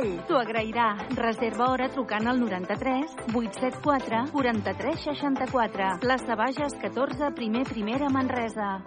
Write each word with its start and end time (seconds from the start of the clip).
cabell. 0.00 0.20
T'ho 0.26 0.38
agrairà. 0.38 0.88
Reserva 1.16 1.70
hora 1.70 1.88
trucant 1.88 2.26
al 2.26 2.40
93 2.40 3.16
874 3.34 4.24
43 4.32 5.04
64. 5.04 5.90
Les 6.02 6.24
Sabages 6.26 6.74
14, 6.80 7.32
primer 7.34 7.64
primera 7.64 8.08
Manresa. 8.10 8.82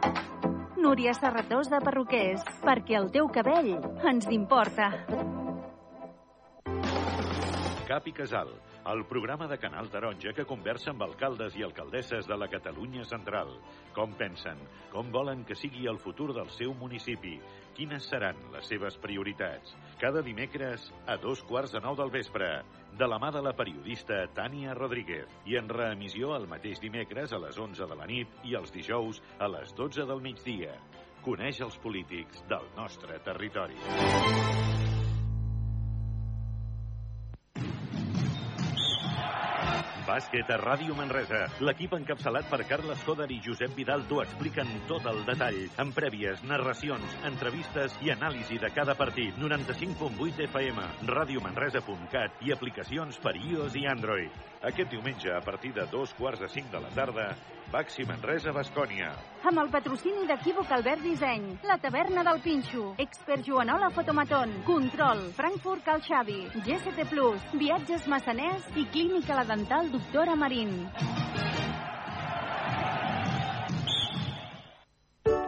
Núria 0.78 1.14
Serratós 1.14 1.70
de 1.72 1.80
Perruquers, 1.80 2.44
perquè 2.64 2.98
el 3.00 3.10
teu 3.12 3.30
cabell 3.32 3.78
ens 4.10 4.28
importa. 4.32 4.92
Cap 7.88 8.08
i 8.08 8.14
Casal, 8.16 8.50
el 8.86 9.06
programa 9.06 9.48
de 9.48 9.58
Canal 9.58 9.90
Taronja 9.90 10.34
que 10.36 10.46
conversa 10.46 10.92
amb 10.92 11.04
alcaldes 11.06 11.56
i 11.56 11.64
alcaldesses 11.64 12.28
de 12.28 12.38
la 12.38 12.50
Catalunya 12.52 13.06
central. 13.08 13.54
Com 13.96 14.16
pensen, 14.20 14.60
com 14.92 15.12
volen 15.12 15.46
que 15.48 15.56
sigui 15.56 15.88
el 15.88 16.00
futur 16.04 16.34
del 16.36 16.50
seu 16.52 16.74
municipi, 16.76 17.38
quines 17.78 18.10
seran 18.12 18.40
les 18.54 18.68
seves 18.68 18.98
prioritats. 19.02 19.76
Cada 20.02 20.22
dimecres 20.26 20.90
a 21.08 21.18
dos 21.18 21.44
quarts 21.48 21.74
de 21.74 21.82
nou 21.84 21.96
del 21.96 22.12
vespre, 22.12 22.50
de 22.98 23.08
la 23.08 23.18
mà 23.22 23.32
de 23.34 23.42
la 23.42 23.56
periodista 23.58 24.20
Tània 24.36 24.76
Rodríguez 24.78 25.32
i 25.50 25.58
en 25.58 25.72
reemissió 25.72 26.36
el 26.36 26.48
mateix 26.52 26.84
dimecres 26.84 27.34
a 27.34 27.42
les 27.42 27.58
11 27.58 27.88
de 27.90 27.98
la 27.98 28.10
nit 28.10 28.44
i 28.44 28.58
els 28.60 28.74
dijous 28.76 29.24
a 29.40 29.50
les 29.50 29.74
12 29.80 30.06
del 30.10 30.22
migdia. 30.22 30.76
Coneix 31.24 31.64
els 31.64 31.80
polítics 31.80 32.44
del 32.52 32.68
nostre 32.76 33.22
territori. 33.24 34.83
Bàsquet 40.04 40.50
a 40.52 40.58
Ràdio 40.60 40.96
Manresa. 40.98 41.46
L'equip 41.64 41.94
encapçalat 41.96 42.50
per 42.52 42.60
Carles 42.68 43.04
Coder 43.08 43.30
i 43.32 43.40
Josep 43.46 43.72
Vidal 43.78 44.04
t'ho 44.10 44.20
expliquen 44.24 44.68
tot 44.90 45.08
el 45.08 45.22
detall, 45.30 45.60
amb 45.80 45.96
prèvies, 45.96 46.44
narracions, 46.50 47.16
entrevistes 47.30 47.96
i 48.04 48.12
anàlisi 48.12 48.60
de 48.60 48.72
cada 48.76 48.98
partit. 49.00 49.38
95.8 49.40 50.44
FM, 50.50 50.90
radiomanresa.cat 51.14 52.44
i 52.44 52.52
aplicacions 52.52 53.22
per 53.24 53.38
iOS 53.40 53.80
i 53.80 53.88
Android. 53.96 54.53
Aquest 54.64 54.94
diumenge, 54.94 55.28
a 55.36 55.42
partir 55.44 55.74
de 55.76 55.84
dos 55.92 56.14
quarts 56.16 56.40
de 56.40 56.48
cinc 56.48 56.70
de 56.72 56.80
la 56.80 56.90
tarda, 56.96 57.26
Baxi 57.74 58.06
Manresa, 58.08 58.54
Bascònia. 58.56 59.10
Amb 59.50 59.60
el 59.60 59.72
patrocini 59.74 60.24
d'Equívoc 60.30 60.72
Albert 60.72 61.04
Disseny, 61.04 61.50
la 61.68 61.76
taverna 61.84 62.24
del 62.24 62.40
Pinxo, 62.46 62.94
Expert 63.06 63.44
Joanola 63.44 63.90
Fotomaton, 63.92 64.56
Control, 64.64 65.26
Frankfurt 65.36 65.84
Cal 65.84 66.04
Xavi, 66.08 66.40
GST 66.64 67.10
Plus, 67.12 67.44
Viatges 67.60 68.08
Massaners 68.08 68.72
i 68.80 68.88
Clínica 68.96 69.36
La 69.36 69.44
Dental 69.52 69.92
Doctora 69.92 70.40
Marín. 70.40 70.78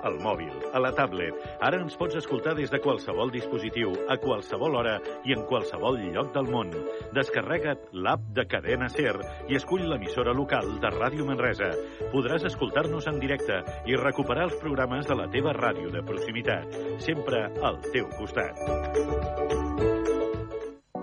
Al 0.06 0.20
mòbil, 0.22 0.54
a 0.74 0.82
la 0.82 0.92
tablet. 0.96 1.36
Ara 1.66 1.80
ens 1.82 1.98
pots 2.00 2.16
escoltar 2.20 2.56
des 2.58 2.72
de 2.72 2.80
qualsevol 2.84 3.34
dispositiu, 3.34 3.94
a 4.08 4.18
qualsevol 4.22 4.78
hora 4.80 5.00
i 5.26 5.34
en 5.36 5.44
qualsevol 5.50 6.00
lloc 6.14 6.32
del 6.36 6.50
món. 6.54 6.72
Descarrega't 7.16 7.90
l'app 8.06 8.30
de 8.38 8.46
Cadena 8.50 8.90
Ser 8.94 9.16
i 9.50 9.58
escull 9.58 9.88
l'emissora 9.90 10.34
local 10.38 10.78
de 10.82 10.94
Ràdio 10.94 11.26
Manresa. 11.28 11.72
Podràs 12.14 12.46
escoltar-nos 12.52 13.10
en 13.12 13.20
directe 13.20 13.62
i 13.90 13.98
recuperar 14.00 14.50
els 14.50 14.60
programes 14.62 15.10
de 15.10 15.18
la 15.18 15.30
teva 15.34 15.56
ràdio 15.58 15.92
de 15.94 16.06
proximitat. 16.06 16.80
Sempre 17.02 17.48
al 17.64 17.82
teu 17.92 18.10
costat. 18.20 18.62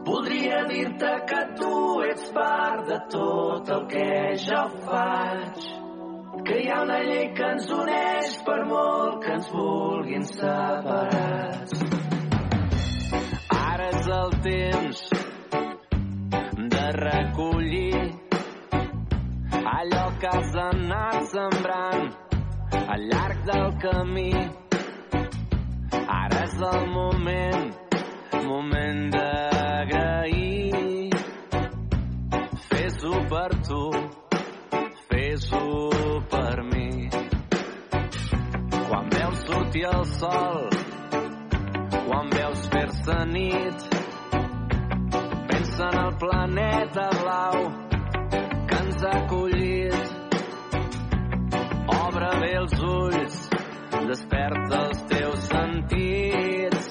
Voldria 0.06 0.64
dir-te 0.69 1.12
que 1.30 1.45
tu 1.58 1.77
ets 2.06 2.33
part 2.34 2.89
de 2.89 2.98
tot 3.14 3.70
el 3.77 3.86
que 3.92 4.11
jo 4.47 4.67
faig 4.83 5.72
que 6.47 6.57
hi 6.59 6.69
ha 6.71 6.79
una 6.83 6.98
llei 7.07 7.27
que 7.37 7.48
ens 7.55 7.69
uneix 7.75 8.31
per 8.47 8.59
molt 8.69 9.19
que 9.25 9.33
ens 9.37 9.48
vulguin 9.55 10.25
separats. 10.31 11.83
Ara 13.59 13.87
és 13.91 14.09
el 14.17 14.35
temps 14.47 15.03
de 16.75 16.85
recollir 16.97 18.01
allò 19.75 20.05
que 20.23 20.33
has 20.33 20.57
anat 20.65 21.20
sembrant 21.35 22.11
al 22.83 23.07
llarg 23.13 23.45
del 23.51 23.69
camí. 23.85 24.33
Ara 26.19 26.42
és 26.48 26.57
el 26.73 26.89
moment, 26.97 27.70
moment 28.48 29.05
d'agrair. 29.14 31.13
Fes-ho 32.73 33.23
per 33.31 33.48
tu, 33.69 33.85
fes-ho 35.52 36.20
per 36.30 36.63
mi. 36.63 37.08
Quan 38.89 39.08
veus 39.11 39.39
sortir 39.46 39.85
el 39.85 40.05
sol, 40.05 40.68
quan 42.07 42.30
veus 42.30 42.68
fer-se 42.73 43.24
nit, 43.33 43.86
pensa 45.48 45.89
en 45.90 45.98
el 46.05 46.17
planeta 46.18 47.08
blau 47.20 47.58
que 48.68 48.77
ens 48.77 49.05
ha 49.05 49.17
acollit. 49.24 50.02
Obre 52.02 52.30
bé 52.40 52.52
els 52.57 52.79
ulls, 52.80 53.39
desperta 54.08 54.84
els 54.86 55.02
teus 55.14 55.48
sentits. 55.48 56.90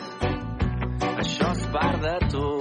Això 1.22 1.52
és 1.52 1.68
part 1.74 2.02
de 2.02 2.18
tu, 2.34 2.61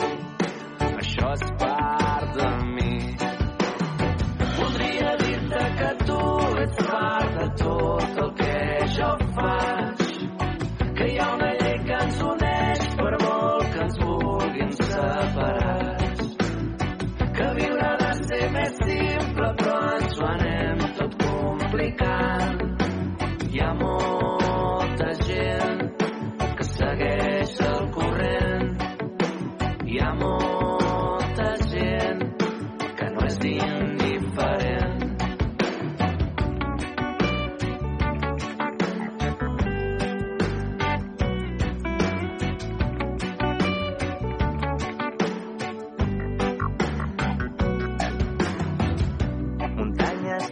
tot 8.16 8.25
el 8.25 8.31
que 8.34 8.88
jo 8.97 9.16
faig. 9.34 9.80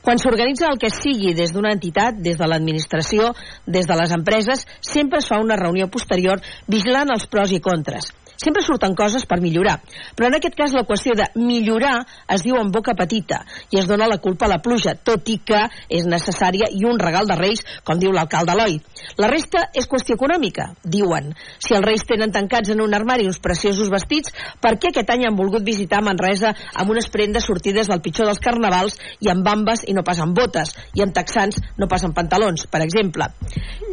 Quan 0.01 0.17
s'organitza 0.17 0.73
el 0.73 0.81
que 0.81 0.89
sigui 0.89 1.35
des 1.37 1.53
d'una 1.53 1.75
entitat, 1.77 2.17
des 2.25 2.41
de 2.41 2.49
l'administració, 2.49 3.35
des 3.67 3.85
de 3.85 4.01
les 4.01 4.17
empreses, 4.17 4.65
sempre 4.81 5.21
es 5.21 5.29
fa 5.29 5.37
una 5.45 5.61
reunió 5.61 5.93
posterior 5.93 6.41
vigilant 6.67 7.13
els 7.13 7.29
pros 7.29 7.53
i 7.53 7.61
contres. 7.61 8.09
Sempre 8.41 8.63
surten 8.65 8.95
coses 8.97 9.27
per 9.29 9.37
millorar. 9.45 9.75
Però 10.17 10.31
en 10.31 10.39
aquest 10.39 10.55
cas 10.57 10.73
qüestió 10.89 11.13
de 11.19 11.27
millorar 11.37 12.07
es 12.33 12.41
diu 12.47 12.57
en 12.57 12.71
boca 12.73 12.95
petita 12.97 13.43
i 13.69 13.81
es 13.83 13.89
dona 13.91 14.09
la 14.09 14.17
culpa 14.17 14.47
a 14.47 14.53
la 14.55 14.63
pluja, 14.65 14.95
tot 14.97 15.29
i 15.29 15.37
que 15.45 15.67
és 15.93 16.09
necessària 16.09 16.71
i 16.73 16.87
un 16.89 16.97
regal 17.03 17.29
de 17.29 17.37
Reis, 17.37 17.61
com 17.85 18.01
diu 18.01 18.15
l'alcalde 18.17 18.57
Eloi. 18.57 18.79
La 19.21 19.29
resta 19.31 19.67
és 19.77 19.89
qüestió 19.91 20.17
econòmica, 20.17 20.71
diuen. 20.85 21.33
Si 21.59 21.75
els 21.77 21.85
Reis 21.85 22.05
tenen 22.09 22.33
tancats 22.35 22.73
en 22.75 22.83
un 22.85 22.95
armari 22.97 23.27
uns 23.29 23.41
preciosos 23.43 23.91
vestits, 23.93 24.33
per 24.61 24.77
què 24.81 24.91
aquest 24.91 25.11
any 25.13 25.27
han 25.27 25.39
volgut 25.39 25.65
visitar 25.67 26.03
Manresa 26.05 26.55
amb 26.75 26.95
unes 26.95 27.11
prendes 27.13 27.47
sortides 27.49 27.91
del 27.91 28.03
pitjor 28.05 28.31
dels 28.31 28.43
carnavals 28.43 28.99
i 29.21 29.31
amb 29.33 29.45
bambes 29.47 29.85
i 29.89 29.97
no 29.97 30.05
passen 30.07 30.35
botes, 30.37 30.75
i 30.97 31.05
amb 31.05 31.15
texans 31.17 31.61
no 31.79 31.89
passen 31.91 32.15
pantalons, 32.17 32.67
per 32.71 32.83
exemple? 32.85 33.29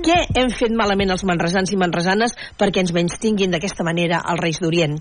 Què 0.06 0.18
hem 0.40 0.52
fet 0.54 0.74
malament 0.78 1.12
els 1.14 1.26
manresans 1.28 1.72
i 1.74 1.80
manresanes 1.80 2.36
perquè 2.60 2.84
ens 2.84 2.94
menys 2.96 3.20
tinguin 3.22 3.54
d'aquesta 3.54 3.86
manera 3.88 4.22
els 4.32 4.44
Reis 4.44 4.62
d'Orient? 4.64 4.98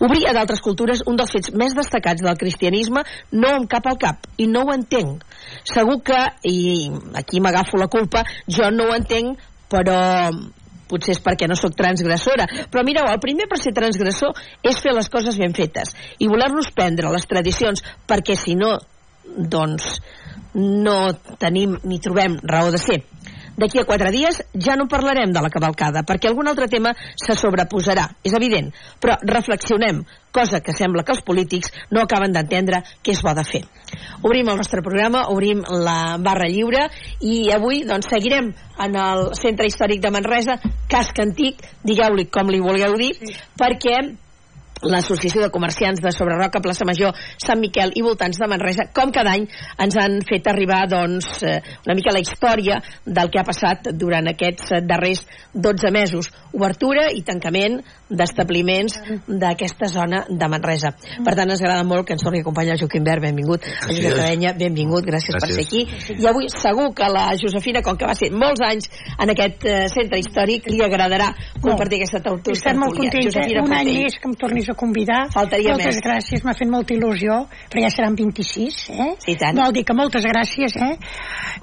Obrir 0.00 0.26
a 0.28 0.34
d'altres 0.36 0.62
cultures 0.64 1.02
un 1.10 1.18
dels 1.18 1.32
fets 1.34 1.52
més 1.52 1.74
destacats 1.76 2.24
del 2.24 2.38
cristianisme 2.40 3.02
no 3.32 3.50
em 3.56 3.66
cap 3.70 3.88
al 3.90 3.98
cap 4.00 4.28
i 4.38 4.46
no 4.48 4.64
ho 4.64 4.74
entenc. 4.74 5.24
Segur 5.70 6.00
que, 6.06 6.18
i 6.50 6.88
aquí 7.20 7.40
m'agafo 7.42 7.78
la 7.78 7.90
culpa, 7.92 8.24
jo 8.50 8.70
no 8.74 8.88
ho 8.88 8.96
entenc, 8.96 9.38
però 9.70 9.98
potser 10.90 11.14
és 11.14 11.22
perquè 11.22 11.46
no 11.48 11.56
sóc 11.58 11.76
transgressora. 11.78 12.48
Però 12.70 12.84
mireu, 12.86 13.06
el 13.10 13.20
primer 13.22 13.46
per 13.50 13.60
ser 13.62 13.74
transgressor 13.76 14.34
és 14.66 14.80
fer 14.82 14.94
les 14.96 15.10
coses 15.12 15.38
ben 15.38 15.54
fetes 15.56 15.94
i 16.18 16.28
voler-nos 16.30 16.72
prendre 16.74 17.12
les 17.14 17.28
tradicions, 17.30 17.84
perquè 18.10 18.36
si 18.38 18.56
no, 18.58 18.74
doncs 19.24 20.00
no 20.54 21.12
tenim 21.38 21.76
ni 21.86 22.00
trobem 22.02 22.40
raó 22.42 22.72
de 22.74 22.80
ser. 22.82 23.02
D'aquí 23.60 23.80
a 23.80 23.84
quatre 23.84 24.08
dies 24.14 24.40
ja 24.56 24.76
no 24.78 24.88
parlarem 24.88 25.34
de 25.34 25.42
la 25.44 25.50
cavalcada, 25.52 26.00
perquè 26.08 26.30
algun 26.30 26.48
altre 26.48 26.68
tema 26.72 26.94
se 26.96 27.36
sobreposarà, 27.36 28.06
és 28.24 28.32
evident. 28.38 28.70
Però 29.02 29.18
reflexionem, 29.28 30.00
cosa 30.32 30.62
que 30.64 30.72
sembla 30.76 31.04
que 31.04 31.12
els 31.12 31.20
polítics 31.26 31.68
no 31.90 32.00
acaben 32.00 32.32
d'entendre 32.32 32.80
que 33.02 33.12
és 33.12 33.20
bo 33.20 33.34
de 33.36 33.44
fer. 33.44 33.62
Obrim 34.22 34.48
el 34.48 34.56
nostre 34.62 34.80
programa, 34.86 35.26
obrim 35.34 35.60
la 35.84 36.16
barra 36.22 36.48
lliure 36.48 36.86
i 37.20 37.50
avui 37.52 37.84
doncs, 37.84 38.08
seguirem 38.08 38.50
en 38.80 38.98
el 39.04 39.28
Centre 39.36 39.68
Històric 39.68 40.00
de 40.00 40.14
Manresa, 40.14 40.56
casc 40.88 41.20
antic, 41.20 41.60
digueu-li 41.84 42.30
com 42.32 42.48
li 42.48 42.64
vulgueu 42.64 42.96
dir, 43.00 43.12
sí. 43.20 43.36
perquè 43.60 44.00
l'Associació 44.82 45.42
de 45.44 45.50
Comerciants 45.52 46.00
de 46.00 46.12
Sobreroca, 46.14 46.62
Plaça 46.64 46.86
Major, 46.88 47.14
Sant 47.40 47.60
Miquel 47.60 47.92
i 47.96 48.04
voltants 48.04 48.40
de 48.40 48.48
Manresa, 48.48 48.88
com 48.96 49.12
cada 49.12 49.34
any 49.36 49.46
ens 49.80 49.96
han 50.00 50.20
fet 50.26 50.46
arribar 50.48 50.86
doncs, 50.90 51.42
eh, 51.42 51.58
una 51.86 51.96
mica 51.98 52.14
la 52.14 52.22
història 52.22 52.80
del 53.04 53.30
que 53.30 53.40
ha 53.40 53.46
passat 53.46 53.90
durant 53.92 54.30
aquests 54.30 54.74
darrers 54.88 55.24
12 55.54 55.90
mesos. 55.92 56.30
Obertura 56.52 57.08
i 57.14 57.22
tancament 57.26 57.80
d'establiments 58.10 58.96
d'aquesta 59.28 59.88
zona 59.90 60.24
de 60.28 60.48
Manresa. 60.50 60.92
Per 61.24 61.34
tant, 61.36 61.50
ens 61.50 61.62
agrada 61.62 61.84
molt 61.86 62.06
que 62.06 62.16
ens 62.16 62.24
torni 62.24 62.40
a 62.40 62.44
acompanyar 62.46 62.74
el 62.74 62.82
Joaquim 62.82 63.04
Ver, 63.06 63.20
benvingut. 63.22 63.66
El 63.86 63.96
Josep 63.96 64.16
Cadenya, 64.16 64.54
benvingut, 64.58 65.06
gràcies, 65.06 65.36
gràcies, 65.36 65.44
per 65.44 65.50
ser 65.54 65.66
aquí. 65.66 66.18
I 66.18 66.28
avui 66.30 66.50
segur 66.50 66.90
que 66.96 67.10
la 67.12 67.28
Josefina, 67.38 67.84
com 67.86 67.98
que 68.00 68.08
va 68.08 68.16
ser 68.18 68.32
molts 68.34 68.62
anys 68.66 68.90
en 69.18 69.34
aquest 69.34 69.66
eh, 69.66 69.76
centre 69.92 70.18
històric, 70.22 70.66
li 70.72 70.82
agradarà 70.84 71.30
compartir 71.60 72.00
no. 72.00 72.02
aquesta 72.02 72.22
tertúlia. 72.26 72.58
Estem 72.58 72.82
molt 72.82 72.98
contenta, 72.98 73.46
un 73.62 73.76
any 73.78 73.92
més 74.00 74.18
que 74.18 74.30
em 74.30 74.36
tornis 74.40 74.69
a 74.72 74.76
convidar. 74.78 75.20
Faltaria 75.34 75.74
moltes 75.74 75.98
més. 75.98 76.04
gràcies, 76.04 76.44
m'ha 76.46 76.54
fet 76.56 76.70
molta 76.70 76.94
il·lusió, 76.94 77.36
però 77.70 77.84
ja 77.84 77.90
seran 77.92 78.16
26, 78.18 78.78
eh? 78.94 79.08
Sí, 79.24 79.36
tant. 79.40 79.58
Vol 79.58 79.74
dir 79.76 79.84
que 79.88 79.96
moltes 79.96 80.26
gràcies, 80.26 80.76
eh? 80.80 80.96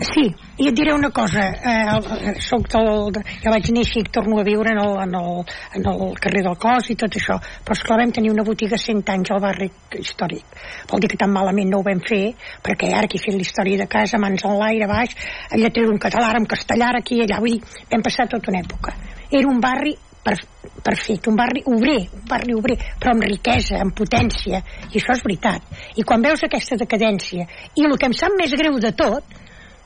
Sí, 0.07 0.25
i 0.61 0.69
et 0.69 0.77
diré 0.77 0.93
una 0.93 1.09
cosa, 1.13 1.47
eh, 1.57 2.33
soc 2.43 2.69
del, 2.73 3.19
jo 3.43 3.53
vaig 3.53 3.71
néixer 3.73 4.03
i 4.03 4.11
torno 4.13 4.39
a 4.41 4.45
viure 4.47 4.73
en 4.73 4.81
el, 4.83 4.93
en 5.03 5.17
el, 5.19 5.43
en 5.79 5.89
el 5.93 6.15
carrer 6.21 6.43
del 6.47 6.57
Cos 6.61 6.91
i 6.93 6.97
tot 6.99 7.17
això, 7.19 7.39
però 7.65 7.77
esclar 7.77 7.99
vam 8.01 8.13
tenir 8.15 8.31
una 8.33 8.45
botiga 8.47 8.77
100 8.77 9.13
anys 9.15 9.33
al 9.33 9.43
barri 9.43 9.69
històric. 9.97 10.57
Vol 10.91 11.03
dir 11.03 11.11
que 11.11 11.19
tan 11.19 11.33
malament 11.33 11.71
no 11.71 11.81
ho 11.81 11.87
vam 11.87 12.01
fer, 12.07 12.33
perquè 12.63 12.93
ara 12.93 13.05
aquí 13.09 13.21
fent 13.21 13.37
la 13.37 13.45
història 13.45 13.83
de 13.83 13.89
casa, 13.91 14.21
mans 14.21 14.45
en 14.45 14.57
l'aire, 14.59 14.89
baix, 14.89 15.15
allà 15.51 15.71
treure 15.73 15.93
un 15.93 16.01
català, 16.01 16.33
en 16.37 16.49
castellà, 16.49 16.93
aquí 16.97 17.21
i 17.21 17.25
allà, 17.25 17.39
vull 17.43 17.57
dir, 17.57 17.77
vam 17.91 18.05
passar 18.05 18.27
tota 18.31 18.53
una 18.53 18.63
època. 18.65 18.93
Era 19.27 19.49
un 19.49 19.59
barri 19.59 19.97
per, 20.27 20.35
perfecte, 20.83 21.31
un 21.31 21.39
barri 21.39 21.63
obrer, 21.65 21.99
un 22.19 22.27
barri 22.27 22.55
obrer, 22.57 22.77
però 22.99 23.15
amb 23.15 23.25
riquesa, 23.27 23.79
amb 23.81 23.95
potència, 23.95 24.61
i 24.91 24.99
això 24.99 25.15
és 25.15 25.23
veritat. 25.23 25.75
I 25.95 26.05
quan 26.07 26.23
veus 26.23 26.43
aquesta 26.43 26.77
decadència, 26.79 27.47
i 27.75 27.87
el 27.87 27.97
que 27.97 28.09
em 28.09 28.15
sap 28.17 28.35
més 28.37 28.55
greu 28.59 28.79
de 28.83 28.91
tot, 28.97 29.37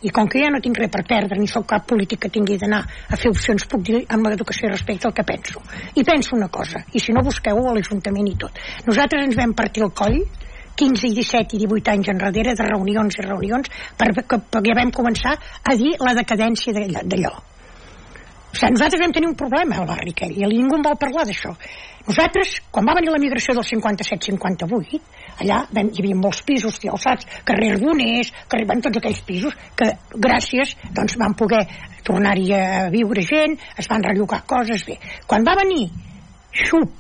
i 0.02 0.10
com 0.10 0.26
que 0.26 0.40
ja 0.42 0.50
no 0.50 0.58
tinc 0.64 0.80
res 0.82 0.90
per 0.90 1.04
perdre 1.06 1.38
ni 1.38 1.46
sóc 1.50 1.68
cap 1.70 1.84
polític 1.86 2.24
que 2.24 2.32
tingui 2.34 2.58
d'anar 2.58 2.80
a 2.82 3.20
fer 3.22 3.30
opcions 3.30 3.68
puc 3.70 3.84
dir 3.86 4.00
amb 4.10 4.26
l'educació 4.26 4.72
respecte 4.72 5.06
al 5.08 5.14
que 5.14 5.26
penso. 5.28 5.62
I 5.94 6.06
penso 6.08 6.34
una 6.36 6.50
cosa, 6.50 6.82
i 6.94 7.00
si 7.04 7.14
no 7.14 7.22
busqueu 7.26 7.62
a 7.62 7.76
l'Ajuntament 7.76 8.32
i 8.32 8.38
tot. 8.42 8.58
Nosaltres 8.88 9.30
ens 9.30 9.38
vam 9.38 9.54
partir 9.54 9.86
el 9.86 9.94
coll 9.94 10.18
15 10.82 11.06
i 11.06 11.14
17 11.20 11.60
i 11.60 11.62
18 11.68 11.94
anys 11.94 12.12
enrere 12.16 12.58
de 12.58 12.66
reunions 12.72 13.22
i 13.22 13.28
reunions 13.28 13.70
perquè, 14.00 14.26
perquè 14.26 14.78
vam 14.82 14.90
començar 14.96 15.38
a 15.38 15.78
dir 15.78 15.94
la 16.02 16.18
decadència 16.18 16.74
d'allò 16.74 17.51
o 18.52 18.56
sigui, 18.56 18.74
nosaltres 18.76 19.00
vam 19.00 19.14
tenir 19.16 19.30
un 19.30 19.38
problema 19.40 19.78
al 19.80 19.88
barri 19.88 20.12
aquell 20.12 20.36
i 20.36 20.48
ningú 20.52 20.76
en 20.76 20.84
vol 20.84 20.98
parlar 21.00 21.24
d'això. 21.28 21.54
Nosaltres, 22.08 22.58
quan 22.74 22.88
va 22.88 22.96
venir 22.98 23.12
la 23.14 23.20
migració 23.22 23.54
del 23.56 23.64
57-58, 23.64 25.00
allà 25.44 25.62
vam, 25.72 25.92
hi 25.94 26.02
havia 26.02 26.18
molts 26.20 26.42
pisos 26.44 26.80
alçats, 26.92 27.28
carrer 27.48 27.72
Arbonés, 27.76 28.34
carrer, 28.52 28.66
bueno, 28.68 28.84
tots 28.88 29.00
aquells 29.00 29.22
pisos 29.28 29.56
que 29.78 29.88
gràcies 30.28 30.76
doncs, 30.98 31.16
van 31.22 31.38
poder 31.38 31.62
tornar-hi 32.04 32.52
a 32.58 32.90
viure 32.92 33.24
gent, 33.24 33.56
es 33.78 33.88
van 33.88 34.04
rellogar 34.04 34.42
coses 34.50 34.84
bé. 34.88 34.98
Quan 35.28 35.48
va 35.48 35.56
venir 35.62 35.88
Xup, 36.52 36.98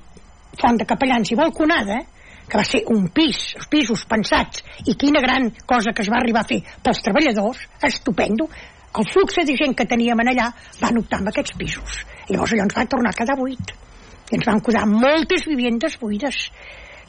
Font 0.61 0.77
de 0.77 0.85
Capellans 0.85 1.31
i 1.31 1.35
Balconada, 1.39 2.01
que 2.47 2.59
va 2.59 2.63
ser 2.67 2.83
un 2.91 3.07
pis, 3.15 3.53
pisos 3.71 4.03
pensats, 4.07 4.63
i 4.85 4.95
quina 4.99 5.21
gran 5.23 5.49
cosa 5.65 5.93
que 5.95 6.03
es 6.03 6.11
va 6.11 6.19
arribar 6.19 6.43
a 6.43 6.49
fer 6.49 6.59
pels 6.83 6.99
treballadors, 7.03 7.63
estupendo, 7.87 8.49
el 8.99 9.07
flux 9.13 9.39
de 9.47 9.55
gent 9.55 9.75
que 9.77 9.87
teníem 9.87 10.19
allà 10.23 10.51
van 10.81 10.99
optar 11.01 11.21
amb 11.21 11.31
aquests 11.31 11.57
pisos. 11.59 12.01
I 12.27 12.35
llavors 12.35 12.53
allò 12.55 12.67
ens 12.67 12.77
va 12.77 12.87
tornar 12.91 13.11
a 13.13 13.19
quedar 13.19 13.37
buit. 13.39 13.73
I 14.31 14.37
ens 14.37 14.47
van 14.47 14.63
quedar 14.63 14.85
moltes 14.89 15.47
vivendes 15.47 15.97
buides. 15.99 16.47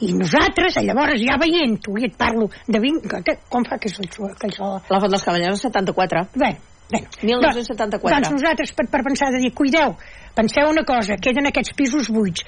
I 0.03 0.11
nosaltres, 0.19 0.81
llavors, 0.83 1.21
ja 1.23 1.39
veient-ho, 1.39 1.95
i 2.01 2.09
et 2.09 2.19
parlo 2.19 2.49
de 2.67 2.81
20... 2.83 3.23
Que, 3.23 3.39
com 3.51 3.67
fa 3.69 3.79
que 3.79 3.91
és 3.91 3.99
el... 4.03 4.11
Que 4.11 4.51
és 4.51 4.59
el... 4.59 4.79
La 4.91 5.01
Font 5.03 5.15
dels 5.15 5.27
Cavallers, 5.27 5.63
74. 5.69 6.27
Bé, 6.35 6.53
Bueno, 6.93 7.09
1974. 7.23 8.03
Doncs, 8.03 8.29
doncs 8.29 8.43
nosaltres, 8.43 8.73
per, 8.77 8.85
per 8.93 9.01
pensar 9.07 9.31
de 9.33 9.41
dir, 9.41 9.53
cuideu, 9.57 9.95
penseu 10.37 10.69
una 10.69 10.83
cosa, 10.85 11.17
queden 11.17 11.49
aquests 11.49 11.73
pisos 11.79 12.11
buits, 12.13 12.45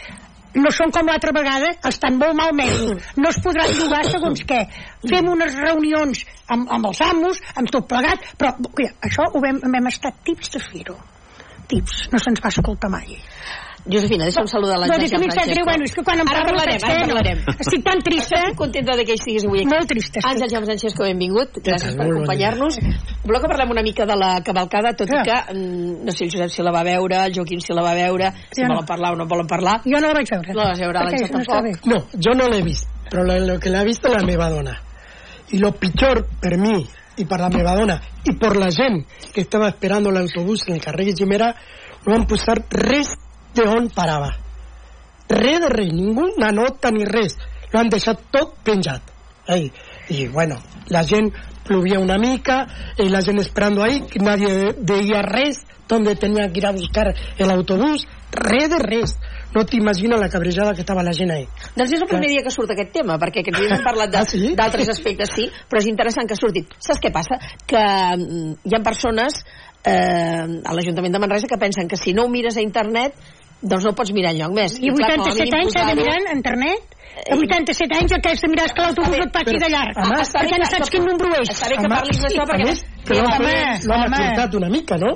no 0.54 0.70
són 0.74 0.92
com 0.94 1.08
l'altra 1.10 1.32
vegada, 1.34 1.72
estan 1.90 2.18
molt 2.20 2.36
malmesos, 2.38 3.10
no 3.18 3.30
es 3.30 3.40
podran 3.44 3.72
llogar 3.78 4.02
segons 4.08 4.44
què. 4.48 4.60
Fem 5.10 5.30
unes 5.32 5.56
reunions 5.58 6.24
amb, 6.48 6.70
amb 6.70 6.90
els 6.90 7.02
amos, 7.06 7.42
amb 7.54 7.72
tot 7.74 7.88
plegat, 7.90 8.30
però 8.38 8.54
cuida, 8.70 8.94
això 9.08 9.26
ho 9.30 9.42
vam, 9.42 9.60
vam 9.64 9.90
estar 9.90 10.14
tips 10.26 10.54
de 10.54 10.62
fer-ho. 10.62 10.96
Tips, 11.68 12.08
no 12.12 12.20
se'ns 12.20 12.42
va 12.44 12.52
escoltar 12.52 12.92
mai. 12.92 13.18
Josefina, 13.84 14.24
deixa'm 14.24 14.46
saludar 14.48 14.78
l'Àngel 14.80 15.02
no, 15.12 15.18
Francesco. 15.20 15.50
Greu, 15.50 15.64
bueno, 15.68 15.84
és 15.84 15.92
que 15.92 16.02
quan 16.06 16.20
em 16.22 16.28
ara 16.30 16.40
parlo 16.40 16.56
parlarem, 16.56 16.84
ara 16.88 17.02
parlarem. 17.04 17.40
Estic 17.60 17.82
tan 17.84 18.00
trista. 18.00 18.38
Estic 18.40 18.56
contenta 18.56 18.96
de 18.96 19.04
que 19.04 19.12
estiguis 19.18 19.44
avui 19.44 19.60
aquí. 19.60 19.68
Molt 19.68 19.90
trista. 19.90 20.22
estic. 20.22 20.28
Àngel 20.30 20.52
Joan 20.54 20.64
Francesco, 20.70 21.04
benvingut. 21.04 21.58
Gràcies 21.66 21.98
per 21.98 22.06
acompanyar-nos. 22.06 22.78
Voleu 23.26 23.42
que 23.42 23.50
parlem 23.52 23.74
una 23.76 23.82
mica 23.84 24.06
de 24.08 24.16
la 24.16 24.30
cavalcada, 24.46 24.94
tot 24.96 25.12
i 25.12 25.20
que 25.28 25.36
mm, 25.52 26.00
no 26.08 26.16
sé 26.16 26.24
el 26.24 26.32
Josep 26.32 26.54
si 26.56 26.64
la 26.64 26.72
va 26.72 26.82
veure, 26.88 27.20
el 27.28 27.36
Joaquim 27.36 27.60
si 27.60 27.76
la 27.76 27.84
va 27.84 27.92
veure, 27.98 28.32
si 28.48 28.62
Jo 28.62 28.68
no. 28.68 28.78
volen 28.78 28.88
parlar 28.88 29.12
o 29.12 29.20
no 29.20 29.28
volen 29.28 29.46
parlar. 29.52 29.76
Jo 29.84 30.00
no 30.00 30.08
la 30.08 30.16
vaig 30.16 30.32
veure. 30.32 30.48
No 30.48 30.60
la 30.62 30.68
vas 30.72 30.80
veure, 30.80 31.04
l'Àngel 31.04 31.30
tampoc. 31.36 31.86
No, 31.92 32.00
yo 32.16 32.32
no 32.32 32.48
la 32.48 32.56
he 32.56 32.64
visto, 32.64 32.88
pero 33.10 33.24
lo, 33.24 33.60
que 33.60 33.68
la 33.68 33.80
ha 33.80 33.84
visto 33.84 34.08
la 34.08 34.24
meva 34.24 34.48
dona. 34.48 34.80
Y 35.52 35.58
lo 35.58 35.72
pichor 35.72 36.24
per 36.40 36.56
mi 36.56 36.86
y 37.16 37.26
para 37.26 37.48
la 37.48 37.56
meva 37.56 37.74
dona 37.76 38.00
y 38.24 38.32
por 38.32 38.56
la 38.56 38.72
gent 38.72 39.06
que 39.32 39.42
estaba 39.42 39.68
esperando 39.68 40.08
el 40.08 40.16
autobús 40.16 40.62
en 40.66 40.74
el 40.74 40.80
carrer 40.80 41.06
Guillemera 41.06 41.54
no 42.06 42.12
van 42.12 42.26
posar 42.26 42.64
res 42.70 43.14
de 43.54 43.66
on 43.68 43.88
parava. 43.90 44.30
Res 45.28 45.60
de 45.60 45.68
res, 45.68 45.92
ninguna 45.92 46.50
nota 46.52 46.90
ni 46.90 47.04
res. 47.04 47.36
Lo 47.72 47.80
han 47.80 47.88
deixat 47.90 48.20
tot 48.30 48.58
penjat. 48.64 49.02
Ahí. 49.46 49.72
Y 50.08 50.28
bueno, 50.28 50.56
la 50.88 51.04
gent 51.04 51.32
plovia 51.64 51.98
una 51.98 52.18
mica 52.18 52.66
y 52.98 53.08
la 53.08 53.22
gent 53.22 53.40
esperando 53.40 53.82
ahí, 53.82 54.02
que 54.02 54.18
nadie 54.18 54.74
veía 54.78 55.22
res, 55.22 55.64
donde 55.88 56.14
tenía 56.16 56.50
que 56.52 56.58
ir 56.60 56.66
a 56.66 56.72
buscar 56.72 57.14
el 57.38 57.50
autobús, 57.50 58.06
res 58.32 58.68
de 58.70 58.78
res. 58.78 59.18
No 59.54 59.64
t'imagines 59.64 60.18
la 60.18 60.28
cabrejada 60.28 60.74
que 60.74 60.80
estava 60.80 61.02
la 61.02 61.12
gent 61.14 61.30
ahí. 61.30 61.44
Doncs 61.76 61.92
és 61.92 62.00
el 62.02 62.08
primer 62.10 62.28
dia 62.28 62.42
que 62.42 62.50
surt 62.50 62.72
aquest 62.74 62.90
tema, 62.92 63.14
perquè 63.22 63.40
aquests 63.44 63.60
dies 63.60 63.74
hem 63.76 63.84
parlat 63.84 64.10
de- 64.10 64.18
Ah, 64.22 64.24
sí? 64.26 64.54
d'altres 64.56 64.88
aspectes, 64.88 65.30
sí, 65.34 65.46
però 65.70 65.80
és 65.80 65.86
interessant 65.86 66.26
que 66.28 66.34
surti. 66.36 66.64
Saps 66.82 67.00
què 67.00 67.12
passa? 67.14 67.38
Que 67.66 67.78
mm, 68.18 68.56
hi 68.64 68.74
ha 68.74 68.82
persones 68.82 69.44
eh, 69.84 70.42
a 70.64 70.74
l'Ajuntament 70.74 71.12
de 71.14 71.20
Manresa 71.22 71.46
que 71.46 71.58
pensen 71.60 71.86
que 71.88 71.96
si 71.96 72.12
no 72.12 72.24
ho 72.24 72.28
mires 72.28 72.56
a 72.56 72.64
internet 72.64 73.14
doncs 73.64 73.84
no 73.88 73.92
pots 73.96 74.12
mirar 74.16 74.32
enlloc 74.34 74.52
més. 74.56 74.76
I 74.80 74.90
clar, 74.94 75.10
a 75.10 75.22
87 75.24 75.44
mínim 75.44 75.58
anys 75.60 75.72
s'ha 75.76 75.84
de 75.90 75.94
mirar 76.00 76.16
en 76.20 76.36
internet? 76.36 76.94
A 77.14 77.36
87 77.38 77.94
anys 78.00 78.12
el 78.16 78.20
que 78.24 78.30
has 78.34 78.40
de 78.42 78.48
mirar 78.50 78.64
és 78.68 78.72
que 78.74 78.82
l'autobús 78.84 79.20
et 79.24 79.32
passi 79.32 79.58
de 79.62 79.68
llarg. 79.70 80.00
Home, 80.02 80.16
bé 80.18 80.24
perquè 80.34 80.58
no 80.60 80.70
saps 80.72 80.90
quin 80.90 81.04
número 81.06 81.42
és. 81.42 81.52
Està 81.54 81.68
bé 81.70 81.76
que 81.82 81.90
parlis 81.92 82.18
d'això, 82.24 82.42
a 82.42 82.48
perquè... 82.50 82.66
més, 82.70 82.82
que 83.06 83.14
l'han 83.20 83.28
home. 83.30 84.18
acortat 84.18 84.54
una 84.60 84.68
mica, 84.72 84.98
no? 84.98 85.12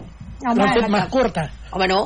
L'han 0.47 0.73
fet 0.78 0.88
més 0.95 1.09
curta. 1.11 1.49
Home, 1.73 1.88
no. 1.90 2.00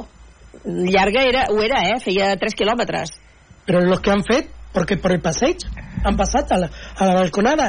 Llarga 0.65 1.23
era, 1.29 1.45
ho 1.51 1.61
era, 1.63 1.83
eh? 1.91 1.99
Feia 2.01 2.35
3 2.37 2.55
quilòmetres. 2.55 3.19
pero 3.67 3.81
los 3.81 4.01
que 4.01 4.11
han 4.11 4.25
fet, 4.25 4.49
porque 4.73 4.97
por 4.97 5.13
el 5.13 5.21
passeig 5.23 5.59
han 6.05 6.17
passat 6.17 6.51
a 6.53 6.57
la, 6.59 6.69
a 6.99 7.07
la 7.07 7.15
balconada, 7.15 7.67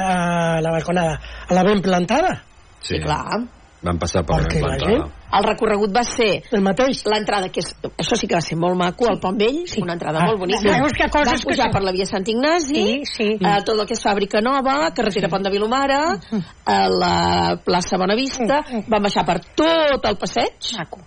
a 0.56 0.60
la 0.60 0.70
balconada, 0.72 1.20
a 1.48 1.54
la 1.54 1.62
ben 1.62 1.80
plantada. 1.82 2.42
Sí, 2.80 2.98
Clar. 3.00 3.44
van 3.82 3.98
passar 3.98 4.24
per 4.26 4.40
Perquè 4.42 4.60
la 4.60 4.68
la 4.68 4.76
plantada. 4.76 4.90
gent- 4.90 5.23
El 5.38 5.44
recorregut 5.44 5.90
va 5.94 6.02
ser 6.04 6.42
El 6.52 6.62
mateix. 6.62 7.04
l'entrada, 7.06 7.48
que 7.48 7.60
és, 7.60 7.74
això 7.98 8.16
sí 8.16 8.26
que 8.26 8.34
va 8.34 8.40
ser 8.40 8.56
molt 8.56 8.76
maco, 8.76 9.06
al 9.10 9.18
Pont 9.20 9.36
Vell, 9.38 9.64
una 9.82 9.94
entrada 9.94 10.20
Ah, 10.22 10.26
molt 10.26 10.38
bonica. 10.40 10.60
veus 10.62 10.92
que 10.92 11.08
coses 11.10 11.40
que 11.42 11.48
pujar 11.50 11.66
són- 11.66 11.72
per 11.72 11.82
la 11.82 11.92
via 11.92 12.06
Sant 12.06 12.26
Ignasi, 12.28 12.74
Sí, 12.74 13.02
sí. 13.04 13.28
eh, 13.40 13.62
tot 13.64 13.78
el 13.78 13.86
que 13.86 13.94
és 13.94 14.02
Fàbrica 14.04 14.40
Nova, 14.42 14.90
carretera 14.94 15.28
Pont 15.28 15.42
de 15.44 15.50
Vilomara, 15.50 16.18
a 16.66 16.88
la 16.88 17.56
plaça 17.64 17.96
Bonavista, 17.98 18.62
Mm, 18.68 18.76
mm. 18.76 18.84
vam 18.88 19.02
baixar 19.02 19.24
per 19.24 19.40
tot 19.54 20.04
el 20.06 20.16
passeig, 20.16 20.54
Maco. 20.78 21.00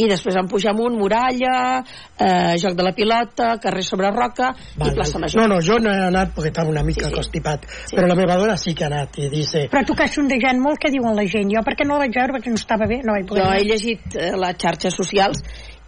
I 0.00 0.08
després 0.08 0.36
vam 0.38 0.48
pujar 0.50 0.72
amunt, 0.72 0.96
Muralla, 0.98 1.82
eh, 2.16 2.56
Joc 2.62 2.76
de 2.78 2.86
la 2.86 2.92
Pilota, 2.96 3.52
carrer 3.62 3.84
sobre 3.84 4.10
Roca 4.14 4.52
i 4.76 4.92
plaça 4.96 5.20
Major. 5.20 5.42
No, 5.42 5.48
no, 5.54 5.60
jo 5.64 5.78
no 5.82 5.92
he 5.92 6.06
anat 6.08 6.34
perquè 6.36 6.52
estava 6.54 6.72
una 6.72 6.84
mica 6.86 7.06
Sí, 7.06 7.10
sí. 7.10 7.16
constipat, 7.16 7.66
però 7.92 8.08
la 8.08 8.16
meva 8.18 8.36
dona 8.40 8.56
sí 8.60 8.74
que 8.74 8.84
ha 8.86 8.90
anat 8.92 9.18
i 9.20 9.28
dice, 9.32 9.66
Però 9.72 9.84
tu 9.86 9.96
que 9.98 10.06
has 10.06 10.16
sondejant 10.16 10.60
molt, 10.62 10.80
què 10.80 10.92
diuen 10.92 11.16
la 11.16 11.26
gent? 11.28 11.52
Jo 11.52 11.64
perquè 11.66 11.86
no 11.86 11.98
la 11.98 12.06
vaig 12.06 12.16
veure, 12.16 12.38
perquè 12.38 12.52
no 12.52 12.60
estava 12.60 12.88
bé, 12.90 13.00
no 13.04 13.16
vaig 13.16 13.28
poder 13.28 13.44
Jo 13.44 13.54
he 13.56 13.64
llegit 13.68 14.16
eh, 14.16 14.32
les 14.36 14.60
xarxes 14.60 14.96
socials 14.96 15.42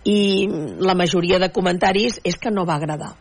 i 0.05 0.49
la 0.83 0.97
majoria 0.99 1.39
de 1.39 1.53
comentaris 1.55 2.19
és 2.25 2.37
que 2.37 2.51
no 2.51 2.67
va 2.67 2.81
agradar. 2.81 3.15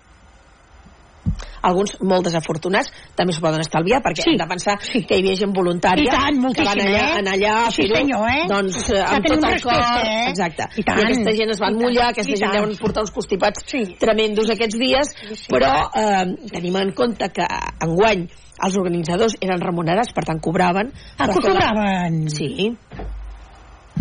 Alguns 1.61 1.95
molt 2.01 2.25
desafortunats 2.25 2.89
també 3.15 3.33
s'ho 3.35 3.41
poden 3.43 3.61
estalviar 3.61 3.99
perquè 4.01 4.23
Sí, 4.23 4.31
hem 4.31 4.37
de 4.41 4.47
pensar 4.49 4.77
sí. 4.81 5.03
que 5.05 5.15
hi 5.17 5.21
havia 5.21 5.35
gent 5.35 5.53
voluntària 5.53 6.03
I 6.03 6.09
tant, 6.09 6.39
que 6.55 6.63
van 6.65 6.79
allà, 6.81 7.01
eh? 7.03 7.19
anar 7.19 7.33
allà 7.37 7.53
a 7.67 7.71
Sí, 7.71 7.85
senyor, 7.87 8.25
eh? 8.29 8.47
doncs, 8.49 8.77
eh, 8.89 8.93
Que 8.93 9.15
amb 9.17 9.27
tot 9.27 9.45
el 9.51 9.61
cor 9.61 9.73
eh? 10.05 10.29
exacte. 10.31 10.67
I 10.77 10.83
tant. 10.83 10.99
aquesta 11.05 11.35
gent 11.37 11.51
es 11.53 11.59
van 11.61 11.75
I 11.77 11.83
mullar 11.83 12.07
aquesta 12.09 12.33
i 12.33 12.37
gent 12.41 12.51
deuen 12.57 12.75
portar 12.81 13.03
uns 13.05 13.11
constipats 13.11 13.63
Sí. 13.67 13.83
tremendos 13.99 14.49
aquests 14.49 14.77
dies 14.79 15.13
Sí, 15.27 15.35
sí. 15.35 15.47
però 15.53 15.73
eh, 15.93 16.25
tenim 16.51 16.75
en 16.81 16.91
compte 16.93 17.29
que 17.29 17.45
enguany 17.85 18.27
els 18.63 18.75
organitzadors 18.77 19.37
eren 19.41 19.61
remunerats 19.61 20.11
per 20.13 20.23
tant 20.25 20.39
cobraven 20.41 20.91
Ah, 21.17 21.27
que 21.27 21.33
la- 21.33 21.53
cobraven? 21.53 22.29
sí 22.29 22.75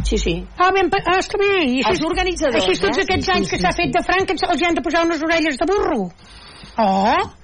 sí, 0.04 0.16
sí 0.18 0.34
Ah, 0.58 0.70
ben, 0.72 0.88
ah, 1.06 1.18
està 1.18 1.36
bé. 1.38 1.64
I 1.66 1.82
Els 1.86 2.02
organitzadors, 2.04 2.64
Així 2.64 2.80
tots 2.80 2.98
eh? 2.98 3.02
aquests 3.02 3.26
Sí, 3.26 3.32
sí, 3.32 3.38
anys 3.38 3.50
que 3.50 3.56
sí, 3.56 3.62
s'ha 3.62 3.72
sí. 3.72 3.82
fet 3.82 3.92
de 3.96 4.02
franc, 4.06 4.26
que 4.28 4.32
els 4.48 4.60
hi 4.62 4.64
han 4.68 4.74
de 4.74 4.82
posar 4.82 5.04
unes 5.04 5.22
orelles 5.22 5.56
de 5.60 5.66
burro. 5.66 6.10
Oh! 6.80 7.36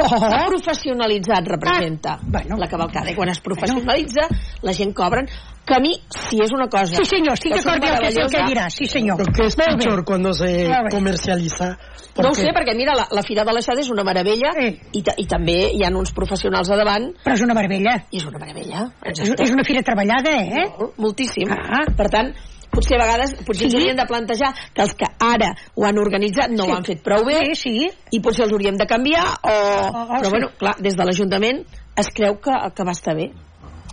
Oh! 0.00 0.46
professionalitzat, 0.48 1.46
representa 1.46 2.14
Ah, 2.14 2.20
bueno. 2.22 2.56
la 2.56 2.68
cavalcada. 2.68 3.10
I 3.10 3.14
quan 3.14 3.28
es 3.30 3.40
professionalitza, 3.40 4.28
la 4.62 4.72
gent 4.72 4.94
cobren. 4.94 5.26
Que 5.68 5.74
a 5.74 5.80
mi, 5.80 5.92
si 6.08 6.38
és 6.40 6.50
una 6.52 6.66
cosa... 6.68 6.96
Sí, 6.96 7.04
senyor, 7.04 7.34
estic 7.36 7.52
que 7.52 7.60
sóc 7.60 7.74
d'acord 7.74 7.98
amb 7.98 8.04
el 8.06 8.06
que 8.08 8.12
sé 8.14 8.22
el 8.22 8.30
que 8.32 8.44
diràs. 8.48 8.70
Sí, 8.78 8.86
senyor. 8.88 9.18
lo 9.20 9.26
que 9.32 9.46
es 9.46 9.56
Molt 9.58 9.68
bé. 9.68 9.76
pichor 9.76 10.04
cuando 10.04 10.32
se 10.32 10.46
bé. 10.46 10.88
comercializa. 10.90 11.66
No 11.68 11.74
ho 11.74 12.32
porque- 12.32 12.40
sé, 12.40 12.52
perquè 12.56 12.74
mira, 12.76 12.94
la, 12.96 13.06
la 13.10 13.22
Fira 13.22 13.44
de 13.44 13.52
l'Aixada 13.52 13.80
és 13.80 13.90
una 13.90 14.02
meravella 14.04 14.52
Sí. 14.56 14.80
i, 14.92 15.02
ta- 15.02 15.14
i 15.18 15.26
també 15.26 15.58
hi 15.74 15.84
ha 15.84 15.90
uns 15.92 16.12
professionals 16.12 16.70
a 16.70 16.76
davant 16.76 17.10
Però 17.24 17.34
és 17.34 17.42
una 17.44 17.54
meravella. 17.54 17.98
i 18.10 18.16
és 18.16 18.24
una 18.24 18.38
meravella. 18.38 18.86
És, 19.04 19.20
és 19.20 19.50
una 19.52 19.64
fira 19.64 19.82
treballada, 19.82 20.30
eh? 20.40 20.64
Molt, 20.78 20.96
moltíssim. 20.98 21.52
Ah. 21.52 21.84
Per 21.96 22.08
tant, 22.08 22.32
potser 22.78 22.96
a 22.96 23.02
vegades 23.04 23.34
potser 23.44 23.66
Sí. 23.66 23.68
ens 23.68 23.76
hauríem 23.80 23.98
de 23.98 24.06
plantejar 24.08 24.52
que 24.74 24.82
els 24.86 24.94
que 24.94 25.10
ara 25.26 25.50
ho 25.74 25.84
han 25.88 25.98
organitzat 25.98 26.50
no 26.54 26.64
Sí. 26.64 26.70
ho 26.70 26.76
han 26.78 26.86
fet 26.88 27.02
prou 27.04 27.24
bé 27.26 27.40
Sí, 27.54 27.58
sí. 27.64 27.90
i 28.12 28.20
potser 28.24 28.46
els 28.46 28.52
hauríem 28.54 28.78
de 28.78 28.86
canviar 28.86 29.26
o... 29.42 29.52
oh, 29.52 30.06
però 30.14 30.24
sí. 30.24 30.30
bueno, 30.30 30.52
clar, 30.58 30.76
des 30.80 30.96
de 30.96 31.04
l'Ajuntament 31.04 31.64
es 31.98 32.08
creu 32.14 32.38
que, 32.40 32.54
que 32.74 32.84
va 32.86 32.94
estar 32.94 33.16
bé 33.18 33.28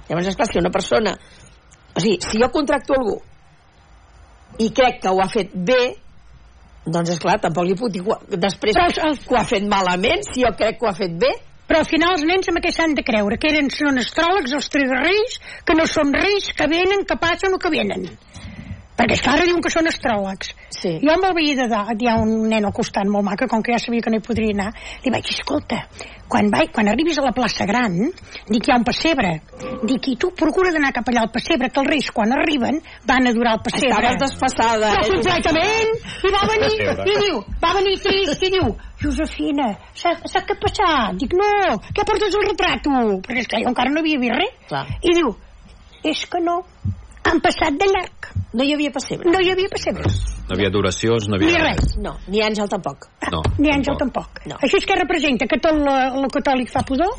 llavors 0.08 0.27
és 0.30 0.36
clar, 0.38 0.48
si 0.51 0.60
una 0.62 0.70
persona 0.70 1.15
o 1.96 2.00
sigui, 2.00 2.20
si 2.22 2.38
jo 2.42 2.51
contracto 2.54 2.94
algú 2.94 3.18
i 4.60 4.70
crec 4.72 5.01
que 5.04 5.10
ho 5.12 5.20
ha 5.24 5.27
fet 5.32 5.51
bé 5.56 5.82
doncs 6.86 7.10
és 7.15 7.20
clar, 7.20 7.39
tampoc 7.42 7.65
li 7.65 7.74
puc 7.75 7.89
dir 7.92 8.04
després 8.38 8.75
Però 8.77 8.86
els- 9.10 9.25
que 9.25 9.34
ho 9.34 9.39
ha 9.39 9.44
fet 9.50 9.65
malament 9.68 10.22
si 10.30 10.44
jo 10.46 10.51
crec 10.56 10.77
que 10.80 10.86
ho 10.86 10.89
ha 10.92 10.96
fet 10.96 11.18
bé 11.20 11.32
Però 11.65 11.80
al 11.82 11.88
final 11.89 12.12
els 12.13 12.22
nens 12.30 12.46
amb 12.51 12.60
què 12.62 12.70
s'han 12.70 12.94
de 12.94 13.01
creure? 13.01 13.39
Que 13.42 13.50
eren, 13.50 13.72
són 13.74 13.98
astròlegs, 13.98 14.51
els 14.54 14.68
tres 14.70 14.92
reis, 15.01 15.39
que 15.65 15.74
no 15.74 15.88
són 15.89 16.12
reis, 16.13 16.51
que 16.54 16.68
venen, 16.70 17.01
que 17.10 17.15
passen 17.18 17.56
o 17.56 17.58
que 17.58 17.72
venen. 17.74 18.04
Perquè, 18.96 19.18
esclar, 19.18 19.34
ara 19.36 19.46
diuen 19.48 19.62
que 19.64 19.72
són 19.74 19.90
astròlegs. 19.90 20.54
Sí. 20.72 20.92
Jo 21.04 21.16
me'l 21.20 21.34
veia 21.36 21.56
de 21.60 21.66
dalt, 21.72 22.00
hi 22.00 22.08
ha 22.08 22.16
un 22.22 22.46
nen 22.48 22.68
al 22.68 22.74
costat 22.75 23.10
molt 23.12 23.25
maca, 23.28 23.48
com 23.52 23.64
que 23.64 23.74
ja 23.75 23.80
sabia 23.84 24.04
que 24.06 24.12
no 24.14 24.20
hi 24.22 24.24
podria 24.24 24.54
anar, 24.56 24.70
li 25.04 25.12
vaig 25.12 25.25
dir, 25.28 25.36
escolta, 25.36 25.82
quan, 26.32 26.48
vai, 26.54 26.70
quan 26.74 26.88
arribis 26.88 27.20
a 27.20 27.25
la 27.25 27.34
plaça 27.36 27.68
Gran, 27.68 27.98
dic, 28.48 28.68
hi 28.68 28.72
ha 28.72 28.78
un 28.80 28.86
pessebre. 28.88 29.34
Dic, 29.84 30.08
i 30.14 30.16
tu 30.22 30.32
procura 30.40 30.72
d'anar 30.72 30.94
cap 30.96 31.12
allà 31.12 31.25
al 31.25 31.32
pessebre, 31.34 31.70
que 31.74 31.82
els 31.84 31.92
reis, 31.92 32.10
quan 32.16 32.32
arriben, 32.38 32.80
van 33.10 33.28
a 33.28 33.34
durar 33.36 33.58
el 33.58 33.64
pessebre. 33.66 33.92
estaves 33.96 34.22
desfassada 34.24 34.94
Però 34.96 35.04
eh? 35.04 35.12
completament! 35.12 35.96
I 36.25 36.34
va 36.38 36.44
venir, 36.54 36.72
i 36.96 37.18
diu, 37.25 37.42
va 37.64 37.74
venir 37.80 37.98
trist, 38.06 38.46
i 38.48 38.54
diu, 38.56 38.72
Josefina, 39.04 39.74
saps, 39.92 40.40
què 40.40 40.56
ha 40.56 40.62
passat? 40.62 41.20
Dic, 41.20 41.36
no, 41.36 41.52
què 41.92 42.08
portes 42.08 42.40
el 42.40 42.48
retrat, 42.48 42.86
tu? 42.88 42.96
Perquè, 43.28 43.44
esclar, 43.44 43.66
jo 43.66 43.74
encara 43.75 43.92
no 43.92 44.06
havia 44.06 44.24
vist 44.24 44.40
res. 44.40 44.56
Clar. 44.72 44.86
I 45.04 45.18
diu, 45.20 45.36
és 46.06 46.24
que 46.32 46.42
no, 46.44 46.62
han 47.36 47.42
passat 47.44 47.77
de 47.80 47.88
llarg. 47.92 48.32
no 48.56 48.63
hi 48.63 48.74
havia 48.74 48.92
pessebre 48.96 49.30
No 49.32 49.39
hi 49.44 49.50
havia 49.51 49.68
pessebres. 49.70 50.18
No 50.48 50.56
havia 50.56 50.70
duracions, 50.72 51.27
no 51.27 51.36
havia... 51.36 51.51
Ni 51.51 51.62
res. 51.63 51.96
no, 52.00 52.15
ni 52.32 52.42
Àngel 52.46 52.70
tampoc 52.72 53.08
No, 53.32 53.42
Ni 53.60 53.70
àngel 53.74 53.98
tampoc. 54.00 54.42
No. 54.48 54.56
Això 54.63 54.77
és 54.80 54.86
que 54.86 54.96
representa 55.00 55.48
que 55.50 55.58
tot 55.60 55.74
el, 55.75 56.27
catòlic 56.32 56.70
fa 56.72 56.84
pudor? 56.88 57.12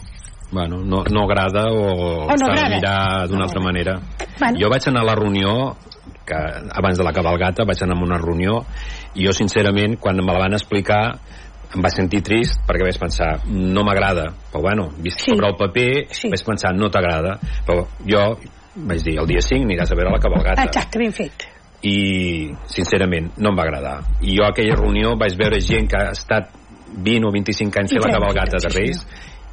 Bueno, 0.53 0.79
no, 0.79 1.03
no 1.11 1.25
agrada 1.27 1.65
o, 1.75 1.89
O 2.25 2.31
no 2.31 2.37
s'ha 2.39 2.47
de 2.47 2.53
agrada. 2.53 2.77
mirar 2.77 3.29
d'una 3.29 3.45
altra 3.49 3.61
manera. 3.61 3.97
Bueno. 4.39 4.59
Jo 4.63 4.69
vaig 4.71 4.87
anar 4.89 5.03
a 5.03 5.07
la 5.11 5.15
reunió 5.19 5.77
que 6.27 6.35
abans 6.75 6.99
de 6.99 7.05
la 7.05 7.13
cabalgata 7.13 7.65
vaig 7.67 7.83
anar 7.83 7.97
a 7.99 8.05
una 8.05 8.19
reunió 8.19 8.61
i 9.15 9.27
jo 9.27 9.33
sincerament 9.35 9.99
quan 9.99 10.17
me 10.23 10.33
la 10.33 10.39
van 10.47 10.55
explicar 10.55 11.19
em 11.75 11.83
va 11.83 11.91
sentir 11.91 12.23
trist 12.23 12.61
perquè 12.67 12.87
vaig 12.87 12.99
pensar 12.99 13.41
no 13.51 13.83
m'agrada, 13.85 14.31
però 14.53 14.63
bueno 14.63 14.89
vist 15.03 15.19
Sí. 15.21 15.33
sobre 15.35 15.49
el 15.51 15.57
paper 15.59 16.07
Sí. 16.15 16.31
vaig 16.31 16.45
pensar 16.47 16.73
no 16.79 16.89
t'agrada 16.91 17.39
però 17.67 17.85
jo 18.07 18.23
vaig 18.77 19.05
dir 19.05 19.19
el 19.21 19.29
dia 19.29 19.43
5 19.45 19.65
aniràs 19.65 19.93
a 19.93 19.99
veure 19.99 20.13
la 20.13 20.23
cabalgata. 20.23 20.67
Exacte, 20.69 20.99
ben 21.03 21.15
fet. 21.17 21.53
i 21.87 22.49
sincerament 22.73 23.29
no 23.37 23.51
em 23.53 23.59
va 23.59 23.67
agradar. 23.67 23.99
I 24.25 24.37
jo 24.39 24.47
a 24.47 24.51
aquella 24.51 24.75
reunió 24.79 25.13
vaig 25.21 25.37
veure 25.39 25.61
gent 25.61 25.87
que 25.93 25.99
ha 26.01 26.15
estat 26.17 26.49
20 26.97 27.29
o 27.29 27.33
25 27.35 27.81
anys 27.83 27.93
fer 27.93 28.03
la 28.03 28.13
cabalgata 28.15 28.59
de 28.63 28.71
sí, 28.71 28.79
Reis 28.79 29.03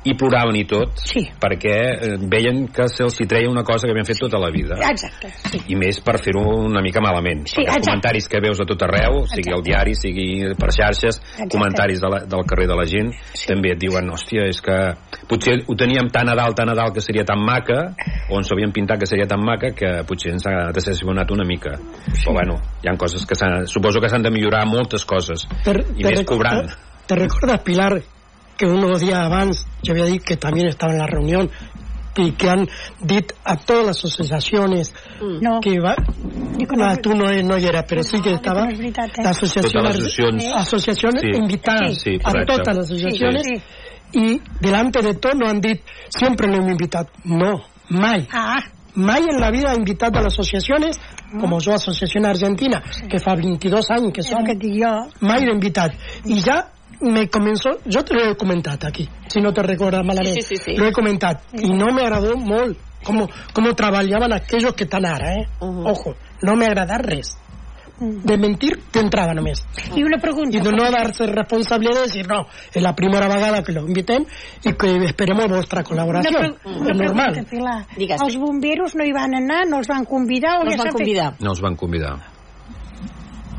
i 0.05 0.13
ploraven 0.19 0.55
i 0.59 0.65
tot 0.67 0.97
Sí. 0.99 1.21
perquè 1.39 1.75
eh, 1.75 2.17
veien 2.27 2.67
que 2.67 2.87
se'ls 2.91 3.19
hi 3.21 3.27
treia 3.27 3.49
una 3.49 3.63
cosa 3.63 3.87
que 3.87 3.91
havien 3.91 4.05
fet 4.05 4.19
tota 4.19 4.37
la 4.39 4.49
vida 4.51 4.75
Exacte, 4.89 5.29
sí. 5.49 5.61
i 5.69 5.75
més 5.75 5.99
per 6.03 6.17
fer-ho 6.19 6.41
una 6.65 6.81
mica 6.81 6.99
malament 7.01 7.45
Sí, 7.47 7.61
perquè 7.61 7.77
els 7.77 7.87
comentaris 7.87 8.27
que 8.27 8.41
veus 8.43 8.59
a 8.59 8.65
tot 8.65 8.81
arreu 8.83 9.23
sigui 9.27 9.49
Exacte. 9.49 9.53
al 9.55 9.63
diari, 9.63 9.95
sigui 9.95 10.27
per 10.59 10.71
xarxes 10.75 11.19
Exacte. 11.21 11.49
comentaris 11.57 12.01
de 12.01 12.09
la, 12.09 12.19
del 12.25 12.45
carrer 12.45 12.67
de 12.67 12.75
la 12.75 12.85
gent 12.85 13.13
Sí. 13.33 13.47
també 13.47 13.71
et 13.71 13.79
diuen, 13.79 14.09
hòstia, 14.11 14.43
és 14.49 14.61
que 14.61 14.77
potser 15.27 15.59
ho 15.67 15.75
teníem 15.75 16.09
tan 16.11 16.29
a 16.29 16.35
dalt, 16.35 16.55
tan 16.57 16.69
a 16.69 16.75
dalt 16.75 16.93
que 16.93 17.01
seria 17.01 17.23
tan 17.23 17.39
maca 17.39 17.93
o 18.29 18.37
ens 18.37 18.51
ho 18.51 18.55
havien 18.55 18.71
pintat 18.71 18.99
que 18.99 19.05
seria 19.07 19.25
tan 19.27 19.39
maca 19.43 19.71
que 19.71 20.03
potser 20.07 20.31
ens 20.33 20.45
ha 20.47 20.71
decepcionat 20.73 21.31
una 21.31 21.45
mica 21.47 21.77
però 22.23 22.33
bueno, 22.33 22.59
hi 22.83 22.89
ha 22.89 22.97
coses 22.97 23.25
que 23.25 23.35
s'han- 23.35 23.65
suposo 23.67 23.99
que 24.01 24.09
s'han 24.09 24.21
de 24.23 24.31
millorar 24.31 24.65
moltes 24.67 25.05
coses 25.05 25.47
i 25.95 26.03
més 26.03 26.19
recu- 26.19 26.25
cobrant 26.35 26.67
te- 26.67 26.75
¿Te 27.05 27.15
recuerdas, 27.15 27.59
Pilar, 27.59 28.01
que 28.65 28.71
unos 28.71 28.99
días 29.01 29.31
antes 29.31 29.65
yo 29.81 29.93
había 29.93 30.05
dicho 30.05 30.23
que 30.25 30.37
también 30.37 30.67
estaba 30.67 30.93
en 30.93 30.99
la 30.99 31.07
reunión 31.07 31.49
y 32.15 32.31
que 32.33 32.47
han 32.49 32.67
dicho 33.01 33.33
a 33.43 33.57
todas 33.57 33.85
las 33.87 33.97
asociaciones 34.05 34.93
No, 35.41 35.59
que 35.61 35.79
va... 35.79 35.95
dic 36.57 36.69
que 36.69 36.75
no, 36.77 36.85
Ah, 36.85 36.95
tú 36.97 37.09
no, 37.15 37.25
no 37.25 37.55
eras, 37.55 37.85
pero 37.87 38.03
sí 38.03 38.21
que 38.21 38.29
No, 38.29 38.35
estaba 38.35 38.65
no 38.65 38.69
és 38.71 38.77
veritat, 38.77 39.17
eh? 39.17 39.23
la 39.23 39.29
asociación, 39.31 39.83
Totes 39.83 39.95
les 39.95 40.05
associacions. 40.05 40.53
asociaciones 40.55 41.21
Sí. 41.21 41.29
invitadas 41.37 41.97
Sí, 42.01 42.19
a 42.23 42.31
correcte. 42.31 42.53
todas 42.53 42.77
las 42.77 42.85
asociaciones 42.85 43.43
Sí, 43.43 43.61
y 44.13 44.41
delante 44.61 45.01
de 45.01 45.15
todo 45.15 45.33
nos 45.33 45.49
han 45.49 45.59
dicho 45.61 45.81
siempre 46.09 46.47
lo 46.47 46.57
hemos 46.57 46.71
invitado. 46.71 47.07
No, 47.25 47.61
mai. 47.89 48.27
Ah, 48.31 48.61
Mai 48.95 49.23
en 49.27 49.39
la 49.41 49.49
vida 49.49 49.71
ha 49.71 49.75
invitado 49.75 50.19
a 50.19 50.21
las 50.21 50.33
asociaciones, 50.33 50.99
como 51.41 51.59
yo, 51.59 51.73
Asociación 51.73 52.27
Argentina, 52.27 52.79
que 53.09 53.17
fa 53.17 53.33
22 53.33 53.89
años 53.89 54.11
que 54.13 54.21
és 54.21 54.27
el 54.27 54.33
somos, 54.33 54.45
que 54.45 54.51
et 54.53 54.59
dic 54.59 54.83
jo. 54.83 55.09
mai 55.25 55.41
l'he 55.41 55.51
invitat. 55.51 55.95
I 56.29 56.39
ja 56.45 56.69
me 57.03 57.29
comenzó, 57.29 57.69
yo 57.85 58.03
te 58.03 58.13
lo 58.15 58.31
he 58.31 58.35
comentado 58.35 58.87
aquí, 58.87 59.07
si 59.27 59.39
no 59.41 59.51
te 59.53 59.61
recuerdas 59.61 60.03
malamente, 60.05 60.41
Sí, 60.41 60.55
sí, 60.55 60.55
sí, 60.57 60.71
sí. 60.71 60.77
lo 60.77 60.87
he 60.87 60.91
comentado, 60.91 61.39
y 61.53 61.69
no 61.73 61.93
me 61.93 62.01
agradó 62.01 62.35
molt 62.37 62.77
cómo, 63.03 63.27
cómo 63.53 63.73
trabajaban 63.75 64.31
aquellos 64.33 64.73
que 64.73 64.85
están 64.85 65.05
ara, 65.05 65.33
eh? 65.35 65.47
Ujú. 65.59 65.87
Ojo, 65.87 66.15
no 66.41 66.55
me 66.55 66.65
agrada 66.65 66.97
res. 66.97 67.37
De 67.99 68.37
mentir 68.37 68.79
d'entrada 68.91 69.33
només. 69.35 69.61
I 69.95 70.01
una 70.03 70.17
pregunta. 70.17 70.57
Y 70.57 70.59
de 70.59 70.71
no 70.71 70.89
darse 70.91 71.27
responsabilidad 71.27 71.93
de 71.93 72.01
decir, 72.01 72.27
no, 72.27 72.47
es 72.73 72.81
la 72.81 72.93
primera 72.95 73.27
vegada 73.29 73.63
que 73.63 73.71
lo 73.71 73.81
inviten 73.87 74.25
y 74.63 74.73
que 74.73 74.97
esperemos 75.05 75.45
vuestra 75.47 75.81
Una, 75.81 75.87
colaboración. 75.87 76.57
pre 76.63 76.71
una 76.71 76.91
es 76.91 76.97
normal. 76.97 77.31
pregunta, 77.31 77.49
Pilar. 77.51 77.87
Digues. 77.95 78.19
Els 78.21 78.35
bomberos 78.37 78.95
no 78.95 79.05
hi 79.05 79.11
van 79.13 79.35
anar, 79.35 79.67
no 79.69 79.77
els 79.77 79.87
van 79.87 80.05
convidar 80.05 80.57
o 80.59 80.63
no 80.63 80.71
ja 80.71 80.75
els 80.75 80.77
van 80.77 80.87
s'ha 80.87 80.91
fet? 80.91 80.97
convidar 80.97 81.33
no 81.39 81.49
els 81.51 81.61
van 81.61 81.75
convidar 81.75 82.32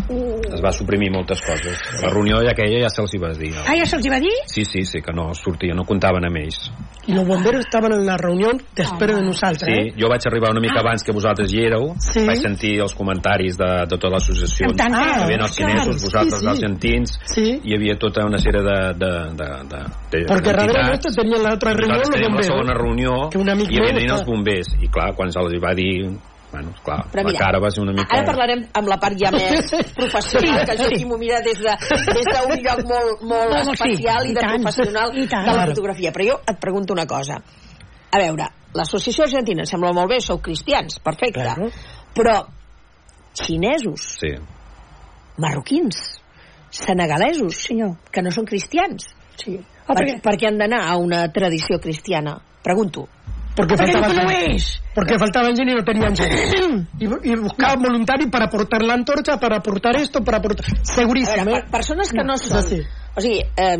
es 0.08 0.61
va 0.62 0.73
suprimir 0.73 1.11
moltes 1.11 1.40
coses. 1.42 1.78
La 2.02 2.11
reunió 2.11 2.40
ja 2.44 2.50
aquella 2.52 2.80
ja 2.82 2.88
se'ls 2.92 3.14
hi 3.14 3.18
va 3.18 3.32
dir. 3.32 3.52
Ah, 3.66 3.75
ja 3.76 3.87
se'ls 3.87 4.04
hi 4.04 4.11
va 4.11 4.20
dir? 4.20 4.32
Sí, 4.46 4.64
sí, 4.64 4.84
sí, 4.84 5.00
que 5.00 5.12
no 5.12 5.32
sortia, 5.34 5.75
no 5.75 5.84
comptaven 5.84 6.25
amb 6.25 6.37
ells. 6.37 6.70
Y 7.06 7.12
los 7.12 7.26
bomberos 7.26 7.61
estaban 7.66 7.92
en 7.92 8.06
la 8.06 8.16
reunión 8.16 8.56
després 8.75 9.14
de 9.16 9.23
nosaltres, 9.23 9.68
Sí, 9.68 9.88
eh? 9.90 9.94
jo 10.00 10.08
vaig 10.08 10.23
arribar 10.26 10.50
una 10.52 10.61
mica 10.61 10.76
Ah. 10.78 10.80
abans 10.80 11.02
que 11.04 11.12
vosaltres 11.12 11.52
hi 11.52 11.61
éreu, 11.66 11.94
Sí. 11.99 12.25
vaig 12.26 12.38
sentir 12.40 12.80
els 12.80 12.94
comentaris 12.94 13.56
de, 13.58 13.64
de 13.88 13.96
tota 13.99 14.08
l'associació. 14.08 14.68
Que- 14.68 14.82
Hi 14.84 15.23
havia 15.23 15.37
els 15.37 15.56
clar, 15.56 15.70
xinesos, 15.70 15.96
sí, 16.00 16.04
vosaltres, 16.06 16.40
sí. 16.40 16.46
els 16.46 16.58
argentins, 16.58 17.20
Sí. 17.26 17.61
hi 17.64 17.75
havia 17.75 17.99
tota 17.99 18.25
una 18.26 18.38
sèrie 18.38 18.62
de... 18.62 18.94
de, 18.94 19.12
de, 19.37 19.49
de, 19.68 19.80
de 20.11 20.26
Porque 20.26 20.49
darrere 20.52 20.73
d'entitats. 20.73 20.88
nuestro 20.88 21.23
tenían 21.23 21.42
la 21.42 21.54
otra 21.54 21.70
reunión 21.73 21.88
Nosaltres 21.99 22.08
los 22.08 22.14
teníem 22.14 22.34
la 22.37 22.42
segona 22.42 22.73
bomberos. 22.75 22.82
reunió 22.84 23.28
Que 23.30 23.38
un 23.38 23.50
amic 23.50 23.70
i 23.73 23.80
venien 23.80 24.11
els 24.11 24.25
bombers. 24.25 24.68
I 24.80 24.88
clar, 24.88 25.14
quan 25.14 25.30
se'ls 25.32 25.52
va 25.62 25.75
dir... 25.75 26.08
Bueno, 26.54 26.70
clar, 26.84 27.00
Però 27.11 27.25
la 27.25 27.32
mira, 27.32 27.38
cara 27.40 27.58
va 27.58 27.70
ser 27.75 27.82
una 27.82 27.92
mica... 27.96 28.06
Ara 28.14 28.25
parlarem 28.28 28.61
amb 28.78 28.87
la 28.92 28.96
part 29.02 29.18
ja 29.18 29.32
més 29.34 29.73
professional, 29.96 30.61
que 30.64 30.76
això 30.76 30.87
sí 30.94 31.04
m'ho 31.04 31.18
mira 31.18 31.40
des 31.42 31.58
de- 31.58 31.75
des 32.14 32.28
d'un 32.30 32.54
lloc 32.62 32.82
molt, 32.87 33.25
molt 33.26 33.50
No, 33.50 33.58
no, 33.58 33.64
sí, 33.64 33.73
especial 33.75 34.28
i 34.30 34.34
de 34.37 34.40
tant, 34.44 34.62
professional 34.62 35.16
i 35.18 35.26
tant. 35.26 35.49
de 35.50 35.56
la 35.58 35.66
fotografia. 35.73 36.12
Però 36.14 36.28
jo 36.30 36.37
et 36.46 36.61
pregunto 36.62 36.94
una 36.94 37.06
cosa. 37.11 37.40
A 38.14 38.18
veure, 38.23 38.46
l'associació 38.78 39.25
argentina 39.26 39.64
em 39.64 39.66
sembla 39.66 39.90
molt 39.92 40.12
bé, 40.14 40.20
sou 40.23 40.38
cristians, 40.40 41.00
perfecte. 41.02 41.42
Claro. 41.42 41.66
Però 42.14 42.37
xinesos, 43.34 44.00
Sí. 44.20 44.30
marroquins, 45.38 46.20
senegalesos, 46.70 47.56
Senyor. 47.66 47.96
que 48.12 48.23
no 48.23 48.30
són 48.30 48.44
cristians, 48.46 49.11
Sí. 49.37 49.56
per, 49.58 49.64
Oh, 49.88 49.94
perquè, 49.99 50.20
per 50.23 50.37
què 50.38 50.46
han 50.49 50.58
d'anar 50.58 50.84
a 50.88 50.96
una 50.96 51.26
tradició 51.32 51.80
cristiana? 51.80 52.38
Pregunto. 52.62 53.08
Porque 53.54 53.76
perquè 53.78 54.00
faltaba 54.00 54.25
no 54.26 54.32
és. 54.34 54.66
Porque 54.94 55.18
faltaban 55.18 55.56
gente 55.56 55.73
y 55.73 55.75
no 55.75 55.84
tenían 55.84 56.16
gente. 56.16 56.87
Y, 56.99 57.06
y 57.06 57.37
buscaban 57.37 57.82
voluntarios 57.82 58.30
para 58.30 58.46
aportar 58.46 58.82
la 58.82 58.94
antorcha, 58.94 59.38
para 59.38 59.58
aportar 59.58 59.96
esto, 59.96 60.23
para 60.23 60.38
aportar... 60.38 60.64
Segurísimo, 60.82 61.44
veure, 61.44 61.58
¿eh? 61.58 61.62
per, 61.62 61.70
persones 61.70 62.11
que 62.11 62.25
no 62.25 62.34
és 62.34 62.44
són... 62.49 62.58
així. 62.61 62.80
O 63.14 63.23
sigui, 63.23 63.40
eh, 63.42 63.78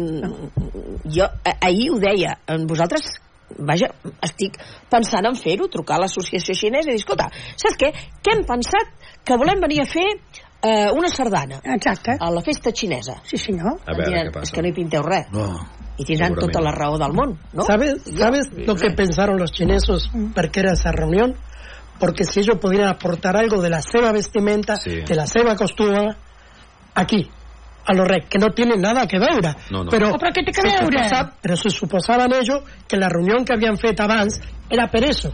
jo 1.11 1.27
eh, 1.43 1.55
ahir 1.61 1.91
ho 1.91 1.99
deia, 2.03 2.37
vosaltres 2.71 3.17
vaja, 3.59 3.91
estic 4.25 4.59
pensant 4.91 5.27
en 5.29 5.37
fer-ho, 5.39 5.69
trucar 5.71 5.99
a 5.99 6.05
l'associació 6.05 6.57
xinesa 6.59 6.91
i 6.91 6.95
dir, 6.95 7.03
escolta, 7.03 7.29
saps 7.61 7.79
què? 7.81 7.93
Què 8.23 8.35
hem 8.35 8.45
pensat? 8.49 8.91
Que 9.25 9.39
volem 9.41 9.63
venir 9.63 9.83
a 9.83 9.89
fer 9.89 10.07
eh, 10.65 10.91
una 10.95 11.09
sardana 11.13 11.61
Exacte. 11.77 12.17
a 12.19 12.31
la 12.35 12.43
festa 12.43 12.73
xinesa. 12.73 13.21
Sí, 13.25 13.39
senyor. 13.39 13.81
A 13.85 13.95
veure 13.95 14.11
diran, 14.11 14.31
què 14.31 14.39
passa. 14.39 14.51
és 14.51 14.55
que 14.55 14.65
no 14.65 14.71
hi 14.71 14.77
pinteu 14.77 15.07
res. 15.07 15.31
No. 15.35 15.49
I 15.97 16.05
tindran 16.05 16.35
tota 16.35 16.61
la 16.61 16.73
raó 16.73 16.99
del 16.99 17.13
món, 17.13 17.39
no? 17.53 17.63
¿Sabes, 17.63 18.03
¿sabes 18.17 18.49
lo 18.67 18.75
que 18.75 18.91
pensaron 18.91 19.39
los 19.39 19.53
chinesos 19.53 20.11
para 20.35 20.49
que 20.49 20.61
era 20.61 20.73
esa 20.73 20.91
reunión? 20.91 21.35
Porque 22.01 22.25
si 22.25 22.41
ellos 22.41 22.59
pudieran 22.61 22.89
aportar 22.89 23.37
algo 23.37 23.63
de 23.63 23.71
la 23.71 23.81
ceba 23.81 24.11
vestimenta, 24.11 24.77
Sí. 24.77 25.03
de 25.03 25.15
la 25.15 25.27
ceba 25.27 25.55
costura, 25.55 26.17
aquí, 26.95 27.31
a 27.87 27.93
los 27.95 28.09
reyes, 28.09 28.27
que 28.29 28.39
no 28.39 28.51
tiene 28.51 28.77
nada 28.77 29.07
que 29.07 29.19
ver. 29.19 29.55
No, 29.71 29.85
no. 29.85 29.91
Pero, 29.91 30.11
Oh, 30.11 30.19
què 30.19 30.45
que 30.45 30.53
se 30.53 30.63
veure? 30.63 30.99
suposa- 31.05 31.33
pero 31.41 31.57
se 31.57 31.71
suposaban 31.71 32.33
ellos 32.35 32.63
que 32.89 32.97
la 32.97 33.09
reunión 33.09 33.45
que 33.45 33.53
habían 33.55 33.77
fet 33.77 34.01
abans 34.01 34.41
era 34.71 34.89
per 34.91 35.05
eso. 35.05 35.33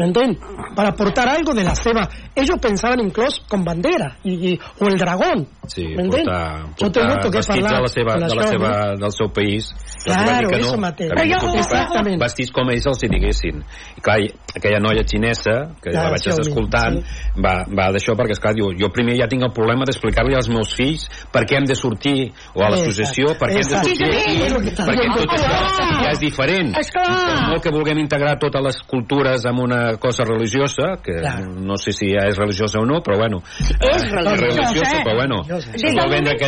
¿Me 0.00 0.06
entiendes? 0.06 0.38
Para 0.74 0.88
aportar 0.88 1.28
algo 1.28 1.52
de 1.52 1.62
la 1.62 1.74
ceba. 1.74 2.08
Ellos 2.34 2.56
pensaban 2.58 3.00
incluso 3.00 3.42
con 3.46 3.62
bandera 3.62 4.16
y, 4.24 4.52
y- 4.54 4.58
o 4.80 4.88
el 4.88 4.96
dragón. 4.96 5.46
Sí, 5.66 5.94
portar, 5.94 6.64
Yo 6.78 6.90
tengo 6.90 7.08
portar 7.08 7.30
que 7.30 7.36
vestits 7.36 7.54
de 7.56 7.62
parlar 7.62 7.82
la 7.82 7.88
seva, 7.88 8.14
de 8.14 8.34
la 8.34 8.46
seva, 8.46 8.94
no? 8.94 8.96
del 8.96 9.12
seu 9.12 9.28
país 9.30 9.74
Claro, 10.04 10.26
va 10.26 10.38
dir 10.40 10.48
que 10.48 10.60
eso 10.60 10.76
no, 10.76 10.80
mateix. 10.80 11.10
havien 11.12 11.38
Però 11.38 11.50
jo- 11.50 11.58
Exactament. 11.60 12.20
vestits 12.22 12.50
com 12.52 12.70
ells 12.70 12.86
els 12.86 13.02
hi 13.04 13.08
diguessin 13.08 13.62
i 13.96 14.00
clar, 14.00 14.18
aquella 14.56 14.80
noia 14.80 15.02
xinesa 15.04 15.54
que 15.82 15.90
Ja, 15.92 16.04
la 16.04 16.10
vaig 16.14 16.20
estar 16.26 16.40
escoltant 16.40 17.00
va, 17.36 17.64
va 17.68 17.90
d'això 17.92 18.14
perquè 18.16 18.32
esclar, 18.32 18.54
diu, 18.54 18.70
jo 18.78 18.88
primer 18.90 19.16
ja 19.18 19.26
tinc 19.28 19.42
el 19.42 19.52
problema 19.52 19.84
d'explicar-li 19.84 20.34
als 20.34 20.48
meus 20.48 20.74
fills 20.74 21.08
per 21.32 21.44
què 21.44 21.56
hem 21.58 21.64
de 21.68 21.74
sortir 21.74 22.32
o 22.54 22.62
a 22.64 22.70
l'associació 22.70 23.36
per 23.38 23.48
què 23.50 23.60
hem 23.60 23.68
de 23.68 23.76
sortir 23.76 23.92
aquí 23.92 24.30
Sí, 24.30 24.36
sí, 24.40 24.70
sí. 24.70 24.82
perquè 24.82 25.06
tot 25.16 25.34
això 25.36 26.02
ja 26.04 26.10
és 26.10 26.20
diferent 26.20 26.74
Esclar. 26.76 27.48
molt 27.50 27.62
que 27.62 27.70
vulguem 27.70 27.98
integrar 27.98 28.38
totes 28.38 28.62
les 28.62 28.78
cultures 28.82 29.44
en 29.44 29.58
una 29.60 29.96
cosa 29.98 30.24
religiosa 30.24 30.96
que 31.02 31.18
Clar. 31.20 31.48
no 31.50 31.76
sé 31.76 31.92
si 31.92 32.08
ja 32.10 32.26
és 32.28 32.36
religiosa 32.38 32.78
o 32.80 32.86
no 32.86 33.02
però 33.02 33.18
bueno 33.18 33.42
És 33.80 34.02
religiosa, 34.10 34.36
religiosa 34.36 34.96
eh? 34.98 35.02
però 35.04 35.14
bueno 35.16 35.42
Des 35.44 35.80
del 35.82 35.94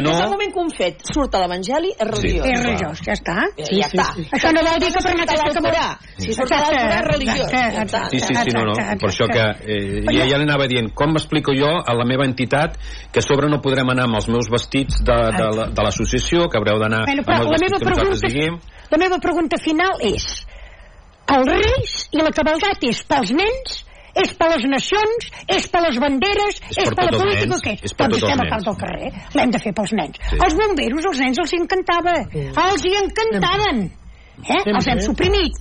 no 0.03 0.29
moment 0.31 0.53
que 0.53 0.61
un 0.61 0.71
fet 0.71 1.03
surt 1.05 1.35
a 1.35 1.41
l'Evangeli, 1.43 1.91
és 1.99 2.07
religiós. 2.09 2.47
És 2.47 2.63
religiós, 2.63 3.01
ja 3.05 3.13
està. 3.13 3.42
Sí, 3.57 3.79
ja 3.81 3.89
sí, 3.89 3.97
està. 3.97 4.07
sí. 4.17 4.25
Això 4.39 4.53
no 4.55 4.63
vol 4.67 4.79
dir 4.83 4.91
que 4.95 5.03
per 5.03 5.13
anar 5.13 5.27
a 5.27 5.37
aquesta 5.37 5.61
Alcorà. 5.63 5.87
Si 6.23 6.35
surt 6.37 6.53
a 6.53 6.61
l'Alcorà, 6.63 6.99
és 7.01 7.07
religiós. 7.09 7.51
Ja 7.53 7.85
està. 7.85 8.03
Sí, 8.13 8.21
sí, 8.21 8.35
sí, 8.39 8.55
no, 8.57 8.65
no. 8.69 8.77
Per 9.03 9.11
això 9.11 9.29
que 9.33 9.45
eh, 9.67 10.03
i 10.03 10.17
ella 10.23 10.39
li 10.41 10.47
anava 10.49 10.67
dient, 10.71 10.91
com 10.99 11.13
m'explico 11.17 11.55
jo 11.59 11.71
a 11.81 11.97
la 11.99 12.07
meva 12.09 12.27
entitat 12.29 12.79
que 13.13 13.21
a 13.21 13.27
sobre 13.27 13.51
no 13.53 13.61
podrem 13.65 13.91
anar 13.95 14.07
amb 14.09 14.21
els 14.21 14.29
meus 14.33 14.51
vestits 14.53 15.03
de, 15.05 15.19
de, 15.39 15.69
de 15.75 15.87
l'associació, 15.87 16.49
que 16.49 16.59
haureu 16.61 16.81
d'anar 16.83 17.05
Bueno, 17.09 17.25
amb 17.27 17.39
els 17.39 17.51
la 17.51 17.55
vestits 17.57 17.79
que 17.79 17.91
nosaltres 17.91 18.21
pregunta, 18.21 18.33
diguem. 18.33 18.59
la 18.93 19.01
meva 19.05 19.19
pregunta 19.23 19.61
final 19.63 20.03
és 20.13 20.29
els 21.33 21.49
reis 21.49 21.95
i 22.13 22.21
la 22.21 22.33
cabalgata 22.35 22.89
és 22.91 23.03
pels 23.09 23.33
nens 23.37 23.83
és 24.15 24.35
per 24.37 24.49
les 24.53 24.65
nacions, 24.69 25.29
és 25.49 25.69
per 25.73 25.81
les 25.87 25.99
banderes, 26.03 26.61
És 26.71 26.79
és, 26.79 26.89
per 26.89 26.95
per 26.95 27.05
la 27.09 27.19
política, 27.19 27.47
nens, 27.47 27.57
o 27.57 27.65
què? 27.65 27.75
és 27.81 27.95
per 27.97 28.09
doncs 28.09 28.21
tots 28.21 28.23
els 28.23 28.33
estem 28.33 28.41
a 28.41 28.51
part 28.51 28.53
nens. 28.53 28.69
del 28.69 28.79
carrer, 28.83 29.13
l'hem 29.39 29.51
de 29.51 29.63
fer 29.65 29.73
pels 29.79 29.93
nens. 29.93 30.21
Sí. 30.29 30.37
Els 30.47 30.55
bomberos, 30.61 31.09
els 31.13 31.19
nens 31.25 31.39
els 31.39 31.57
encantava, 31.61 32.17
els 32.67 32.85
hi 32.85 32.95
encantaven. 33.01 33.83
Eh? 34.43 34.63
Els 34.75 34.89
hem 34.89 35.01
suprimit. 35.01 35.59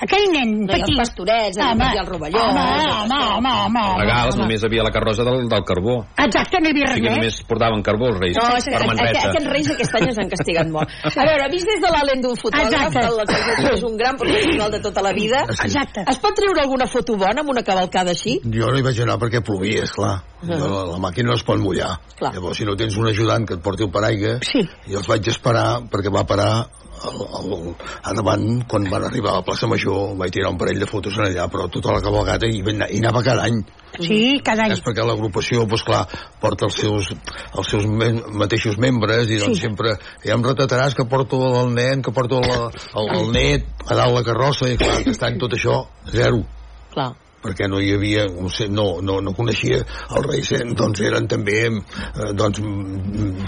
Aquell 0.00 0.26
nen 0.32 0.52
No, 0.64 0.72
i 0.72 0.80
els 0.80 0.86
petit... 0.88 0.98
pastorets, 0.98 1.58
el 1.60 1.66
Home, 1.74 1.88
i 1.94 1.98
el 2.00 2.06
rovelló. 2.08 2.40
Home, 2.40 2.60
home, 2.60 3.18
home, 3.20 3.50
home, 3.50 3.80
home, 3.80 4.00
Legals, 4.00 4.34
home. 4.34 4.42
només 4.44 4.64
havia 4.64 4.82
la 4.86 4.90
carrossa 4.94 5.24
del, 5.28 5.48
del 5.50 5.64
carbó. 5.68 5.96
Exacte, 6.24 6.60
no 6.60 6.68
hi 6.70 6.72
havia 6.74 6.86
O 6.86 6.88
res 6.88 6.94
sigui 6.96 7.06
que 7.06 7.12
més. 7.12 7.18
només 7.20 7.40
portaven 7.50 7.82
carbó 7.86 8.08
els 8.10 8.18
reis. 8.22 8.36
No, 8.40 8.46
és 8.56 8.64
que 8.64 8.74
per 8.78 8.86
Manresa. 8.88 9.28
aquests 9.30 9.50
reis 9.52 9.70
aquest 9.74 9.94
any 10.00 10.06
ens 10.08 10.18
han 10.24 10.30
castigat 10.32 10.72
molt. 10.72 10.96
A 11.10 11.26
veure, 11.28 11.48
vist 11.52 11.68
des 11.68 11.80
de 11.84 11.90
la 11.92 12.02
lent 12.08 12.24
d'un 12.24 12.36
fotògraf, 12.40 12.96
el 12.96 13.20
que 13.28 13.74
és 13.74 13.82
un 13.90 13.96
gran 14.00 14.16
professional 14.16 14.70
de 14.72 14.80
tota 14.80 15.02
la 15.04 15.12
vida, 15.12 15.44
Exacte. 15.52 16.04
es 16.08 16.18
pot 16.18 16.34
treure 16.34 16.60
alguna 16.64 16.86
foto 16.86 17.16
bona 17.20 17.40
amb 17.44 17.50
una 17.50 17.62
cavalcada 17.62 18.10
així? 18.16 18.38
Jo 18.44 18.70
no 18.72 18.78
hi 18.78 18.82
vaig 18.86 19.00
anar 19.04 19.18
perquè 19.20 19.42
plovia, 19.44 19.84
esclar. 19.84 20.16
Uh 20.40 20.48
la, 20.56 20.56
la 20.94 20.98
màquina 20.98 21.28
no 21.28 21.34
es 21.36 21.42
pot 21.44 21.58
mullar. 21.60 21.98
Clar. 22.16 22.32
Llavors, 22.34 22.56
si 22.56 22.64
no 22.64 22.72
tens 22.74 22.96
un 22.96 23.06
ajudant 23.10 23.44
que 23.46 23.58
et 23.58 23.62
porti 23.62 23.84
el 23.84 23.90
paraigua, 23.92 24.38
Sí. 24.40 24.62
i 24.88 24.94
els 24.96 25.06
vaig 25.06 25.26
esperar 25.28 25.82
perquè 25.92 26.08
va 26.14 26.24
parar 26.24 26.66
el, 27.08 27.20
el, 27.40 27.74
a 28.04 28.14
davant, 28.16 28.46
quan 28.68 28.88
van 28.92 29.06
arribar 29.08 29.32
a 29.32 29.40
la 29.40 29.46
plaça 29.46 29.68
Major, 29.70 30.14
vaig 30.20 30.32
tirar 30.34 30.52
un 30.52 30.58
parell 30.60 30.80
de 30.82 30.88
fotos 30.90 31.16
en 31.18 31.28
allà, 31.28 31.46
però 31.52 31.68
tota 31.72 31.94
la 31.96 32.02
cabalgata 32.04 32.48
hi, 32.48 32.60
hi 32.60 33.00
anava 33.00 33.22
cada 33.26 33.46
any. 33.48 33.62
Sí, 33.98 34.40
cada 34.44 34.66
any. 34.66 34.76
És 34.76 34.82
perquè 34.84 35.04
l'agrupació, 35.06 35.64
doncs 35.66 35.84
clar, 35.86 36.04
porta 36.42 36.68
els 36.68 36.78
seus, 36.78 37.10
els 37.56 37.72
seus 37.72 37.88
mem 37.88 38.20
mateixos 38.38 38.78
membres 38.78 39.30
i 39.30 39.40
doncs 39.40 39.58
Sí. 39.58 39.66
sempre 39.66 39.96
ja 40.24 40.36
em 40.36 40.44
retrataràs 40.46 40.94
que 40.94 41.08
porto 41.10 41.40
el 41.64 41.74
nen, 41.74 42.02
que 42.02 42.12
porto 42.12 42.38
el, 42.38 42.70
el, 42.94 43.10
el 43.18 43.32
net 43.34 43.66
a 43.88 43.98
dalt 43.98 44.14
la 44.14 44.24
carrossa 44.26 44.70
i 44.70 44.78
clar, 44.80 45.00
aquest 45.02 45.26
any 45.26 45.38
tot 45.42 45.58
això, 45.58 45.82
zero 46.12 46.44
Clar. 46.90 47.12
Perquè 47.40 47.68
no 47.70 47.80
hi 47.80 47.92
havia, 47.96 48.26
no, 48.28 48.48
sé, 48.52 48.68
no, 48.68 49.00
no, 49.04 49.18
no 49.24 49.32
coneixia 49.36 49.80
els 49.80 50.26
reis, 50.26 50.50
eh, 50.56 50.62
doncs 50.76 51.00
eren 51.06 51.28
també 51.30 51.56
eh, 51.68 52.30
doncs 52.36 52.60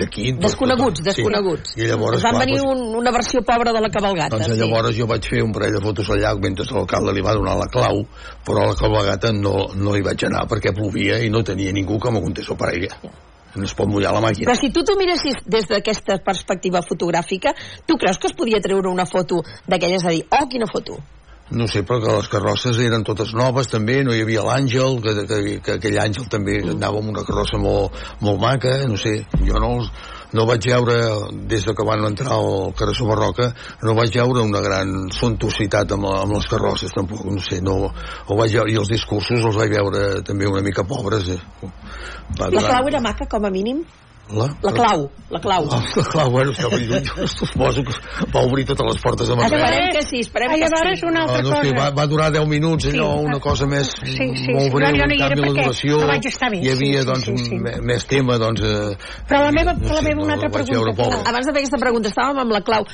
d'aquí. 0.00 0.32
Desconeguts, 0.40 1.04
desconeguts. 1.04 1.74
Sí. 1.74 1.82
I 1.82 1.90
llavors, 1.90 2.18
Ens 2.18 2.26
van 2.26 2.38
clar, 2.38 2.46
venir 2.46 2.60
doncs, 2.62 2.72
un, 2.72 3.00
una 3.02 3.12
versió 3.14 3.42
pobra 3.46 3.74
de 3.76 3.82
la 3.84 3.90
cabalgata. 3.92 4.38
doncs 4.40 4.60
llavors 4.60 4.96
jo 4.96 5.08
vaig 5.10 5.28
fer 5.28 5.42
un 5.44 5.52
parell 5.56 5.76
de 5.76 5.82
fotos 5.84 6.12
al 6.12 6.22
llac 6.24 6.40
mentre 6.44 6.68
l'alcalde 6.72 7.16
li 7.16 7.24
va 7.24 7.36
donar 7.36 7.58
la 7.60 7.68
clau, 7.72 8.04
però 8.46 8.64
a 8.64 8.70
la 8.72 8.78
cabalgata 8.78 9.32
no, 9.36 9.68
no 9.76 9.96
hi 9.96 10.06
vaig 10.06 10.24
anar 10.28 10.46
perquè 10.50 10.72
plovia 10.76 11.20
i 11.22 11.30
no 11.30 11.44
tenia 11.44 11.72
ningú 11.76 12.00
que 12.00 12.10
m'aguantés 12.14 12.48
el 12.48 12.58
paraigua. 12.60 13.12
No 13.52 13.66
es 13.68 13.74
pot 13.76 13.88
mullar 13.92 14.14
la 14.16 14.22
màquina. 14.24 14.48
Però 14.48 14.56
si 14.56 14.70
tu 14.72 14.80
t'ho 14.80 14.96
miressis 14.96 15.42
des 15.44 15.66
d'aquesta 15.68 16.16
perspectiva 16.24 16.80
fotogràfica, 16.80 17.52
tu 17.84 17.98
creus 18.00 18.16
que 18.16 18.30
es 18.30 18.36
podia 18.38 18.62
treure 18.64 18.88
una 18.88 19.04
foto 19.04 19.42
d'aquelles 19.68 20.06
a 20.08 20.14
dir, 20.14 20.22
oh, 20.32 20.46
quina 20.48 20.68
foto? 20.70 20.96
No 21.52 21.66
sé, 21.68 21.82
però 21.84 22.00
que 22.00 22.14
les 22.16 22.28
carrosses 22.32 22.78
eren 22.80 23.04
totes 23.04 23.34
noves 23.36 23.68
també, 23.68 23.98
no 24.06 24.14
hi 24.16 24.22
havia 24.24 24.44
l'Àngel, 24.46 24.98
que, 25.04 25.12
que, 25.28 25.40
que 25.64 25.76
aquell 25.76 25.98
Àngel 26.00 26.30
també 26.32 26.58
anava 26.64 27.02
amb 27.02 27.12
una 27.12 27.24
carrossa 27.28 27.60
molt, 27.60 27.98
molt 28.24 28.40
maca, 28.40 28.78
no 28.88 28.96
sé, 29.00 29.18
jo 29.44 29.60
no, 29.60 29.74
els, 29.76 29.90
no 30.32 30.46
vaig 30.48 30.64
veure, 30.70 30.96
des 31.50 31.66
de 31.68 31.74
que 31.76 31.86
van 31.86 32.04
entrar 32.08 32.38
al 32.38 32.72
Carrasó 32.78 33.08
Barroca, 33.08 33.50
no 33.84 33.96
vaig 33.98 34.14
veure 34.16 34.44
una 34.46 34.62
gran 34.64 35.10
suntuositat 35.12 35.92
amb, 35.96 36.08
amb 36.08 36.36
les 36.38 36.48
carrosses, 36.48 36.94
tampoc, 36.96 37.26
no 37.28 37.44
sé, 37.44 37.60
no, 37.64 37.76
ho 37.92 38.38
vaig 38.38 38.56
veure, 38.56 38.72
i 38.72 38.78
els 38.80 38.92
discursos 38.92 39.44
els 39.44 39.58
vaig 39.60 39.76
veure 39.76 40.22
també 40.24 40.48
una 40.48 40.64
mica 40.64 40.86
pobres. 40.88 41.28
Eh. 41.36 41.40
Va, 42.40 42.48
La 42.48 42.64
clau 42.64 42.88
era 42.88 43.04
maca, 43.04 43.28
com 43.28 43.44
a 43.44 43.52
mínim? 43.52 43.84
La, 44.30 44.46
La 44.62 44.72
clau, 44.72 45.10
la 45.30 45.40
clau. 45.40 45.66
La, 45.66 45.76
la 45.96 46.04
clau, 46.08 46.30
bueno, 46.30 46.52
estava 46.52 46.76
lluny, 46.78 47.04
jo 47.04 47.26
suposo 47.28 47.82
que 47.84 47.92
va 48.32 48.40
obrir 48.46 48.64
totes 48.64 48.86
les 48.86 49.02
portes 49.02 49.28
de 49.28 49.34
Manresa. 49.36 49.66
Esperem 49.66 49.90
que 49.92 50.02
sí, 50.08 50.20
esperem 50.24 50.50
Ai, 50.54 50.60
que 50.62 50.68
sí. 50.96 51.04
una 51.04 51.12
No, 51.12 51.20
altra 51.26 51.42
no 51.42 51.50
cosa. 51.50 51.62
sé, 51.62 51.72
va, 51.76 51.90
va 51.90 52.06
durar 52.06 52.30
10 52.32 52.46
minuts, 52.48 52.86
allò, 52.86 53.08
Sí. 53.18 53.24
una 53.26 53.40
cosa 53.40 53.66
més 53.66 53.90
Sí, 53.92 54.14
sí, 54.16 54.52
molt 54.54 54.64
sí. 54.64 54.70
breu, 54.70 54.90
jo 54.94 54.96
no 54.96 55.04
en 55.04 55.12
hi 55.12 55.18
era 55.20 55.28
canvi 55.34 55.42
la 55.42 55.62
duració, 55.62 55.98
no 56.00 56.06
vaig 56.06 56.26
estar 56.30 56.50
bé, 56.50 56.60
hi 56.62 56.70
havia, 56.70 57.02
sí, 57.02 57.02
sí, 57.02 57.04
doncs, 57.10 57.24
sí, 57.26 57.36
sí. 57.50 57.58
me- 57.58 57.80
més 57.82 58.06
tema, 58.06 58.38
doncs... 58.38 58.60
Eh, 58.62 58.96
Però 59.28 59.40
la 59.44 59.52
meva, 59.52 59.74
no 59.74 59.92
la 59.92 60.02
meva 60.02 60.22
una 60.22 60.36
no, 60.36 60.40
altra 60.40 60.50
pregunta. 60.50 61.20
Abans 61.28 61.46
de 61.46 61.52
fer 61.52 61.60
aquesta 61.60 61.78
pregunta, 61.84 62.08
estàvem 62.08 62.38
amb 62.40 62.52
la 62.56 62.60
clau. 62.62 62.86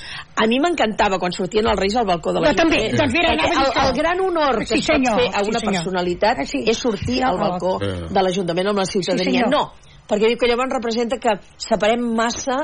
A 0.43 0.47
mi 0.49 0.59
m'encantava 0.59 1.19
quan 1.21 1.31
sortien 1.31 1.67
els 1.71 1.79
reis 1.79 1.95
al 1.95 2.07
balcó 2.07 2.33
de 2.33 2.41
la 2.41 2.51
Jo 2.51 2.55
també, 2.65 2.89
doncs 2.97 3.13
mira, 3.15 3.35
el, 3.37 3.87
el 3.87 3.93
gran 3.95 4.19
honor 4.27 4.59
que 4.65 4.75
Sí, 4.75 4.81
es 4.81 4.87
pot 4.91 5.07
fer 5.21 5.29
a 5.35 5.45
sí, 5.45 5.51
una 5.51 5.61
personalitat 5.61 6.39
Ah, 6.41 6.45
sí. 6.47 6.65
és 6.67 6.77
sortir 6.77 7.21
Sí, 7.21 7.23
al 7.23 7.37
al 7.37 7.39
balcó 7.39 7.79
balcó. 7.79 8.09
de 8.11 8.23
l'Ajuntament 8.23 8.69
amb 8.75 8.79
la 8.79 8.87
ciutadania. 8.87 9.47
no, 9.47 9.71
perquè 10.09 10.33
diu 10.33 10.39
que 10.41 10.51
llavors 10.51 10.77
representa 10.79 11.19
que 11.23 11.39
separem 11.61 12.05
massa 12.17 12.63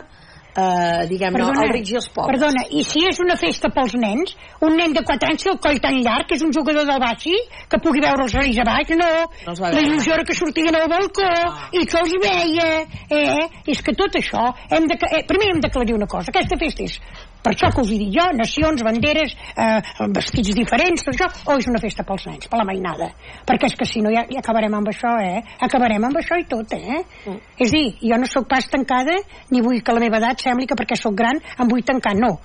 eh, 0.54 1.07
diguem-ne, 1.11 1.48
els 1.50 1.72
rics 1.74 1.92
i 1.92 1.98
els 1.98 2.09
pobres. 2.14 2.38
Perdona, 2.38 2.64
i 2.70 2.85
si 2.87 3.04
és 3.09 3.18
una 3.22 3.37
festa 3.40 3.70
pels 3.74 3.96
nens, 3.98 4.35
un 4.64 4.76
nen 4.78 4.94
de 4.96 5.02
4 5.07 5.30
anys 5.33 5.44
té 5.44 5.50
el 5.52 5.59
coll 5.66 5.80
tan 5.83 5.98
llarg, 6.07 6.28
que 6.30 6.38
és 6.38 6.44
un 6.46 6.54
jugador 6.54 6.87
del 6.88 7.02
Baxi, 7.02 7.35
que 7.70 7.80
pugui 7.83 8.02
veure 8.04 8.26
els 8.26 8.37
reis 8.38 8.59
a 8.62 8.66
baix, 8.68 8.94
no. 9.00 9.11
No 9.48 9.57
la 9.61 9.83
il·lusió 9.83 10.14
era 10.16 10.24
que 10.24 10.38
sortien 10.38 10.74
al 10.74 10.88
balcó 10.88 11.26
Ah. 11.26 11.68
i 11.72 11.85
que 11.85 11.98
els 11.98 12.16
veia. 12.22 12.70
Eh? 13.11 13.48
És 13.66 13.83
que 13.83 13.94
tot 13.94 14.14
això, 14.14 14.54
hem 14.70 14.87
de, 14.87 14.98
eh, 15.11 15.24
primer 15.26 15.54
hem 15.54 15.61
d'aclarir 15.61 15.94
una 15.94 16.07
cosa, 16.07 16.30
aquesta 16.30 16.57
festa 16.57 16.85
és 16.85 17.00
per 17.44 17.52
això 17.52 17.68
que 17.74 17.83
us 17.85 17.90
hi 17.92 17.98
dic 18.00 18.12
jo, 18.14 18.24
nacions, 18.38 18.83
banderes, 18.87 19.35
eh, 19.61 20.07
vestits 20.16 20.54
diferents, 20.57 21.04
tot 21.04 21.12
això, 21.12 21.28
o 21.52 21.59
és 21.61 21.68
una 21.68 21.83
festa 21.83 22.07
pels 22.09 22.24
nens, 22.30 22.48
per 22.48 22.61
la 22.61 22.64
mainada. 22.64 23.11
Perquè 23.44 23.68
és 23.68 23.76
que 23.76 23.88
si 23.88 24.00
no 24.00 24.12
ja, 24.14 24.24
ja 24.30 24.40
acabarem 24.40 24.72
amb 24.78 24.88
això, 24.88 25.12
eh? 25.20 25.42
Acabarem 25.68 26.09
amb 26.09 26.16
això 26.22 26.38
i 26.40 26.48
tot, 26.48 26.72
eh? 26.72 27.02
Mm. 27.26 27.37
És 27.66 27.74
dir, 27.76 27.85
jo 28.00 28.20
no 28.20 28.30
sóc 28.30 28.48
pas 28.48 28.64
tancada, 28.72 29.18
ni 29.52 29.61
vull 29.61 29.83
que 29.85 29.92
la 29.92 30.00
meva 30.07 30.22
edat 30.22 30.40
sembli 30.40 30.70
que 30.70 30.78
perquè 30.80 30.96
sóc 30.96 31.14
gran 31.20 31.42
em 31.59 31.68
vull 31.68 31.85
tancar, 31.85 32.16
no. 32.16 32.38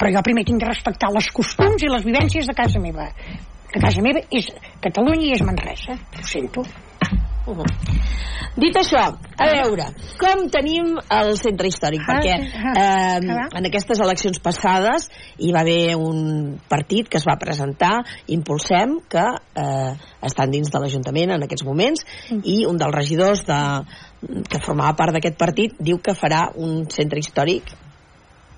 Però 0.00 0.12
jo 0.12 0.24
primer 0.24 0.44
tinc 0.48 0.64
de 0.64 0.72
respectar 0.72 1.12
les 1.12 1.28
costums 1.36 1.84
i 1.84 1.92
les 1.92 2.08
vivències 2.08 2.48
de 2.48 2.56
casa 2.56 2.80
meva. 2.80 3.10
Que 3.68 3.80
casa 3.82 4.00
meva 4.04 4.24
és 4.32 4.48
Catalunya 4.80 5.32
i 5.32 5.32
és 5.36 5.44
Manresa. 5.44 6.00
Ho 6.16 6.24
sento. 6.24 6.64
Dit 8.56 8.72
això, 8.80 9.02
a 9.12 9.46
veure, 9.52 9.90
com 10.16 10.46
tenim 10.48 10.94
el 11.12 11.34
centre 11.36 11.68
històric? 11.68 12.00
Ah, 12.06 12.14
Perquè 12.16 12.36
ah, 12.40 12.72
eh, 12.72 13.34
ah. 13.34 13.48
en 13.60 13.68
aquestes 13.68 14.00
eleccions 14.00 14.40
passades 14.40 15.10
hi 15.36 15.52
va 15.52 15.60
haver 15.60 15.96
un 16.00 16.56
partit 16.70 17.10
que 17.12 17.20
es 17.20 17.26
va 17.28 17.36
presentar, 17.36 17.98
Impulsem, 18.32 18.96
que 19.12 19.26
eh, 19.60 19.92
estan 20.24 20.54
dins 20.54 20.72
de 20.72 20.80
l'Ajuntament 20.80 21.36
en 21.36 21.44
aquests 21.44 21.66
moments, 21.68 22.06
Mm. 22.30 22.40
i 22.44 22.64
un 22.66 22.78
dels 22.80 22.94
regidors 22.94 23.44
de, 23.46 23.58
que 24.50 24.60
formava 24.64 24.96
part 24.98 25.14
d'aquest 25.14 25.36
partit 25.38 25.76
diu 25.78 26.00
que 26.02 26.16
farà 26.16 26.48
un 26.54 26.86
centre 26.90 27.20
històric 27.22 27.70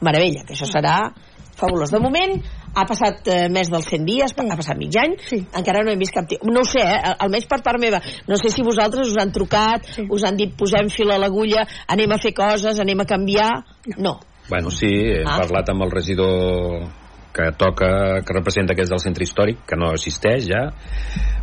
meravella, 0.01 0.45
que 0.47 0.55
això 0.55 0.69
serà 0.71 1.11
fabulós. 1.59 1.91
De 1.91 2.01
moment, 2.01 2.39
ha 2.75 2.85
passat 2.87 3.27
eh, 3.29 3.49
més 3.53 3.71
dels 3.71 3.87
100 3.89 4.05
dies, 4.07 4.35
ha 4.37 4.57
passat 4.57 4.77
mig 4.79 4.95
any, 5.01 5.17
Sí. 5.29 5.41
encara 5.57 5.83
no 5.85 5.93
hem 5.93 5.99
vist 5.99 6.15
cap... 6.15 6.27
No 6.45 6.61
ho 6.61 6.65
sé, 6.69 6.81
eh? 6.85 7.15
almenys 7.19 7.47
per 7.47 7.63
part 7.63 7.81
meva. 7.81 8.01
No 8.29 8.37
sé 8.37 8.51
si 8.51 8.63
vosaltres 8.63 9.09
us 9.09 9.19
han 9.21 9.33
trucat, 9.33 9.85
Sí. 9.95 10.07
us 10.11 10.25
han 10.25 10.37
dit 10.37 10.55
posem 10.57 10.89
fil 10.91 11.11
a 11.11 11.19
l'agulla, 11.19 11.67
anem 11.89 12.13
a 12.13 12.19
fer 12.19 12.35
coses, 12.35 12.79
anem 12.79 13.01
a 13.01 13.05
canviar... 13.09 13.65
No. 13.99 14.19
Bueno, 14.49 14.71
sí, 14.71 14.89
hem 14.89 15.27
Ah. 15.27 15.39
parlat 15.43 15.69
amb 15.71 15.83
el 15.85 15.91
regidor 15.91 16.89
que 17.35 17.53
toca, 17.57 18.23
que 18.25 18.33
representa 18.35 18.75
que 18.75 18.83
és 18.83 18.91
del 18.91 18.99
centre 18.99 19.23
històric, 19.25 19.61
que 19.69 19.77
no 19.77 19.93
existeix 19.93 20.47
ja, 20.49 20.63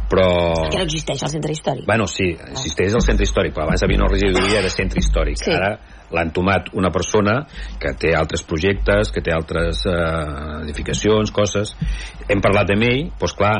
però... 0.09 0.25
Que 0.69 0.77
no 0.79 0.83
existeix 0.83 1.21
el 1.23 1.29
centre 1.29 1.53
històric. 1.53 1.85
Bueno, 1.87 2.07
sí, 2.07 2.31
existeix 2.49 2.93
el 2.93 3.01
centre 3.05 3.23
històric, 3.25 3.53
però 3.55 3.65
abans 3.69 3.83
havia 3.85 4.01
una 4.01 4.09
regidoria 4.11 4.61
de 4.65 4.69
centre 4.73 4.99
històric. 4.99 5.37
Sí. 5.41 5.53
Ara 5.55 5.77
l'han 6.13 6.31
tomat 6.35 6.69
una 6.77 6.91
persona 6.93 7.39
que 7.81 7.93
té 7.97 8.13
altres 8.17 8.43
projectes, 8.45 9.11
que 9.13 9.23
té 9.25 9.33
altres 9.33 9.85
eh, 9.89 9.95
edificacions, 10.63 11.33
coses. 11.35 11.75
Hem 12.29 12.43
parlat 12.45 12.73
amb 12.75 12.87
ell, 12.89 13.07
doncs 13.19 13.35
clar, 13.39 13.55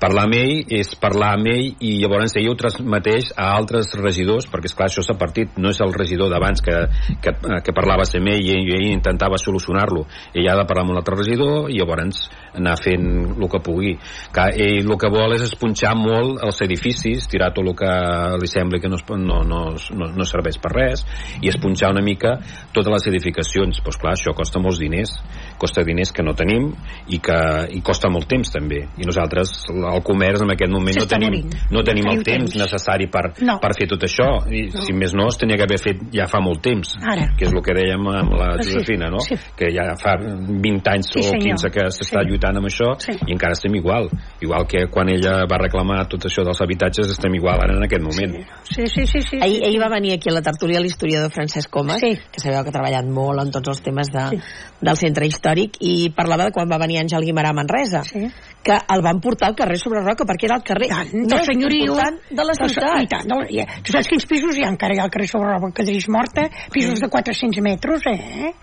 parlar 0.00 0.26
amb 0.26 0.36
ell 0.38 0.74
és 0.74 0.94
parlar 1.00 1.34
amb 1.38 1.48
ell 1.52 1.66
i 1.84 1.94
llavors 2.00 2.34
ell 2.38 2.50
ho 2.50 2.56
transmeteix 2.58 3.32
a 3.36 3.50
altres 3.56 3.92
regidors 4.00 4.48
perquè 4.50 4.70
esclar 4.70 4.88
això 4.90 5.04
s'ha 5.04 5.16
partit, 5.18 5.56
no 5.58 5.70
és 5.70 5.80
el 5.84 5.94
regidor 5.94 6.30
d'abans 6.32 6.62
que, 6.64 6.76
que, 7.22 7.34
que 7.64 7.76
parlaves 7.76 8.14
amb 8.18 8.32
ell 8.32 8.42
i 8.44 8.54
ell, 8.54 8.88
intentava 8.92 9.38
solucionar-lo. 9.40 10.04
Ell 10.34 10.48
ha 10.50 10.56
de 10.58 10.66
parlar 10.68 10.84
amb 10.84 10.94
un 10.94 11.00
altre 11.00 11.18
regidor 11.18 11.70
i 11.72 11.78
llavors 11.80 12.28
anar 12.54 12.76
fent 12.78 13.06
el 13.34 13.48
que 13.50 13.60
pugui. 13.64 13.94
Que 14.34 14.48
ell 14.66 14.84
el 14.84 14.98
que 15.00 15.10
vol 15.12 15.34
és 15.36 15.44
esponxar 15.46 15.94
molt 15.98 16.42
els 16.44 16.60
edificis, 16.66 17.28
tirar 17.30 17.52
tot 17.54 17.66
el 17.66 17.74
que 17.78 17.92
li 18.40 18.50
sembli 18.50 18.80
que 18.82 18.90
no, 18.90 18.98
no, 19.18 19.40
no, 19.44 19.62
no, 19.74 20.28
serveix 20.28 20.58
per 20.62 20.72
res 20.74 21.04
i 21.42 21.50
esponxar 21.50 21.92
una 21.94 22.04
mica 22.04 22.36
totes 22.74 22.92
les 22.92 23.08
edificacions. 23.12 23.82
Doncs 23.84 24.00
clar, 24.00 24.14
això 24.18 24.34
costa 24.36 24.62
molts 24.62 24.80
diners. 24.82 25.16
Costa 25.60 25.84
diners 25.86 26.12
que 26.14 26.24
no 26.26 26.36
tenim 26.38 26.70
i 27.08 27.20
que 27.22 27.38
i 27.74 27.82
costa 27.84 28.10
molt 28.12 28.28
temps 28.30 28.52
també. 28.54 28.84
I 28.98 29.08
nosaltres 29.08 29.54
el 29.92 30.02
comerç 30.02 30.42
en 30.42 30.50
aquest 30.52 30.70
moment 30.72 30.96
no 30.98 31.06
tenim, 31.06 31.28
morint. 31.30 31.54
no 31.70 31.82
tenim 31.82 32.06
el 32.08 32.22
temps, 32.22 32.50
temps. 32.52 32.56
necessari 32.56 33.06
per, 33.08 33.32
No. 33.42 33.58
per 33.60 33.72
fer 33.78 33.86
tot 33.88 34.00
això 34.02 34.28
i 34.52 34.68
No. 34.72 34.80
si 34.82 34.92
més 34.92 35.14
no 35.14 35.28
es 35.28 35.36
tenia 35.38 35.56
que 35.56 35.64
haver 35.64 35.78
fet 35.78 35.98
ja 36.12 36.26
fa 36.26 36.40
molt 36.40 36.62
temps 36.62 36.96
Ara. 37.02 37.34
que 37.36 37.44
és 37.46 37.52
el 37.52 37.62
que 37.62 37.72
dèiem 37.74 38.06
amb 38.06 38.32
la 38.32 38.54
Ah, 38.54 38.62
sí. 38.62 38.72
Josefina 38.72 39.10
no? 39.10 39.18
Sí. 39.20 39.34
que 39.56 39.66
ja 39.72 39.94
fa 39.96 40.16
20 40.18 40.88
anys 40.90 41.06
Sí, 41.12 41.20
o 41.20 41.22
senyor. 41.22 41.42
15 41.42 41.70
que 41.70 41.80
s'està 41.90 42.22
Sí. 42.22 42.28
lluitant 42.28 42.56
amb 42.56 42.66
això 42.66 42.94
Sí. 42.98 43.12
i 43.26 43.32
encara 43.32 43.52
estem 43.52 43.74
igual 43.74 44.08
igual 44.40 44.66
que 44.66 44.86
quan 44.88 45.08
ella 45.08 45.44
va 45.50 45.58
reclamar 45.58 46.06
tot 46.08 46.24
això 46.24 46.44
dels 46.44 46.60
habitatges 46.60 47.10
estem 47.10 47.34
igual 47.34 47.58
ara 47.60 47.74
en 47.76 47.82
aquest 47.84 48.02
moment 48.02 48.44
Sí, 48.64 48.86
sí, 48.86 49.06
sí. 49.06 49.20
sí, 49.22 49.38
Ahir, 49.40 49.58
sí. 49.58 49.64
ahir 49.64 49.80
va 49.80 49.88
venir 49.88 50.12
aquí 50.14 50.28
a 50.28 50.32
la 50.32 50.42
tertúlia 50.42 50.80
l'historiador 50.80 51.30
Francesc 51.30 51.70
Comas, 51.70 52.00
Sí. 52.00 52.18
que 52.32 52.40
sabeu 52.40 52.62
que 52.62 52.68
ha 52.68 52.72
treballat 52.72 53.04
molt 53.06 53.40
en 53.40 53.50
tots 53.50 53.68
els 53.68 53.82
temes 53.82 54.08
de, 54.12 54.28
Sí. 54.30 54.38
del 54.80 54.96
centre 54.96 55.26
històric, 55.26 55.76
i 55.80 56.10
parlava 56.10 56.44
de 56.46 56.50
quan 56.52 56.68
va 56.70 56.78
venir 56.78 56.98
Àngel 57.00 57.22
Guimarà 57.24 57.50
a 57.50 57.52
Manresa, 57.52 58.02
Sí. 58.04 58.26
Que 58.64 58.76
el 58.94 59.02
van 59.04 59.20
portar 59.24 59.50
al 59.50 59.56
carrer 59.58 59.78
sobre 59.80 60.02
Roca, 60.04 60.26
perquè 60.28 60.48
era 60.48 60.58
el 60.60 60.64
carrer 60.66 60.88
tant, 60.90 61.10
més 61.14 61.30
del 61.32 61.44
senyoriu 61.46 61.92
important 61.92 62.20
de 62.40 62.46
la 62.48 62.56
ciutat. 62.58 63.00
i 63.04 63.10
tant, 63.12 63.34
ja. 63.52 63.66
tu 63.84 63.94
saps 63.94 64.10
quins 64.10 64.28
pisos 64.30 64.56
hi 64.58 64.64
ha 64.64 64.70
encara 64.72 64.96
hi 64.96 65.02
ha 65.02 65.08
al 65.08 65.12
carrer 65.14 65.28
sobre 65.30 65.52
Roba 65.52 65.72
Cadrís 65.76 66.08
Morta 66.08 66.48
pisos 66.72 67.02
de 67.04 67.10
400 67.12 67.64
metres 67.64 68.08
eh? 68.10 68.54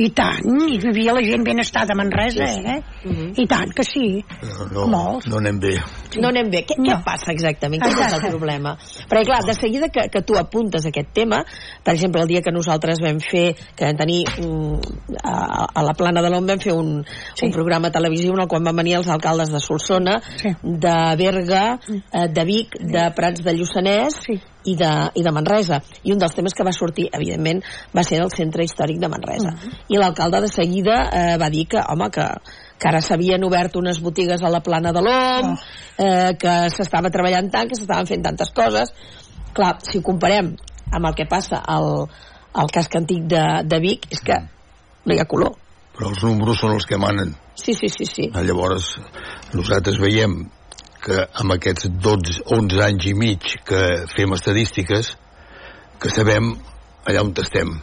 I 0.00 0.08
tant, 0.16 0.46
i 0.70 0.78
vivia 0.80 1.12
la 1.12 1.20
gent 1.20 1.42
benestada 1.44 1.92
a 1.92 1.96
Manresa 1.98 2.46
eh? 2.46 2.78
Mhm. 3.04 3.32
i 3.36 3.46
tant 3.50 3.72
que 3.76 3.84
sí 3.84 4.24
No, 4.42 4.66
no, 4.72 4.86
Molts. 4.88 5.26
no 5.28 5.36
anem 5.38 5.58
bé. 5.60 5.74
No 6.20 6.28
anem 6.28 6.48
bé. 6.50 6.64
Què, 6.66 6.74
No. 6.78 6.84
què 6.90 7.04
passa 7.04 7.32
exactament? 7.32 7.82
Quin 7.82 7.98
és 8.00 8.12
el 8.16 8.30
problema? 8.30 8.76
Perquè, 9.08 9.24
clar, 9.26 9.42
de 9.46 9.54
seguida 9.54 9.88
que, 9.88 10.08
que 10.10 10.22
tu 10.22 10.36
apuntes 10.38 10.86
aquest 10.86 11.12
tema, 11.12 11.44
per 11.84 11.94
exemple, 11.94 12.22
el 12.22 12.28
dia 12.28 12.40
que 12.42 12.50
nosaltres 12.52 12.98
vam 13.02 13.20
fer, 13.20 13.54
que 13.76 13.84
vam 13.84 13.96
tenir 13.96 14.24
mm, 14.40 15.16
a, 15.22 15.66
a 15.74 15.82
la 15.84 15.92
plana 15.94 16.22
de 16.22 16.30
l'OM 16.30 16.46
vam 16.46 16.58
fer 16.60 16.72
un, 16.72 17.04
Sí. 17.34 17.46
un 17.46 17.52
programa 17.52 17.90
televisiu 17.90 18.32
en 18.32 18.40
el 18.42 18.48
qual 18.48 18.62
van 18.64 18.76
venir 18.76 18.96
els 18.96 19.08
alcaldes 19.08 19.50
de 19.52 19.60
Solsona, 19.60 20.20
Sí. 20.36 20.48
de 20.62 20.96
Berga, 21.16 21.78
eh, 22.12 22.28
de 22.28 22.44
Vic, 22.44 22.78
de 22.80 23.10
Prats 23.14 23.42
de 23.44 23.52
Lluçanès 23.54 24.16
Sí. 24.26 24.40
i, 24.64 24.74
de, 24.76 24.90
i 25.14 25.22
de 25.22 25.32
Manresa. 25.32 25.80
I 26.04 26.12
un 26.12 26.18
dels 26.18 26.34
temes 26.34 26.52
que 26.54 26.64
va 26.64 26.72
sortir, 26.72 27.08
evidentment, 27.12 27.62
va 27.96 28.02
ser 28.04 28.20
el 28.20 28.30
centre 28.30 28.64
històric 28.64 28.98
de 29.00 29.08
Manresa. 29.08 29.54
I 29.90 29.98
l'alcalde 29.98 30.44
de 30.44 30.50
seguida 30.52 30.96
eh, 31.10 31.36
va 31.40 31.50
dir 31.50 31.66
que, 31.70 31.80
home, 31.82 32.10
que, 32.14 32.26
que 32.78 32.90
ara 32.90 33.00
s'havien 33.02 33.42
obert 33.46 33.74
unes 33.80 33.98
botigues 34.02 34.42
a 34.42 34.52
la 34.52 34.62
plana 34.62 34.92
de 34.94 35.02
l'OM, 35.02 35.56
eh, 35.98 36.30
que 36.38 36.54
s'estava 36.74 37.10
treballant 37.10 37.50
tant, 37.50 37.70
que 37.70 37.78
s'estaven 37.78 38.06
fent 38.06 38.22
tantes 38.28 38.52
coses. 38.54 38.94
Clar, 39.56 39.74
si 39.82 39.98
ho 39.98 40.06
comparem 40.06 40.54
amb 40.94 41.10
el 41.10 41.16
que 41.18 41.26
passa 41.30 41.58
al, 41.66 42.06
al 42.54 42.70
casc 42.70 42.94
antic 43.00 43.26
de, 43.30 43.42
de 43.66 43.82
Vic, 43.82 44.06
és 44.14 44.22
que 44.22 44.38
no 45.06 45.14
hi 45.14 45.20
ha 45.20 45.28
color. 45.30 45.56
Però 45.96 46.12
els 46.12 46.22
números 46.24 46.62
són 46.62 46.76
els 46.76 46.86
que 46.86 46.98
manen. 47.00 47.34
Sí, 47.58 47.74
sí, 47.74 47.90
sí, 47.92 48.06
sí. 48.06 48.30
Ah, 48.32 48.46
Llavors, 48.46 48.94
nosaltres 49.52 49.98
veiem 50.00 50.44
que 51.02 51.24
amb 51.42 51.56
aquests 51.56 51.90
12, 51.98 52.44
11 52.56 52.82
anys 52.86 53.10
i 53.10 53.14
mig 53.16 53.52
que 53.66 53.82
fem 54.14 54.32
estadístiques, 54.36 55.14
que 56.00 56.12
sabem 56.12 56.54
allà 57.08 57.24
on 57.24 57.32
estem, 57.42 57.74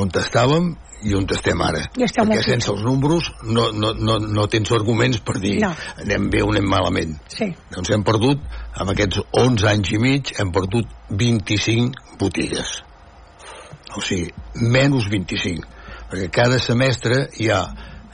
on 0.00 0.10
estàvem 0.20 0.72
i 1.04 1.14
on 1.14 1.26
estem 1.30 1.60
ara. 1.60 1.82
I 2.00 2.04
esteu 2.06 2.24
Perquè 2.24 2.42
sense 2.46 2.70
els 2.72 2.82
números 2.86 3.28
no, 3.44 3.68
no, 3.76 3.92
no, 3.94 4.18
no 4.18 4.46
tens 4.48 4.72
arguments 4.72 5.20
per 5.20 5.36
dir 5.42 5.58
No. 5.60 5.72
anem 6.00 6.30
bé 6.32 6.42
o 6.42 6.50
anem 6.50 6.64
malament. 6.68 7.18
sí, 7.28 7.50
Doncs 7.74 7.90
hem 7.92 8.02
perdut, 8.06 8.40
amb 8.80 8.90
aquests 8.94 9.20
11 9.32 9.68
anys 9.68 9.92
i 9.92 9.98
mig, 9.98 10.32
hem 10.40 10.52
perdut 10.52 10.88
25 11.10 12.18
botigues. 12.18 12.80
O 13.96 14.00
sigui, 14.02 14.30
menys 14.56 15.08
25. 15.10 15.68
Perquè 16.10 16.30
cada 16.30 16.58
semestre 16.58 17.28
hi 17.38 17.50
ha 17.50 17.62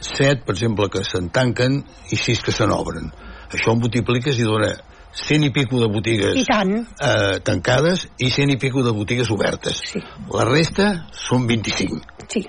7, 0.00 0.44
per 0.46 0.54
exemple, 0.56 0.88
que 0.88 1.04
se'n 1.04 1.30
tanquen 1.30 1.82
i 2.10 2.16
6 2.16 2.42
que 2.42 2.52
se 2.52 2.66
n'obren. 2.66 3.10
Això 3.50 3.72
ho 3.72 3.76
multipliques 3.78 4.38
i 4.40 4.46
dona 4.48 4.70
100 5.12 5.44
i 5.44 5.50
pico 5.50 5.80
de 5.80 5.88
botigues 5.90 6.36
i 6.38 6.44
tant 6.46 6.70
eh, 7.02 7.40
tancades 7.42 8.06
i 8.18 8.30
100 8.30 8.54
i 8.54 8.56
pico 8.62 8.82
de 8.86 8.92
botigues 8.94 9.30
obertes. 9.30 9.80
Sí. 9.92 10.00
La 10.32 10.44
resta 10.46 11.06
són 11.10 11.46
25 11.50 11.98
sí, 12.30 12.44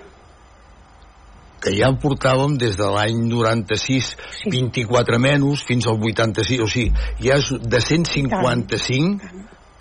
que 1.61 1.73
ja 1.77 1.89
en 1.93 1.97
portàvem 2.01 2.55
des 2.57 2.73
de 2.77 2.87
l'any 2.89 3.19
96, 3.29 4.15
Sí. 4.39 4.49
24 4.49 5.19
menys, 5.21 5.61
fins 5.67 5.85
al 5.87 5.99
86, 6.01 6.59
o 6.63 6.67
sigui, 6.67 6.91
ja 7.21 7.35
és 7.37 7.51
de 7.61 7.81
155, 7.81 9.19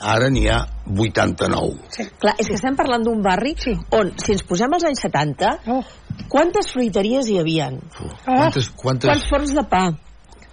ara 0.01 0.29
n'hi 0.33 0.47
ha 0.49 0.59
89. 0.87 1.79
sí. 1.97 2.05
Clar, 2.21 2.35
és 2.39 2.49
que 2.49 2.55
estem 2.59 2.77
parlant 2.77 3.05
d'un 3.05 3.23
barri 3.25 3.55
Sí. 3.57 3.73
on, 3.97 4.13
si 4.19 4.33
ens 4.33 4.43
posem 4.45 4.73
als 4.73 4.85
anys 4.85 5.01
70, 5.01 5.59
Oh. 5.67 5.83
quantes 6.29 6.71
fruiteries 6.73 7.29
hi 7.29 7.39
havien? 7.39 7.81
Quantes, 8.25 8.71
quantes, 8.77 9.09
Quants 9.09 9.29
forns 9.29 9.55
de 9.55 9.65
pa? 9.65 9.87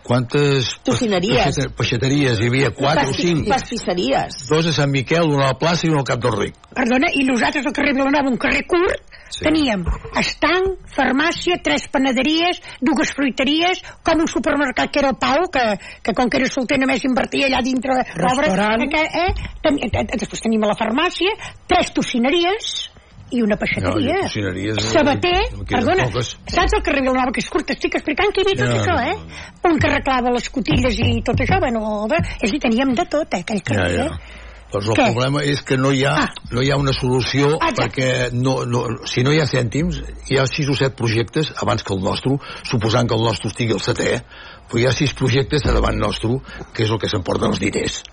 Quantes 0.08 0.72
Tocineries. 0.88 1.60
peixateries 1.76 2.39
hi 2.39 2.48
havia? 2.48 2.72
4 2.72 3.12
o 3.12 3.13
5? 3.13 3.50
Pastisseries. 3.52 4.39
Dos 4.50 4.72
a 4.72 4.74
Sant 4.80 4.91
Miquel, 4.93 5.28
una 5.28 5.50
a 5.50 5.52
la 5.52 5.60
plaça 5.60 5.88
i 5.88 5.91
una 5.91 6.02
al 6.06 6.08
Cap 6.08 6.24
del 6.24 6.36
Ric. 6.38 6.58
Perdona, 6.78 7.12
i 7.12 7.26
nosaltres 7.28 7.67
al 7.67 7.76
carrer 7.76 7.93
Vilanova, 7.98 8.32
un 8.32 8.39
carrer 8.39 8.63
curt, 8.70 9.04
sí. 9.30 9.43
teníem 9.43 9.84
estanc, 10.22 10.88
farmàcia, 10.96 11.60
tres 11.63 11.88
panaderies, 11.91 12.62
dues 12.80 13.12
fruiteries, 13.17 13.84
com 14.08 14.24
un 14.24 14.32
supermercat 14.32 14.93
que 14.93 15.04
era 15.04 15.12
el 15.13 15.20
Pau, 15.20 15.48
que, 15.52 15.65
que 16.04 16.15
com 16.17 16.32
que 16.32 16.39
era 16.41 16.50
solter 16.52 16.80
només 16.82 17.04
invertia 17.08 17.50
allà 17.50 17.62
dintre 17.65 18.00
l'obra. 18.15 18.48
Restaurant. 18.48 18.88
Eh, 18.88 19.26
eh, 19.26 19.50
ten, 19.63 19.82
eh, 19.84 20.06
després 20.15 20.46
tenim 20.48 20.63
la 20.63 20.78
farmàcia, 20.80 21.36
tres 21.67 21.91
tocineries, 21.96 22.87
i 23.31 23.41
una 23.41 23.57
peixateria. 23.59 24.15
No, 24.15 24.21
tocineries, 24.27 24.77
eh, 24.77 24.81
Sabater, 24.93 25.41
perdona, 25.67 26.05
poques. 26.07 26.37
saps 26.47 26.73
el 26.73 26.81
carrer 26.83 27.01
Vilanova, 27.01 27.31
que 27.31 27.41
és 27.43 27.49
curt, 27.49 27.69
estic 27.71 27.95
explicant 27.95 28.31
que 28.33 28.41
hi 28.41 28.45
havia 28.47 28.57
tot 28.63 28.73
No, 28.73 28.81
això, 28.81 28.95
no, 28.95 29.11
eh? 29.11 29.71
Un 29.71 29.79
que 29.79 29.87
arreglava 29.87 30.31
les 30.31 30.49
cotilles 30.49 30.99
i 30.99 31.21
tot 31.21 31.35
això, 31.43 31.59
bueno, 31.59 32.07
de- 32.07 32.21
és 32.41 32.49
a 32.49 32.51
dir, 32.53 32.59
teníem 32.61 32.93
de 32.95 33.05
tot, 33.05 33.33
eh, 33.33 33.39
aquell 33.39 33.57
Ja, 33.59 33.63
carrer, 33.73 33.95
ja. 33.97 34.05
eh? 34.05 34.43
Doncs 34.71 34.87
el 34.89 34.95
Què? 34.95 35.11
problema 35.13 35.41
és 35.43 35.61
que 35.63 35.77
no 35.77 35.93
hi 35.93 36.03
ha, 36.03 36.13
Ah. 36.25 36.33
no 36.51 36.61
hi 36.61 36.69
ha 36.71 36.75
una 36.75 36.91
solució 36.91 37.53
Exacte. 37.55 37.81
perquè 37.83 38.31
no, 38.33 38.65
no, 38.65 39.05
si 39.07 39.23
no 39.23 39.31
hi 39.31 39.39
ha 39.39 39.45
cèntims 39.47 40.01
hi 40.29 40.37
ha 40.37 40.45
sis 40.45 40.67
o 40.67 40.75
set 40.75 40.93
projectes 40.93 41.53
abans 41.61 41.83
que 41.83 41.93
el 41.93 42.01
nostre 42.03 42.35
suposant 42.63 43.07
que 43.07 43.15
el 43.15 43.23
nostre 43.23 43.47
estigui 43.47 43.71
al 43.71 43.79
setè 43.79 44.21
però 44.67 44.77
hi 44.81 44.85
ha 44.85 44.91
sis 44.91 45.13
projectes 45.13 45.65
a 45.65 45.71
davant 45.71 45.95
nostre 45.97 46.41
que 46.73 46.83
és 46.83 46.89
el 46.91 46.99
que 46.99 47.07
s'emporten 47.07 47.47
els 47.47 47.59
diners 47.59 48.03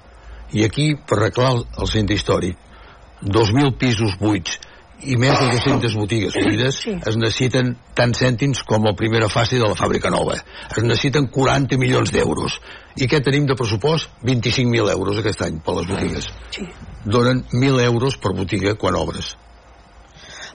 i 0.53 0.63
aquí 0.63 0.95
per 0.95 1.19
arreglar 1.19 1.51
el, 1.57 1.65
el 1.77 1.89
centre 1.89 2.15
històric 2.15 2.57
2.000 3.25 3.77
pisos 3.77 4.17
buits 4.21 4.61
i 5.07 5.17
més 5.21 5.39
de 5.39 5.47
200 5.53 5.95
botigues 5.97 6.35
buides 6.35 6.75
Sí. 6.85 6.95
es 7.07 7.17
necessiten 7.17 7.77
tants 7.95 8.19
cèntims 8.23 8.63
com 8.65 8.83
la 8.85 8.95
primera 8.95 9.29
fase 9.29 9.57
de 9.59 9.67
la 9.69 9.75
fàbrica 9.75 10.11
nova 10.11 10.35
es 10.35 10.83
necessiten 10.83 11.27
40 11.29 11.77
milions 11.79 12.11
d'euros 12.13 12.59
i 12.97 13.09
què 13.11 13.21
tenim 13.25 13.47
de 13.47 13.55
pressupost? 13.59 14.09
25.000 14.23 14.91
euros 14.93 15.19
aquest 15.19 15.43
any 15.43 15.61
per 15.61 15.75
les 15.77 15.87
botigues 15.87 16.29
Sí. 16.51 16.67
donen 17.05 17.45
1.000 17.53 17.81
euros 17.85 18.17
per 18.17 18.33
botiga 18.35 18.75
quan 18.77 18.95
obres 18.97 19.37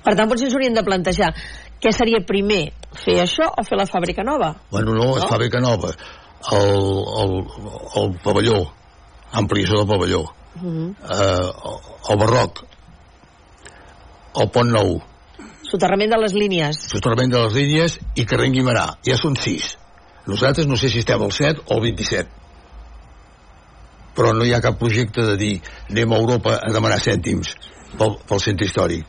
Per 0.03 0.15
tant, 0.15 0.29
potser 0.29 0.49
s'haurien 0.49 0.73
de 0.73 0.83
plantejar 0.83 1.33
què 1.79 1.91
seria 1.95 2.19
primer, 2.25 2.71
fer 2.95 3.19
això 3.23 3.49
o 3.57 3.63
fer 3.63 3.77
la 3.77 3.85
fàbrica 3.85 4.23
nova? 4.23 4.55
bueno, 4.71 4.93
no, 4.93 5.17
és 5.17 5.23
No? 5.23 5.29
fàbrica 5.29 5.59
nova 5.61 5.91
el, 6.51 6.75
el, 7.21 7.33
el 7.99 8.13
pavelló 8.23 8.61
ampliació 9.33 9.83
del 9.83 9.87
pavelló 9.87 10.23
Uh 10.59 10.65
-huh. 10.65 10.95
eh, 11.05 11.51
el 12.09 12.17
barroc 12.17 12.63
el 14.35 14.51
pont 14.53 14.69
nou 14.69 14.99
Soterrament 15.69 16.09
de 16.09 16.17
les 16.17 16.33
línies. 16.33 16.77
soterrament 16.89 17.31
de 17.31 17.39
les 17.43 17.53
línies 17.53 17.97
i 18.15 18.25
carrer 18.25 18.49
Guimarà. 18.53 18.85
Ja 19.05 19.17
són 19.19 19.35
sis. 19.37 19.75
Nosaltres 20.25 20.67
no 20.67 20.77
sé 20.77 20.89
si 20.89 21.01
estem 21.03 21.21
al 21.21 21.31
7 21.31 21.65
o 21.67 21.75
al 21.75 21.81
27. 21.83 22.29
Però 24.17 24.33
no 24.33 24.45
hi 24.45 24.53
ha 24.53 24.61
cap 24.61 24.79
projecte 24.79 25.25
de 25.27 25.35
dir 25.37 25.53
anem 25.89 26.13
a 26.13 26.17
Europa 26.17 26.55
a 26.57 26.71
demanar 26.73 26.97
cèntims 27.03 27.53
pel, 27.97 28.17
pel 28.29 28.41
centre 28.41 28.65
històric. 28.65 29.05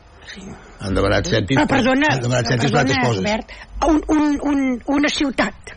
Han 0.81 0.93
demanat 0.97 1.29
cèntims, 1.29 1.63
Però 1.63 1.69
perdona, 1.69 2.11
han 2.13 2.21
demanat 2.21 2.51
cèntims 2.51 2.71
per 2.71 2.83
perdona 2.83 2.83
altres 2.83 3.01
coses. 3.05 3.23
Albert, 3.25 3.47
un, 3.87 4.03
un, 4.17 4.37
un, 4.51 4.61
una 4.99 5.09
ciutat 5.09 5.73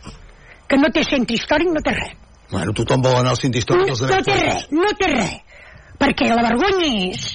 que 0.69 0.79
no 0.81 0.91
té 0.93 1.03
centre 1.07 1.37
històric 1.37 1.73
no 1.73 1.81
té 1.85 1.95
res. 1.97 2.13
Bueno, 2.51 2.73
tothom 2.77 3.01
vol 3.01 3.17
anar 3.19 3.33
al 3.33 3.41
centre 3.41 3.61
històric 3.61 3.89
no 3.89 3.97
altres 3.97 4.29
té 4.29 4.37
res, 4.37 4.69
no 4.73 4.93
té 5.01 5.09
res. 5.15 5.65
Perquè 5.97 6.29
la 6.29 6.45
vergonya 6.45 6.93
és 7.09 7.25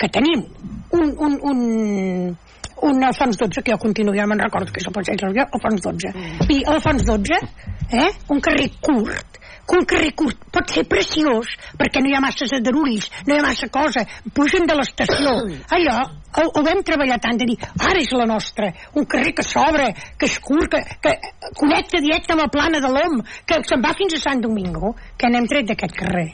que 0.00 0.08
tenim 0.08 0.44
un, 0.96 1.10
un, 1.18 1.38
un, 1.50 2.38
un 2.82 3.04
Alfons 3.04 3.36
XII, 3.36 3.62
que 3.62 3.74
jo 3.74 3.78
continuo, 3.82 4.14
ja 4.16 4.26
me'n 4.26 4.40
recordo 4.40 4.72
que 4.72 4.80
és 4.80 4.88
el 4.88 4.96
Passeig 4.96 5.20
del 5.20 5.42
Alfons 5.44 5.84
XII. 5.84 6.46
I 6.56 6.62
Alfons 6.72 7.04
XII, 7.04 7.50
eh? 8.00 8.08
un 8.32 8.40
carrer 8.40 8.70
curt, 8.80 9.36
un 9.70 9.84
carrer 9.86 10.10
curt 10.18 10.48
pot 10.50 10.72
ser 10.72 10.86
preciós, 10.88 11.52
perquè 11.78 12.00
no 12.02 12.10
hi 12.10 12.16
ha 12.16 12.22
massa 12.24 12.48
aderulls, 12.56 13.10
no 13.28 13.36
hi 13.36 13.38
ha 13.38 13.44
massa 13.44 13.68
cosa, 13.70 14.06
pugen 14.34 14.66
de 14.66 14.74
l'estació. 14.80 15.36
Allò 15.76 16.00
ho, 16.00 16.48
ho 16.48 16.64
vam 16.66 16.82
treballar 16.86 17.20
tant 17.22 17.38
de 17.38 17.46
dir, 17.52 17.60
ara 17.78 18.00
és 18.00 18.10
la 18.16 18.26
nostra, 18.32 18.72
un 18.96 19.06
carrer 19.06 19.36
que 19.36 19.46
s'obre, 19.46 19.92
que 20.18 20.26
és 20.26 20.40
curt, 20.42 20.74
que, 20.74 20.82
que 21.04 21.54
connecta 21.60 22.02
directe 22.02 22.34
amb 22.34 22.46
la 22.46 22.52
plana 22.52 22.82
de 22.82 22.90
l'OM, 22.90 23.20
que 23.46 23.62
se'n 23.68 23.84
va 23.84 23.94
fins 23.98 24.16
a 24.16 24.24
Sant 24.24 24.42
Domingo, 24.42 24.96
que 25.20 25.30
n'hem 25.30 25.50
tret 25.50 25.68
d'aquest 25.70 26.00
carrer 26.02 26.30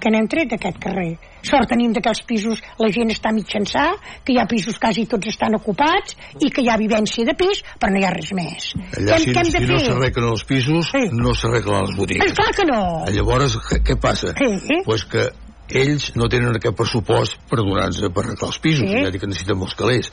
que 0.00 0.10
n'hem 0.10 0.26
tret 0.28 0.48
d'aquest 0.50 0.78
carrer. 0.82 1.18
Sort 1.42 1.68
tenim 1.70 1.92
que 1.96 2.08
els 2.10 2.22
pisos 2.28 2.60
la 2.78 2.88
gent 2.92 3.10
està 3.12 3.30
mitjançar, 3.32 3.94
que 4.24 4.32
hi 4.34 4.38
ha 4.40 4.46
pisos 4.48 4.78
quasi 4.80 5.06
tots 5.08 5.28
estan 5.30 5.54
ocupats 5.56 6.16
i 6.40 6.50
que 6.50 6.64
hi 6.64 6.68
ha 6.68 6.76
vivència 6.80 7.24
de 7.24 7.34
pis, 7.34 7.62
però 7.80 7.92
no 7.92 8.00
hi 8.00 8.04
ha 8.04 8.10
res 8.12 8.32
més. 8.36 8.72
Allà, 8.98 9.16
Què- 9.16 9.20
si, 9.24 9.30
hem 9.30 9.52
de 9.52 9.60
si 9.60 9.70
no 9.70 9.78
s'arreglen 9.78 10.28
els 10.32 10.44
pisos, 10.44 10.90
Sí. 10.90 11.04
no 11.12 11.34
s'arreglen 11.34 11.86
les 11.86 11.96
botigues. 11.96 12.26
És 12.26 12.32
clar 12.36 12.52
que 12.56 12.64
no. 12.68 13.04
Llavors, 13.08 13.56
què, 13.70 13.82
què 13.84 13.96
passa? 14.00 14.34
Sí. 14.36 14.82
Pues 14.84 15.04
que 15.04 15.28
ells 15.70 16.10
no 16.16 16.28
tenen 16.28 16.56
aquest 16.56 16.76
pressupost 16.76 17.38
per 17.48 17.60
donar-nos 17.62 18.00
per 18.12 18.24
arreglar 18.24 18.48
els 18.50 18.58
pisos, 18.58 18.88
Sí. 18.90 19.02
ja 19.04 19.10
dic 19.10 19.20
que 19.20 19.26
necessiten 19.30 19.56
molts 19.58 19.74
calés. 19.78 20.12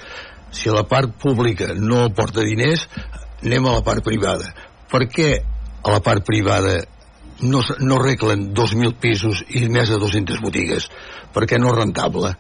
Si 0.52 0.70
la 0.70 0.84
part 0.88 1.12
pública 1.20 1.74
no 1.76 2.04
aporta 2.06 2.42
diners, 2.42 2.88
anem 3.44 3.66
a 3.66 3.74
la 3.74 3.82
part 3.84 4.04
privada. 4.04 4.54
Per 4.90 5.02
què 5.10 5.42
a 5.84 5.92
la 5.92 6.00
part 6.00 6.24
privada 6.26 6.86
no, 7.42 7.62
no 7.80 7.96
arreglen 8.00 8.54
2.000 8.54 8.96
pisos 9.00 9.44
i 9.50 9.68
més 9.70 9.90
de 9.90 9.98
200 10.02 10.42
botigues? 10.42 10.90
Perquè 11.34 11.60
no 11.60 11.72
és 11.74 11.80
rentable. 11.80 12.34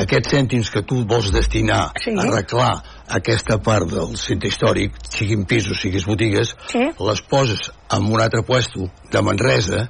Aquests 0.00 0.30
cèntims 0.36 0.68
que 0.70 0.82
tu 0.86 1.00
vols 1.04 1.32
destinar 1.34 1.92
Sí. 1.98 2.12
a 2.14 2.22
arreglar 2.22 2.82
aquesta 3.08 3.58
part 3.58 3.88
del 3.90 4.16
centre 4.16 4.48
històric, 4.48 4.94
siguin 5.10 5.44
pisos, 5.44 5.80
siguin 5.80 6.04
botigues, 6.06 6.54
Sí. 6.70 6.78
les 6.98 7.22
poses 7.22 7.72
en 7.90 8.04
un 8.12 8.20
altre 8.20 8.42
puesto 8.42 8.90
de 9.10 9.22
Manresa 9.22 9.88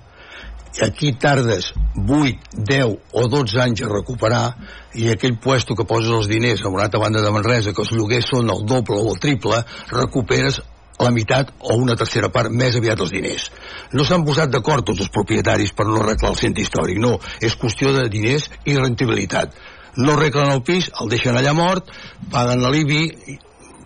i 0.80 0.84
aquí 0.86 1.12
tardes 1.18 1.72
8, 1.98 2.38
10 2.54 2.96
o 3.12 3.28
12 3.28 3.60
anys 3.60 3.82
a 3.82 3.88
recuperar 3.88 4.54
i 4.94 5.08
aquell 5.10 5.36
puesto 5.38 5.74
que 5.74 5.84
poses 5.84 6.10
els 6.10 6.28
diners 6.28 6.62
a 6.64 6.68
una 6.68 6.84
altra 6.84 7.00
banda 7.00 7.20
de 7.20 7.30
Manresa 7.34 7.72
que 7.74 7.82
els 7.82 7.90
lloguers 7.92 8.28
són 8.30 8.48
el 8.48 8.64
doble 8.64 8.96
o 8.96 9.12
el 9.12 9.18
triple 9.20 9.64
recuperes 9.90 10.62
la 11.04 11.12
meitat 11.14 11.52
o 11.60 11.76
una 11.80 11.96
tercera 11.96 12.30
part 12.32 12.52
més 12.52 12.76
aviat 12.78 13.00
els 13.00 13.12
diners. 13.14 13.50
No 13.96 14.06
s'han 14.06 14.24
posat 14.26 14.52
d'acord 14.52 14.86
tots 14.86 15.04
els 15.04 15.12
propietaris 15.12 15.74
per 15.76 15.86
no 15.88 16.00
arreglar 16.00 16.32
el 16.32 16.40
centre 16.40 16.64
històric, 16.64 17.00
no. 17.02 17.18
És 17.40 17.58
qüestió 17.60 17.92
de 17.96 18.08
diners 18.12 18.50
i 18.64 18.78
rentabilitat. 18.78 19.54
No 19.98 20.14
arreglen 20.14 20.52
el 20.54 20.62
pis, 20.66 20.90
el 21.02 21.10
deixen 21.10 21.36
allà 21.36 21.54
mort, 21.56 21.90
paguen 22.30 22.62
l'IBI, 22.62 23.38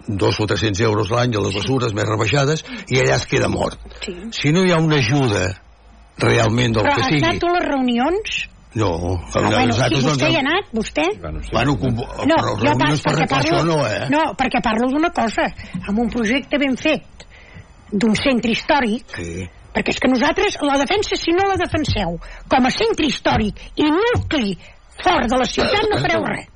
dos 0.07 0.38
o 0.40 0.46
300 0.46 0.81
euros 0.85 1.11
l'any 1.11 1.37
a 1.37 1.42
les 1.44 1.55
mesures 1.57 1.94
més 1.96 2.09
rebaixades 2.09 2.64
i 2.92 3.00
allà 3.00 3.16
es 3.16 3.29
queda 3.31 3.48
mort. 3.48 3.81
Sí. 4.05 4.16
Si 4.37 4.53
no 4.53 4.64
hi 4.64 4.72
ha 4.74 4.81
una 4.83 5.00
ajuda 5.00 5.46
realment 6.20 6.77
del 6.77 6.85
Però 6.85 6.94
que 6.94 7.07
has 7.07 7.12
sigui... 7.12 7.24
anat 7.24 7.46
a 7.48 7.55
les 7.57 7.66
reunions? 7.70 8.42
No, 8.75 9.21
Ah, 9.35 9.41
bueno, 9.41 9.67
nosaltres 9.67 10.03
no 10.05 10.11
vostè 10.11 10.31
hi 10.31 10.37
ha 10.37 10.41
anat, 10.41 10.71
vostè? 10.75 11.05
Bueno, 11.21 11.43
sí. 11.43 11.51
Bueno, 11.53 11.77
convo- 11.79 12.09
No, 12.27 12.35
però 12.35 12.55
jo 12.59 12.65
reunions 12.65 13.03
per 13.03 13.13
perquè 13.15 13.29
parlo, 13.29 13.57
això 13.59 13.65
no, 13.69 13.87
eh? 13.87 14.07
no, 14.11 14.23
perquè 14.35 14.63
parlo 14.63 14.89
d'una 14.91 15.11
cosa, 15.15 15.45
amb 15.89 15.99
un 15.99 16.09
projecte 16.11 16.59
ben 16.59 16.77
fet 16.77 17.05
d'un 17.93 18.15
centre 18.17 18.51
històric, 18.51 19.05
Sí. 19.15 19.47
perquè 19.75 19.91
és 19.95 20.01
que 20.01 20.09
nosaltres 20.11 20.59
la 20.63 20.77
defensa, 20.79 21.15
si 21.17 21.31
no 21.33 21.47
la 21.47 21.57
defenseu 21.57 22.19
com 22.49 22.67
a 22.67 22.71
centre 22.71 23.07
històric 23.07 23.55
i 23.77 23.85
nucli 23.91 24.59
fort 25.03 25.29
de 25.31 25.37
la 25.39 25.45
ciutat, 25.45 25.87
no 25.91 26.01
fareu 26.01 26.25
res. 26.25 26.47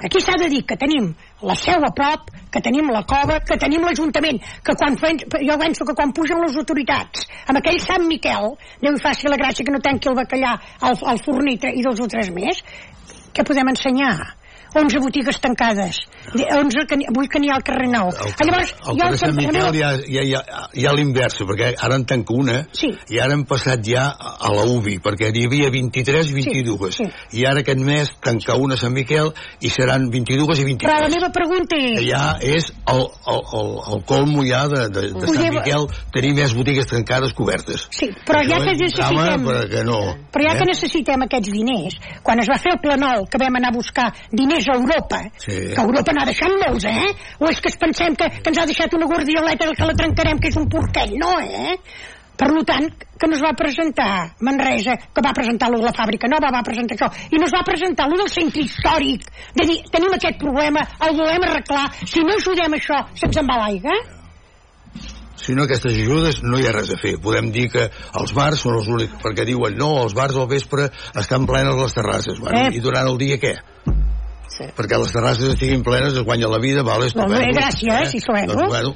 Aquí 0.00 0.20
s'ha 0.24 0.36
de 0.40 0.48
dir 0.48 0.62
que 0.64 0.76
tenim 0.80 1.10
la 1.44 1.54
seu 1.54 1.84
a 1.84 1.90
prop, 1.92 2.30
que 2.50 2.60
tenim 2.64 2.88
la 2.90 3.02
cova, 3.04 3.38
que 3.44 3.58
tenim 3.60 3.82
l'Ajuntament, 3.84 4.40
que 4.64 4.74
quan 4.80 4.96
fen, 4.96 5.18
jo 5.20 5.58
penso 5.60 5.84
que 5.84 5.94
quan 5.94 6.12
pugen 6.16 6.40
les 6.40 6.56
autoritats 6.56 7.26
amb 7.46 7.58
aquell 7.60 7.80
Sant 7.84 8.06
Miquel, 8.08 8.54
Déu 8.80 8.96
hi 8.96 9.02
faci 9.02 9.28
la 9.28 9.36
gràcia 9.36 9.64
que 9.66 9.72
no 9.74 9.80
tanqui 9.84 10.08
el 10.08 10.16
bacallà 10.16 10.56
al, 10.80 10.96
al 11.12 11.20
tre- 11.60 11.74
i 11.76 11.82
dos 11.84 12.00
o 12.00 12.08
tres 12.08 12.30
més, 12.32 12.64
què 13.34 13.44
podem 13.44 13.68
ensenyar? 13.68 14.39
11 14.74 14.98
botigues 15.02 15.40
tancades, 15.40 15.96
de- 16.34 16.46
11 16.56 16.86
que, 16.86 16.98
avui 17.08 17.28
que 17.28 17.40
n'hi 17.40 17.50
ha 17.50 17.56
al 17.56 17.62
carrer 17.66 17.88
Nou. 17.90 18.10
El, 18.10 18.34
Llavors, 18.46 18.74
el 18.86 18.98
carrer 18.98 19.18
Sant 19.18 19.34
Miquel 19.36 19.74
hi 19.76 19.82
ha, 19.82 19.92
hi 20.06 20.18
ha, 20.18 20.22
hi 20.22 20.34
ha, 20.34 20.42
hi 20.74 20.86
ha 20.86 20.92
l'inversa, 20.94 21.44
perquè 21.48 21.72
ara 21.78 21.96
en 21.98 22.04
tanca 22.06 22.34
una, 22.36 22.60
Sí. 22.72 22.90
i 23.10 23.18
ara 23.18 23.34
hem 23.34 23.44
passat 23.44 23.82
ja 23.84 24.06
a 24.14 24.52
la 24.54 24.64
UBI, 24.70 24.98
perquè 25.02 25.32
n'hi 25.34 25.46
havia 25.48 25.70
23 25.70 26.30
i 26.30 26.34
22. 26.38 26.94
Sí, 27.00 27.08
I 27.40 27.44
ara 27.46 27.60
aquest 27.64 27.80
mes 27.80 28.12
tanca 28.22 28.54
una 28.56 28.74
a 28.74 28.78
Sant 28.78 28.92
Miquel 28.94 29.32
i 29.60 29.68
seran 29.70 30.08
22 30.10 30.60
i 30.60 30.64
23. 30.64 30.86
Però 30.90 31.00
la 31.02 31.08
meva 31.14 31.30
pregunta 31.34 31.76
és... 31.76 32.00
ja 32.06 32.36
és 32.40 32.70
el, 32.86 33.02
el, 33.26 33.42
el, 33.60 33.70
el 33.94 34.04
colmo 34.06 34.44
ja 34.46 34.66
de, 34.68 34.86
de, 34.88 35.06
de 35.12 35.26
Sant 35.26 35.26
Podem- 35.34 35.54
Miquel 35.58 35.88
tenir 36.12 36.34
més 36.38 36.54
botigues 36.54 36.86
tancades 36.90 37.32
cobertes. 37.34 37.88
Sí, 37.90 38.10
però 38.26 38.40
Això 38.44 38.50
ja 38.54 38.60
que 38.64 38.72
necessitem... 38.76 39.44
perquè 39.50 39.84
no, 39.86 39.98
Però 40.30 40.44
ja 40.46 40.54
eh? 40.54 40.58
que 40.60 40.68
necessitem 40.70 41.22
aquests 41.26 41.50
diners, 41.52 41.98
quan 42.22 42.38
es 42.40 42.48
va 42.50 42.58
fer 42.62 42.74
el 42.76 42.80
planol, 42.82 43.26
que 43.30 43.38
vam 43.40 43.56
anar 43.58 43.72
a 43.72 43.76
buscar 43.76 44.08
diners 44.30 44.59
a 44.68 44.76
Europa, 44.76 45.22
Sí. 45.38 45.56
que 45.74 45.80
Europa 45.80 46.12
n'ha 46.12 46.26
deixat 46.26 46.52
molts, 46.66 46.84
eh? 46.84 47.10
O 47.38 47.48
és 47.48 47.60
que 47.60 47.68
es 47.68 47.76
pensem 47.76 48.14
que, 48.16 48.28
que 48.42 48.50
ens 48.50 48.58
ha 48.58 48.66
deixat 48.66 48.94
una 48.94 49.06
guardioleta 49.06 49.68
que 49.74 49.84
la 49.86 49.94
trencarem, 49.94 50.38
que 50.38 50.48
és 50.48 50.56
un 50.56 50.68
porquell, 50.68 51.16
no, 51.18 51.38
eh? 51.40 51.78
Per 52.40 52.48
tant, 52.64 52.86
que 53.20 53.26
no 53.28 53.36
es 53.36 53.42
va 53.44 53.52
presentar 53.52 54.34
Manresa, 54.40 54.94
que 54.96 55.20
va 55.20 55.32
presentar 55.36 55.68
lo 55.70 55.76
de 55.76 55.84
la 55.84 55.92
fàbrica 55.92 56.26
nova, 56.26 56.48
va 56.50 56.62
presentar 56.64 56.96
això, 56.96 57.10
i 57.30 57.36
no 57.36 57.44
es 57.44 57.52
va 57.52 57.60
presentar 57.62 58.08
lo 58.08 58.16
del 58.16 58.30
centre 58.32 58.62
històric, 58.62 59.26
de 59.54 59.66
dir, 59.66 59.82
tenim 59.92 60.14
aquest 60.16 60.38
problema, 60.40 60.80
el 61.04 61.16
volem 61.18 61.44
arreglar, 61.44 61.90
si 62.06 62.24
no 62.24 62.32
ajudem 62.38 62.72
això, 62.78 63.02
se'ns 63.14 63.36
en 63.36 63.46
va 63.50 63.58
l'aigua? 63.66 63.92
Si 65.40 65.54
no 65.56 65.64
aquestes 65.64 65.96
ajudes 65.96 66.42
no 66.42 66.58
hi 66.60 66.66
ha 66.68 66.72
res 66.72 66.90
a 66.92 66.98
fer. 67.00 67.14
Podem 67.20 67.50
dir 67.52 67.70
que 67.72 67.86
els 68.20 68.32
bars 68.36 68.60
són 68.60 68.74
els 68.76 68.88
únics, 68.92 69.14
perquè 69.22 69.46
diuen 69.48 69.76
no, 69.76 70.02
els 70.02 70.12
bars 70.16 70.36
al 70.36 70.48
vespre 70.50 70.90
estan 71.16 71.46
plenes 71.48 71.76
les 71.80 71.94
terrasses. 71.96 72.38
Bueno, 72.38 72.58
Eh. 72.58 72.76
I 72.76 72.80
durant 72.80 73.08
el 73.08 73.16
dia 73.18 73.38
què? 73.40 73.54
Sí. 74.60 74.68
perquè 74.76 74.98
les 75.00 75.12
terrasses 75.12 75.54
estiguin 75.54 75.82
plenes 75.82 76.12
es 76.14 76.22
guanya 76.24 76.48
la 76.52 76.58
vida, 76.60 76.82
val, 76.84 77.02
és 77.06 77.14
Molt 77.16 77.32
bé, 77.32 77.40
estupendo. 77.40 77.60
gràcies, 77.60 78.14
i 78.14 78.20
sabem-ho. 78.20 78.54
Doncs, 78.54 78.68
bueno, 78.68 78.94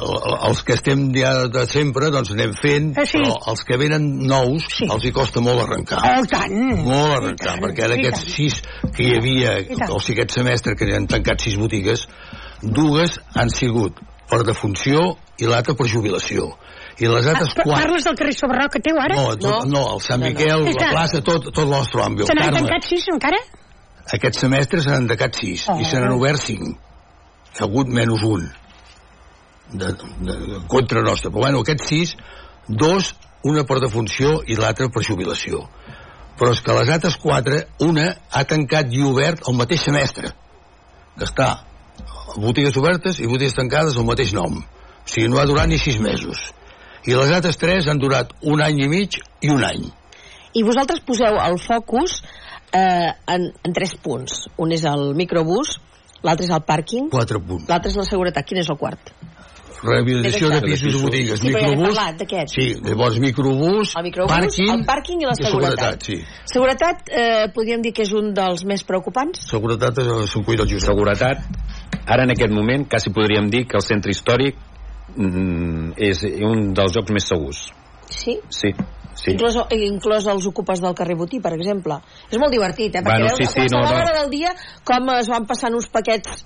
el- 0.00 0.48
els 0.48 0.62
que 0.64 0.72
estem 0.78 1.12
ja 1.14 1.32
de 1.48 1.66
sempre, 1.66 2.10
doncs 2.10 2.30
anem 2.32 2.52
fent, 2.54 2.96
Eh, 2.98 3.04
sí. 3.06 3.18
però 3.18 3.38
els 3.52 3.64
que 3.64 3.76
venen 3.76 4.26
nous, 4.26 4.62
Sí. 4.68 4.86
els 4.90 5.04
hi 5.04 5.12
costa 5.12 5.40
molt 5.40 5.60
arrencar. 5.60 5.98
Oh, 6.02 6.24
tant! 6.26 6.52
Molt 6.84 7.16
arrencar, 7.18 7.46
tant, 7.46 7.60
perquè 7.62 7.84
i 7.84 7.88
d'aquests 7.96 8.24
tant. 8.24 8.34
sis 8.34 8.62
que 8.96 9.02
hi 9.04 9.16
havia, 9.16 9.58
o 9.90 10.00
sigui, 10.00 10.20
aquest 10.22 10.30
semestre 10.40 10.74
que 10.76 10.94
han 10.94 11.06
tancat 11.06 11.40
sis 11.40 11.56
botigues, 11.56 12.08
dues 12.62 13.20
han 13.34 13.50
sigut 13.50 13.98
per 14.30 14.42
defunció 14.44 15.16
i 15.38 15.44
l'altra 15.46 15.74
per 15.74 15.86
jubilació. 15.86 16.56
I 17.00 17.06
les 17.08 17.26
Ah, 17.26 17.30
altres 17.30 17.54
pa- 17.54 17.62
quatre... 17.64 17.82
Parles 17.86 18.04
del 18.04 18.14
carrer 18.14 18.32
Sobreroc 18.36 18.72
que 18.72 18.80
teu 18.80 18.98
ara? 19.00 19.14
No, 19.16 19.36
tot, 19.36 19.66
no. 19.66 19.94
el 19.94 20.00
Sant 20.00 20.20
No, 20.20 20.26
no. 20.28 20.32
Miquel, 20.32 20.66
És 20.68 20.76
la 20.78 20.90
plaça, 20.92 21.22
tot, 21.24 21.48
tot 21.52 21.66
àmbit. 22.04 22.26
Se 22.26 22.34
n'han 22.34 22.52
tancat 22.54 22.84
sis 22.84 23.04
encara? 23.12 23.38
Aquest 24.16 24.40
semestre 24.40 24.82
se 24.82 24.90
n'han 24.90 25.06
tancat 25.10 25.38
sis 25.38 25.68
Oh. 25.68 25.78
i 25.80 25.86
se 25.86 26.00
n'han 26.00 26.16
obert 26.16 26.40
cinc. 26.42 26.76
Hi 27.52 27.60
ha 27.60 27.66
hagut 27.68 27.88
menys 27.88 28.22
un 28.26 28.48
de, 29.72 29.86
de, 29.86 30.36
de, 30.36 30.60
contra 30.68 31.02
nostra. 31.02 31.30
Però 31.30 31.46
bueno, 31.46 31.60
aquests 31.62 31.88
sis, 31.88 32.16
dos, 32.68 33.14
una 33.44 33.64
per 33.68 33.80
defunció 33.82 34.40
i 34.46 34.56
l'altra 34.58 34.88
per 34.92 35.04
jubilació. 35.06 35.66
Però 36.38 36.52
és 36.54 36.62
que 36.64 36.74
les 36.78 36.90
altres 36.90 37.18
quatre, 37.20 37.66
una 37.84 38.08
ha 38.30 38.44
tancat 38.48 38.92
i 38.92 39.02
obert 39.04 39.46
el 39.48 39.56
mateix 39.58 39.84
semestre, 39.86 40.32
que 41.18 41.28
està 41.28 41.50
botigues 42.40 42.76
obertes 42.80 43.20
i 43.20 43.28
botigues 43.28 43.56
tancades 43.56 43.98
al 43.98 44.08
mateix 44.08 44.32
nom. 44.36 44.62
O 44.62 45.08
sigui, 45.08 45.28
no 45.28 45.40
ha 45.40 45.46
durat 45.46 45.68
ni 45.68 45.78
sis 45.78 45.98
mesos. 46.00 46.50
I 47.04 47.16
les 47.18 47.32
altres 47.34 47.58
tres 47.58 47.88
han 47.90 47.98
durat 47.98 48.30
un 48.46 48.62
any 48.62 48.84
i 48.84 48.88
mig 48.88 49.18
i 49.42 49.50
un 49.50 49.64
any. 49.66 49.88
I 50.54 50.62
vosaltres 50.62 51.02
poseu 51.04 51.38
el 51.42 51.58
focus 51.58 52.20
eh, 52.72 53.10
en, 53.34 53.48
en 53.64 53.72
tres 53.72 53.94
punts. 54.02 54.48
Un 54.58 54.72
és 54.72 54.84
el 54.88 55.14
microbús, 55.18 55.76
l'altre 56.22 56.46
és 56.46 56.52
el 56.54 56.62
pàrquing, 56.66 57.10
Quatre 57.10 57.38
punts. 57.40 57.68
l'altre 57.68 57.90
és 57.90 57.96
la 57.96 58.04
seguretat. 58.08 58.46
Quin 58.48 58.58
és 58.62 58.68
el 58.70 58.78
quart? 58.78 59.12
Rehabilitació 59.82 60.46
de 60.48 60.60
De 60.60 60.66
pisos 60.68 60.94
i 60.94 60.98
botigues. 61.02 61.40
Sí, 61.40 61.48
ja 61.50 61.58
microbús. 61.58 61.96
parlat 61.96 62.18
d'aquest. 62.20 62.52
Sí, 62.54 62.66
llavors 62.84 63.16
microbús, 63.18 63.94
El 63.98 64.04
microbús, 64.06 64.30
pàrquing, 64.32 64.70
el 64.70 64.84
pàrquing 64.86 65.22
i 65.22 65.26
la 65.26 65.34
seguretat. 65.34 66.02
sí. 66.06 66.18
Seguretat, 66.46 67.08
eh, 67.10 67.48
podríem 67.54 67.82
dir 67.82 67.92
que 67.92 68.02
és 68.06 68.12
un 68.12 68.32
dels 68.32 68.62
més 68.64 68.84
preocupants? 68.84 69.40
Seguretat 69.50 69.98
és 69.98 70.30
s'ho 70.30 70.44
cuida 70.46 70.62
el 70.62 70.70
Josep. 70.70 70.86
Seguretat, 70.86 71.42
ara 72.06 72.22
en 72.22 72.30
aquest 72.30 72.52
moment 72.54 72.86
quasi 72.88 73.10
podríem 73.10 73.50
dir 73.50 73.66
que 73.66 73.76
el 73.76 73.82
centre 73.82 74.12
històric 74.12 74.54
mm, 75.16 75.92
és 75.96 76.22
un 76.46 76.72
dels 76.74 76.94
jocs 76.94 77.10
més 77.10 77.26
segurs. 77.26 77.72
Sí. 78.08 78.38
Sí, 78.50 78.70
sí. 79.14 79.32
Inclòs, 79.34 79.58
inclòs 79.76 80.26
els 80.32 80.46
ocupes 80.46 80.80
del 80.80 80.94
carrer 80.94 81.16
Botí, 81.16 81.40
per 81.40 81.52
exemple. 81.56 81.98
És 82.30 82.38
molt 82.38 82.52
divertit, 82.52 82.94
eh? 82.94 83.02
Perquè 83.02 83.18
Bueno, 83.18 83.28
veus 83.28 83.38
sí, 83.38 83.44
a 83.44 83.52
sí, 83.52 83.60
qualsevol 83.68 83.98
no, 83.98 84.04
no. 84.08 84.16
del 84.20 84.30
dia 84.30 84.54
com 84.84 85.12
es 85.18 85.28
van 85.28 85.46
passant 85.46 85.74
uns 85.74 85.88
paquets 85.92 86.44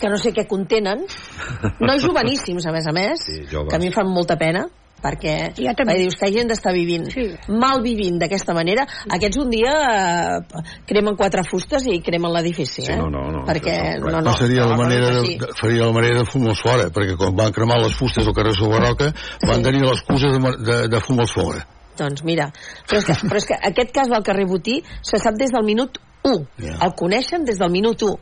que 0.00 0.08
no 0.08 0.16
sé 0.16 0.32
què 0.32 0.46
contenen. 0.48 1.04
No 1.80 1.96
joveníssims, 2.00 2.66
a 2.66 2.72
més 2.72 2.86
a 2.86 2.92
més, 2.92 3.20
Sí, 3.24 3.44
joves. 3.50 3.68
que 3.70 3.76
a 3.76 3.80
mi 3.80 3.88
em 3.88 3.92
fan 3.96 4.08
molta 4.08 4.36
pena 4.40 4.66
perquè 5.02 5.34
Ja 5.58 5.74
també. 5.74 5.96
dius 5.98 6.16
que 6.20 6.30
gent 6.32 6.50
està 6.52 6.72
vivint 6.72 7.08
Sí. 7.10 7.26
mal 7.48 7.82
vivint 7.82 8.18
d'aquesta 8.20 8.54
manera 8.54 8.86
aquests 9.08 9.38
un 9.42 9.50
dia 9.50 9.72
eh, 9.72 10.62
cremen 10.86 11.16
quatre 11.16 11.42
fustes 11.48 11.86
i 11.86 12.00
cremen 12.00 12.32
l'edifici 12.32 12.82
Sí, 12.82 12.92
eh? 12.92 12.96
no, 12.96 13.08
no, 13.10 13.24
no, 13.32 13.44
perquè 13.48 13.98
no, 13.98 14.06
no, 14.10 14.18
no, 14.18 14.20
no, 14.30 14.36
seria 14.36 14.66
la 14.66 14.76
no, 14.76 14.82
manera 14.84 15.10
no, 15.10 15.20
de, 15.20 15.26
sí. 15.26 15.36
de, 15.40 15.50
faria 15.60 15.86
la 15.86 15.92
manera 15.92 16.18
de 16.20 16.24
fumar-los 16.30 16.60
fora, 16.62 16.88
perquè 16.94 17.16
quan 17.16 17.36
van 17.36 17.52
cremar 17.52 17.80
les 17.82 17.94
fustes 17.98 18.26
al 18.26 18.34
carrer 18.36 18.54
Sobarroca 18.56 19.12
van 19.46 19.62
tenir 19.62 19.82
l'excusa 19.84 20.30
de, 20.34 20.40
de, 20.64 20.78
de 20.88 21.00
fumar-los 21.00 21.32
fora. 21.34 21.64
Doncs 21.98 22.22
mira, 22.24 22.46
però 22.88 23.00
és, 23.00 23.04
que, 23.04 23.16
però 23.28 23.36
és 23.36 23.46
que 23.48 23.56
aquest 23.70 23.90
cas 23.92 24.08
del 24.08 24.22
carrer 24.24 24.46
Botí 24.48 24.78
se 25.02 25.18
sap 25.20 25.36
des 25.36 25.50
del 25.52 25.64
minut 25.66 25.98
1. 26.24 26.46
Ja. 26.64 26.76
El 26.86 26.94
coneixen 26.96 27.44
des 27.44 27.58
del 27.60 27.70
minut 27.72 28.02
1 28.02 28.16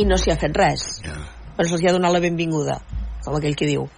i 0.00 0.04
no 0.08 0.16
s'hi 0.20 0.32
ha 0.32 0.38
fet 0.40 0.56
res. 0.56 0.86
Ja. 1.04 1.18
Però 1.56 1.68
se'ls 1.68 1.82
hi 1.84 1.88
ha 1.90 1.92
donat 1.96 2.14
la 2.14 2.20
benvinguda, 2.24 2.78
com 3.24 3.38
aquell 3.38 3.56
que 3.58 3.68
diu. 3.68 3.88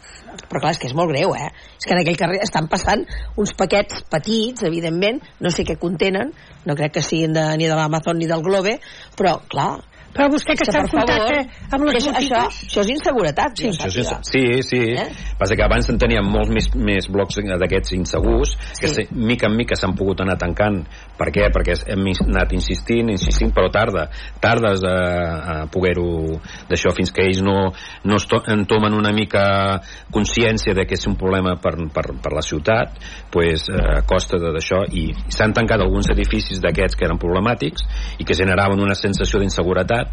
Però 0.47 0.61
clar, 0.61 0.75
és 0.75 0.81
que 0.81 0.89
és 0.91 0.95
molt 0.97 1.11
greu, 1.13 1.35
eh? 1.35 1.51
És 1.79 1.87
que 1.87 1.95
en 1.95 2.03
aquell 2.03 2.19
carrer 2.21 2.41
estan 2.45 2.69
passant 2.73 3.05
uns 3.41 3.55
paquets 3.59 4.03
petits, 4.13 4.67
evidentment, 4.69 5.21
no 5.41 5.53
sé 5.55 5.65
què 5.67 5.79
contenen, 5.81 6.33
no 6.67 6.77
crec 6.79 6.97
que 6.97 7.05
siguin 7.05 7.37
de, 7.37 7.45
ni 7.57 7.69
de 7.71 7.77
l'Amazon 7.79 8.21
ni 8.21 8.29
del 8.31 8.45
Globe, 8.45 8.79
però, 9.19 9.39
clar, 9.53 9.71
Però 10.17 10.29
vostè 10.33 10.55
que 10.57 10.65
que, 10.65 10.67
està 10.71 10.81
en 10.81 10.89
per 10.89 11.05
favor, 11.05 11.07
contacte 11.07 11.75
amb 11.77 11.85
les 11.87 11.95
això, 12.01 12.13
això, 12.17 12.41
botigues... 12.43 12.61
això 12.67 12.81
és 12.87 12.91
inseguretat, 12.97 13.57
sí, 13.61 13.69
Això 13.69 13.91
sí, 13.91 14.03
sàpiga. 14.03 14.19
sí, 14.25 14.45
sí. 14.63 14.81
Eh? 14.97 15.07
Passa 15.39 15.55
que 15.57 15.65
abans 15.67 15.89
en 15.93 15.99
teníem 16.01 16.25
molts 16.33 16.51
més, 16.51 16.69
més 16.75 17.09
blocs 17.13 17.37
d'aquests 17.37 17.93
insegurs, 17.99 18.57
que 18.81 18.89
Sí. 18.89 18.95
se, 18.95 19.07
mica 19.13 19.47
en 19.51 19.57
mica 19.57 19.77
s'han 19.77 19.95
pogut 19.95 20.21
anar 20.25 20.39
tancant. 20.41 20.83
Per 21.17 21.29
què? 21.33 21.47
Perquè 21.53 21.77
hem 21.93 22.07
anat 22.29 22.53
insistint, 22.57 23.11
insistint, 23.11 23.53
però 23.55 23.71
tarda. 23.73 24.09
Tardes 24.41 24.83
a, 24.85 24.97
a 24.97 25.67
poder-ho 25.73 26.39
d'això 26.69 26.93
fins 26.97 27.13
que 27.13 27.23
ells 27.27 27.43
no, 27.45 27.73
no 28.05 28.17
es 28.17 28.27
to, 28.27 28.41
en 28.53 28.65
tomen 28.67 28.95
una 28.95 29.13
mica 29.13 29.81
consciència 30.13 30.75
de 30.77 30.85
que 30.87 30.95
és 30.97 31.07
un 31.09 31.17
problema 31.19 31.57
per, 31.61 31.75
per, 31.93 32.07
per 32.23 32.33
la 32.35 32.43
ciutat, 32.45 32.97
pues, 33.33 33.69
eh, 33.69 33.99
a 33.99 34.03
costa 34.09 34.39
de- 34.41 34.53
d'això, 34.57 34.83
i 34.93 35.09
s'han 35.33 35.53
tancat 35.57 35.81
alguns 35.83 36.09
edificis 36.13 36.61
d'aquests 36.63 36.97
que 36.97 37.05
eren 37.09 37.19
problemàtics 37.21 37.85
i 38.21 38.25
que 38.25 38.35
generaven 38.39 38.81
una 38.81 38.95
sensació 38.95 39.41
d'inseguretat 39.43 40.06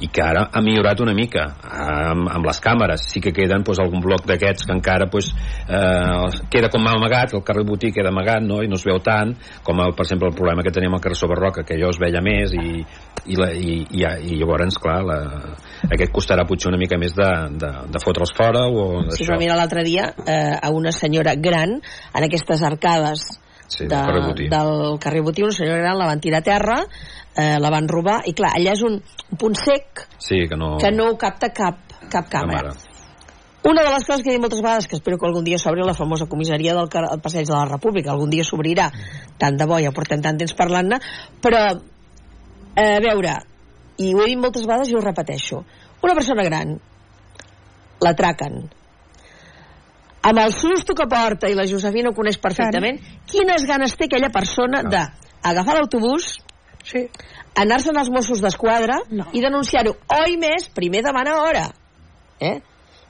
i 0.00 0.08
que 0.12 0.20
ara 0.20 0.46
ha 0.52 0.60
millorat 0.60 1.00
una 1.00 1.14
mica 1.16 1.46
amb, 1.64 2.28
amb 2.28 2.46
les 2.46 2.60
càmeres. 2.60 3.06
Sí 3.08 3.22
que 3.24 3.32
queden 3.32 3.64
pues, 3.64 3.80
algun 3.80 4.02
bloc 4.04 4.26
d'aquests 4.28 4.66
que 4.68 4.74
encara 4.76 5.08
pues, 5.12 5.30
eh, 5.68 6.42
queda 6.52 6.68
com 6.72 6.84
amagat, 6.86 7.32
el 7.34 7.44
carrer 7.46 7.64
Botí 7.66 7.92
queda 7.92 8.12
amagat 8.12 8.44
no? 8.44 8.60
i 8.62 8.68
no 8.68 8.76
es 8.76 8.84
veu 8.86 9.00
tant, 9.04 9.32
com 9.64 9.80
el, 9.80 9.94
per 9.96 10.04
exemple 10.04 10.28
el 10.28 10.36
problema 10.36 10.64
que 10.66 10.74
teníem 10.74 10.94
al 10.94 11.02
carrer 11.04 11.16
Sobarroca, 11.16 11.64
que 11.64 11.78
allò 11.78 11.90
es 11.94 12.00
veia 12.02 12.20
més 12.24 12.52
i, 12.56 12.82
i, 13.26 13.38
la, 13.38 13.50
i, 13.52 13.78
i, 13.96 14.04
i 14.04 14.38
llavors, 14.40 14.78
clar, 14.82 15.00
la, 15.06 15.18
aquest 15.88 16.12
costarà 16.12 16.46
potser 16.48 16.70
una 16.72 16.80
mica 16.80 16.98
més 17.00 17.16
de, 17.16 17.30
de, 17.56 17.72
de 17.92 18.04
fotre'ls 18.04 18.34
fora 18.36 18.66
o 18.68 18.86
Sí, 19.16 19.24
però 19.24 19.40
mira, 19.40 19.56
l'altre 19.58 19.84
dia, 19.86 20.10
eh, 20.26 20.54
a 20.60 20.70
una 20.74 20.92
senyora 20.92 21.34
gran, 21.40 21.78
en 21.80 22.28
aquestes 22.28 22.62
arcades 22.66 23.26
Sí, 23.68 23.84
de, 23.84 23.90
del 23.90 24.06
carrer 24.06 24.22
Botí. 24.22 24.48
del 24.48 24.98
carrer 25.02 25.22
Botí, 25.22 25.42
una 25.42 25.52
senyora 25.52 25.80
gran 25.82 25.98
la 25.98 26.06
van 26.06 26.20
tirar 26.20 26.38
a 26.38 26.46
terra, 26.46 26.76
eh, 27.36 27.56
la 27.60 27.70
van 27.70 27.88
robar, 27.88 28.22
i 28.26 28.32
clar, 28.36 28.54
allà 28.56 28.72
és 28.72 28.82
un, 28.86 28.98
un 29.30 29.38
punt 29.40 29.56
sec 29.60 30.06
Sí, 30.18 30.46
que 30.48 30.56
no... 30.56 30.76
que 30.82 30.90
no 30.94 31.10
ho 31.10 31.16
capta 31.20 31.52
cap, 31.54 31.78
cap 32.12 32.30
càmera. 32.32 32.72
Una 33.66 33.82
de 33.82 33.90
les 33.90 34.04
coses 34.06 34.22
que 34.22 34.30
he 34.30 34.36
dit 34.36 34.40
moltes 34.42 34.60
vegades, 34.62 34.86
que 34.86 34.94
espero 34.94 35.18
que 35.18 35.26
algun 35.26 35.44
dia 35.44 35.58
s'obri 35.58 35.82
la 35.82 35.94
famosa 35.94 36.28
comissaria 36.30 36.74
del 36.76 36.88
car- 36.88 37.08
al 37.10 37.20
Passeig 37.20 37.48
de 37.48 37.54
la 37.54 37.64
República, 37.66 38.12
algun 38.12 38.30
dia 38.30 38.44
s'obrirà, 38.46 38.86
tant 39.42 39.58
de 39.58 39.66
bo, 39.66 39.80
ja 39.82 39.90
portem 39.96 40.22
tant 40.22 40.38
temps 40.38 40.54
parlant-ne, 40.54 41.00
però, 41.42 41.64
eh, 42.76 42.94
a 42.94 43.00
veure, 43.02 43.34
i 43.98 44.12
ho 44.14 44.22
he 44.22 44.28
dit 44.30 44.38
moltes 44.38 44.68
vegades 44.68 44.92
i 44.92 44.94
ho 44.94 45.02
repeteixo, 45.02 45.64
una 46.06 46.14
persona 46.14 46.44
gran, 46.46 46.76
l'atraquen, 48.06 48.60
amb 50.30 50.42
el 50.42 50.54
susto 50.54 50.94
que 50.94 51.06
porta, 51.10 51.50
i 51.50 51.58
la 51.58 51.66
Josefina 51.66 52.10
ho 52.10 52.14
coneix 52.14 52.38
perfectament, 52.42 53.02
quines 53.30 53.66
ganes 53.66 53.98
té 53.98 54.06
aquella 54.06 54.30
persona 54.34 54.84
d'agafar 54.86 55.76
l'autobús, 55.80 56.36
Sí. 56.86 57.08
anar-se'n 57.58 57.96
als 57.98 58.10
Mossos 58.14 58.40
d'Esquadra 58.40 59.00
No. 59.10 59.24
i 59.32 59.40
denunciar-ho. 59.42 59.96
Oi 60.22 60.36
més, 60.38 60.68
primer 60.74 61.02
demana 61.02 61.40
hora. 61.42 61.64
Eh? 62.40 62.60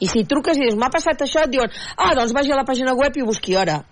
I 0.00 0.06
si 0.08 0.24
truques 0.24 0.56
i 0.56 0.60
dius, 0.66 0.76
m'ha 0.76 0.88
passat 0.92 1.20
això, 1.24 1.42
et 1.44 1.50
diuen, 1.50 1.68
ah, 1.96 2.14
doncs 2.14 2.32
vagi 2.32 2.52
a 2.52 2.56
la 2.56 2.64
pàgina 2.64 2.94
web 2.96 3.16
i 3.16 3.22
busqui 3.26 3.56
hora. 3.56 3.82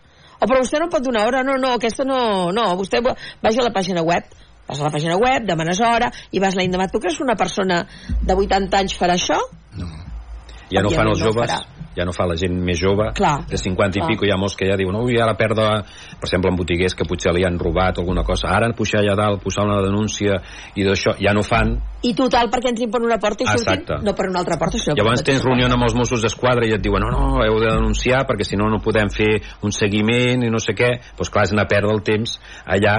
O 0.41 0.47
però 0.47 0.61
vostè 0.63 0.79
no 0.81 0.89
pot 0.89 1.03
donar 1.03 1.27
hora, 1.27 1.43
no, 1.43 1.57
no, 1.61 1.75
aquesta 1.75 2.05
no, 2.05 2.51
no, 2.53 2.65
vostè 2.77 3.03
va- 3.05 3.15
vagi 3.43 3.61
a 3.61 3.65
la 3.65 3.73
pàgina 3.73 4.03
web, 4.05 4.25
vas 4.69 4.81
a 4.81 4.85
la 4.85 4.91
pàgina 4.91 5.17
web, 5.21 5.45
demanes 5.47 5.81
hora 5.81 6.11
i 6.33 6.39
vas 6.41 6.55
l'any 6.57 6.71
demà. 6.73 6.89
Tu 6.91 6.99
creus 7.01 7.17
que 7.19 7.25
una 7.25 7.37
persona 7.37 7.87
de 8.23 8.35
80 8.35 8.79
anys 8.79 8.97
farà 8.99 9.15
això? 9.15 9.39
ja 10.71 10.81
no 10.83 10.91
fan 10.91 11.07
els 11.09 11.21
no 11.21 11.27
joves, 11.31 11.51
farà. 11.51 11.61
Ja 11.97 12.07
no 12.07 12.13
fa 12.17 12.27
la 12.27 12.37
gent 12.41 12.55
més 12.65 12.81
jove, 12.81 13.11
Clar. 13.17 13.47
de 13.51 13.59
50 13.61 13.99
i 13.99 14.03
Clar. 14.03 14.11
pico 14.11 14.27
hi 14.27 14.33
ha 14.35 14.39
molts 14.41 14.57
que 14.59 14.69
ja 14.69 14.79
diuen, 14.81 14.97
ui, 15.01 15.19
ara 15.21 15.37
perdo, 15.39 15.67
per 16.21 16.29
exemple, 16.29 16.51
en 16.51 16.59
botiguers 16.59 16.95
que 16.95 17.07
potser 17.09 17.35
li 17.35 17.45
han 17.47 17.59
robat 17.59 17.99
alguna 18.03 18.25
cosa, 18.27 18.51
ara 18.55 18.73
pujar 18.75 19.03
allà 19.03 19.15
dalt, 19.19 19.43
posar 19.43 19.67
una 19.69 19.81
denúncia 19.85 20.41
i 20.75 20.87
d'això, 20.87 21.17
ja 21.21 21.35
no 21.35 21.45
fan, 21.47 21.77
I 22.05 22.13
total, 22.13 22.51
perquè 22.53 22.69
entrin 22.69 22.91
per 22.93 23.01
una 23.01 23.17
porta 23.17 23.45
i 23.45 23.47
surtin, 23.49 23.81
Exacte. 23.81 23.97
no 24.05 24.13
per 24.13 24.29
una 24.29 24.43
altra 24.43 24.59
porta, 24.61 24.77
sinó 24.77 24.93
per 24.93 25.05
llavors 25.05 25.23
tens 25.25 25.45
reunió 25.47 25.71
amb 25.73 25.87
els 25.87 25.95
Mossos 25.97 26.21
d'Esquadra 26.21 26.67
i 26.69 26.75
et 26.77 26.83
diuen, 26.85 27.01
no, 27.01 27.13
no, 27.15 27.45
heu 27.45 27.57
de 27.63 27.71
denunciar 27.71 28.27
perquè 28.29 28.45
si 28.45 28.59
no 28.61 28.69
no 28.69 28.83
podem 28.85 29.09
fer 29.09 29.41
un 29.65 29.73
seguiment 29.73 30.45
i 30.45 30.51
no 30.53 30.61
sé 30.61 30.75
què, 30.77 30.91
doncs 31.17 31.33
clar, 31.33 31.47
és 31.49 31.55
anar 31.55 31.65
a 31.65 31.71
perdre 31.71 31.95
el 31.95 32.03
temps 32.05 32.37
allà 32.67 32.99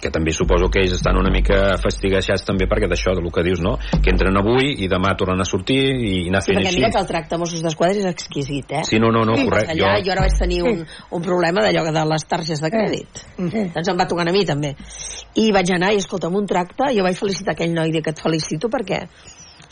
que 0.00 0.10
també 0.10 0.32
suposo 0.32 0.68
que 0.68 0.80
ells 0.82 0.92
estan 0.98 1.16
una 1.16 1.30
mica 1.30 1.76
fastigueixats 1.80 2.44
també 2.44 2.66
perquè 2.68 2.88
d'això, 2.90 3.14
del 3.14 3.30
que 3.32 3.42
dius, 3.46 3.60
no? 3.60 3.76
Que 4.02 4.10
entren 4.12 4.36
avui 4.36 4.74
i 4.84 4.88
demà 4.88 5.14
tornen 5.16 5.40
a 5.40 5.44
sortir 5.48 5.78
i 5.94 6.28
anar 6.28 6.42
Sí, 6.42 6.50
fent 6.52 6.58
perquè 6.60 6.68
així. 6.72 6.76
mira 6.80 6.90
que 6.90 6.98
el 6.98 7.06
tracte 7.06 7.38
Mossos 7.38 7.62
d'Esquadra 7.62 7.96
és 8.02 8.04
exquisit, 8.10 8.72
eh? 8.72 8.82
Sí, 8.84 8.98
no, 8.98 9.10
no, 9.10 9.24
no, 9.24 9.36
Sí, 9.36 9.44
correcte. 9.44 9.72
allà 9.72 9.94
Jo- 9.98 10.04
jo 10.04 10.12
ara 10.12 10.20
vaig 10.26 10.38
tenir 10.38 10.62
un, 10.62 10.84
un 11.10 11.22
problema 11.22 11.62
d'allò 11.62 11.84
de 11.92 12.04
les 12.12 12.26
targes 12.26 12.60
de 12.60 12.70
crèdit. 12.70 13.22
Sí. 13.38 13.64
Doncs 13.74 13.88
em 13.88 13.96
va 13.98 14.06
tocar 14.06 14.28
a 14.28 14.32
mi 14.32 14.44
també. 14.44 14.74
I 15.36 15.50
vaig 15.52 15.70
anar 15.72 15.92
i 15.94 15.96
escolta'm 16.02 16.34
un 16.36 16.46
tracte, 16.46 16.90
jo 16.94 17.02
vaig 17.02 17.16
felicitar 17.16 17.54
aquell 17.54 17.72
noi 17.74 17.90
de 17.92 18.02
que 18.02 18.10
et 18.10 18.20
felicito 18.20 18.68
perquè 18.68 19.06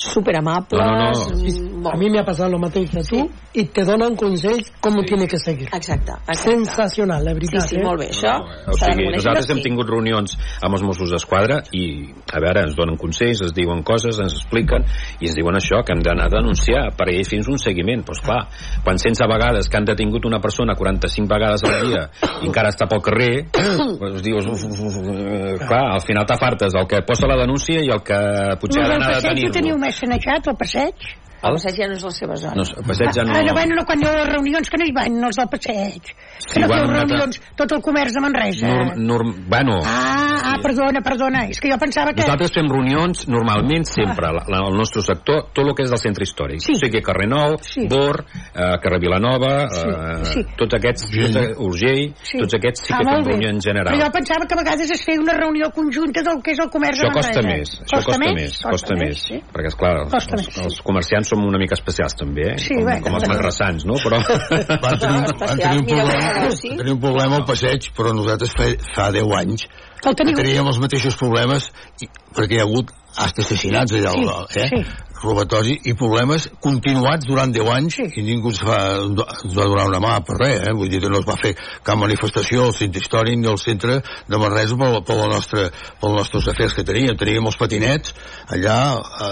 superamables. 0.03 0.81
No, 0.81 0.91
no, 0.93 1.11
no. 1.11 1.81
mm, 1.83 1.87
A 1.87 1.97
mí 1.97 2.11
me 2.11 2.19
ha 2.21 2.25
pasado 2.25 2.51
lo 2.51 2.59
mateix 2.59 2.91
que 2.91 3.03
tu 3.03 3.31
y 3.55 3.65
te 3.67 3.85
donan 3.85 4.17
consejos 4.17 4.73
cómo 4.81 5.03
tiene 5.03 5.27
que 5.29 5.37
seguir. 5.39 5.69
Exacte, 5.73 6.13
exacte. 6.29 6.51
Sensacional, 6.51 7.25
la 7.25 7.33
Sí, 7.33 7.35
veritat. 7.35 7.69
sí, 7.69 7.77
eh? 7.77 7.83
molt 7.83 8.01
bé, 8.01 8.09
això. 8.11 8.33
O 8.69 8.73
s'ha 8.77 8.87
de 8.87 8.93
sigui, 8.95 9.13
nosaltres 9.13 9.51
hem 9.51 9.57
sí. 9.59 9.63
tingut 9.63 9.89
reunions 9.89 10.37
amb 10.63 10.75
els 10.75 10.83
Mossos 10.83 11.11
d'Esquadra 11.11 11.63
i, 11.73 12.09
a 12.33 12.41
veure, 12.41 12.63
ens 12.67 12.75
donen 12.77 12.97
consells, 12.97 13.43
ens 13.43 13.53
diuen 13.55 13.83
coses, 13.83 14.19
ens 14.23 14.33
expliquen 14.39 14.85
i 15.21 15.27
ens 15.29 15.37
diuen 15.37 15.57
això, 15.59 15.83
que 15.85 15.93
hem 15.93 16.03
d'anar 16.03 16.27
a 16.31 16.35
denunciar 16.37 16.85
per 16.97 17.09
ell 17.13 17.25
fins 17.29 17.49
un 17.49 17.59
seguiment. 17.59 18.05
Doncs 18.07 18.21
clar, 18.25 18.47
quan 18.85 18.97
16 18.97 19.29
vegades 19.29 19.69
que 19.69 19.77
han 19.77 19.85
detingut 19.85 20.25
una 20.25 20.41
persona 20.41 20.75
45 20.75 21.29
vegades 21.29 21.65
al 21.65 21.87
dia 21.87 22.09
i 22.43 22.47
encara 22.47 22.71
està 22.73 22.89
pel 22.89 23.03
carrer, 23.05 23.47
doncs 23.53 24.23
dius, 24.23 24.47
uf, 24.49 24.65
uf, 24.65 24.81
uf, 24.81 25.67
clar, 25.69 25.85
al 25.97 26.01
final 26.07 26.25
t'afartes 26.27 26.75
el 26.75 26.87
que 26.89 27.03
posa 27.07 27.27
la 27.29 27.37
denúncia 27.43 27.81
i 27.83 27.91
el 27.93 28.01
que 28.03 28.19
potser 28.61 28.83
ha 28.83 28.87
el 28.87 28.93
d'anar 28.97 29.13
a 29.13 29.21
detenir-lo. 29.21 29.53
Més 29.93 30.01
sanejat, 30.01 30.49
el 30.49 30.57
passeig? 30.57 31.05
El 31.43 31.57
passeig 31.57 31.77
ja 31.81 31.87
no 31.91 31.97
és 31.99 32.05
la 32.07 32.11
seva 32.15 32.37
zona. 32.39 32.55
No, 32.55 32.63
el 32.63 32.85
passeig 32.87 33.11
ja 33.17 33.25
no... 33.27 33.33
Ah, 33.35 33.43
no, 33.43 33.53
bueno, 33.57 33.75
no, 33.79 33.85
quan 33.89 33.99
hi 34.03 34.07
ha 34.07 34.13
les 34.21 34.29
reunions, 34.33 34.71
que 34.71 34.79
no 34.79 34.87
hi 34.87 34.93
van, 34.95 35.17
els 35.27 35.37
del 35.41 35.49
passeig. 35.51 36.13
Sí, 36.39 36.55
que 36.55 36.67
no 36.67 36.75
anar- 36.75 37.01
reunions, 37.03 37.41
tot 37.59 37.73
el 37.73 37.83
comerç 37.83 38.15
de 38.15 38.21
Manresa. 38.23 38.69
Norm, 38.69 38.93
norm, 39.07 39.33
bueno, 39.51 39.81
Ah, 39.85 40.53
ah, 40.53 40.59
perdona, 40.63 41.01
perdona. 41.03 41.45
És 41.51 41.59
que 41.61 41.71
jo 41.71 41.79
pensava 41.83 42.13
que... 42.15 42.23
Nosaltres 42.23 42.53
fem 42.55 42.69
reunions 42.71 43.27
normalment 43.29 43.85
sempre 43.91 44.31
la, 44.33 44.45
la, 44.49 44.61
el 44.69 44.77
nostre 44.79 45.03
sector, 45.03 45.49
tot 45.53 45.67
el 45.67 45.75
que 45.75 45.83
és 45.87 45.91
del 45.91 46.01
centre 46.03 46.27
històric. 46.29 46.63
Sí. 46.63 46.77
O 46.77 46.81
sigui, 46.83 47.03
carrer 47.03 47.29
Nou, 47.33 47.57
Sí. 47.63 47.87
Bor, 47.89 48.23
eh, 48.55 48.77
carrer 48.83 49.01
Vilanova, 49.03 49.53
Sí, 49.73 49.83
eh, 49.89 50.25
sí. 50.33 50.45
tots 50.59 50.75
aquests, 50.79 51.09
tots, 51.11 51.59
Urgell, 51.59 52.13
Sí. 52.23 52.39
tots 52.39 52.55
aquests 52.59 52.87
sí 52.87 52.93
Ah, 52.93 52.99
que 52.99 53.05
fem 53.05 53.13
molt 53.15 53.27
bé. 53.27 53.33
reunió 53.33 53.49
en 53.51 53.61
general. 53.61 53.95
Però 53.95 54.05
jo 54.07 54.13
pensava 54.13 54.47
que 54.47 54.55
a 54.55 54.61
vegades 54.63 54.91
es 54.91 55.05
feia 55.05 55.21
una 55.21 55.33
reunió 55.35 55.71
conjunta 55.75 56.23
del 56.23 56.43
que 56.43 56.53
és 56.53 56.59
el 56.63 56.71
comerç 56.71 56.99
Això 57.01 57.09
de 57.09 57.15
costa 57.19 57.43
Manresa. 57.43 57.59
més, 57.59 57.81
això 57.83 57.97
costa, 58.05 58.19
més, 58.19 58.59
costa, 58.63 58.95
més, 59.01 59.23
sí. 59.27 59.43
perquè 59.53 59.67
esclar, 59.73 59.95
Costa 60.13 60.37
els, 60.37 60.47
més, 60.47 60.55
sí. 60.55 60.61
els 60.67 60.81
comerciants 60.83 61.32
som 61.33 61.43
una 61.49 61.59
mica 61.61 61.75
especials 61.79 62.15
també, 62.21 62.47
eh? 62.53 62.59
Sí, 62.63 62.77
com, 62.79 62.87
bé. 62.89 62.99
com 63.05 63.17
els 63.19 63.27
manressans, 63.33 63.87
no? 63.89 63.97
Però... 64.05 64.21
Van 64.23 64.99
tenir, 65.01 65.19
un- 65.19 65.39
van 65.43 65.59
tenir 65.65 65.83
un 65.83 65.87
problema, 65.89 66.33
mira, 66.39 66.51
sí. 66.61 66.75
tenir 66.79 66.95
un 66.97 67.01
problema 67.03 67.41
al 67.41 67.47
passeig, 67.49 67.91
però 67.97 68.13
nosaltres 68.17 68.53
fa, 68.59 68.69
fa 68.95 69.09
10 69.15 69.33
anys 69.43 69.67
El 70.07 70.17
teniu... 70.19 70.37
teníem 70.39 70.67
els 70.71 70.81
mateixos 70.83 71.17
problemes 71.21 71.71
i, 72.03 72.09
perquè 72.37 72.59
hi 72.59 72.63
ha 72.63 72.67
hagut 72.69 72.93
hasta 73.17 73.43
assassinats 73.43 73.93
allà, 73.93 74.13
Sí, 74.51 74.61
eh? 74.61 74.69
sí. 74.69 74.85
robatoris 75.23 75.85
i 75.87 75.93
problemes 75.95 76.49
continuats 76.61 77.27
durant 77.29 77.53
10 77.55 77.69
anys 77.71 77.95
Sí. 77.95 78.07
i 78.19 78.23
ningú 78.27 78.51
ens 78.51 78.63
va, 78.67 78.79
ens 79.07 79.55
va 79.55 79.67
donar 79.71 79.87
una 79.87 80.01
mà 80.03 80.17
per 80.27 80.35
res, 80.41 80.63
eh? 80.67 80.73
vull 80.75 80.89
dir 80.91 81.01
que 81.01 81.11
no 81.13 81.21
es 81.21 81.27
va 81.29 81.37
fer 81.39 81.53
cap 81.85 81.99
manifestació 82.01 82.65
al 82.67 82.75
centre 82.75 82.99
històric 83.01 83.39
ni 83.39 83.47
al 83.47 83.59
centre 83.63 84.01
de 84.03 84.39
Manresa 84.43 84.77
per, 84.81 84.91
per, 85.07 85.17
la 85.21 85.29
nostra, 85.31 85.69
per 86.01 86.11
els 86.11 86.19
nostres 86.19 86.49
afers 86.51 86.75
que 86.75 86.85
teníem. 86.89 87.17
Teníem 87.17 87.47
els 87.47 87.57
patinets 87.61 88.15
allà, 88.51 88.79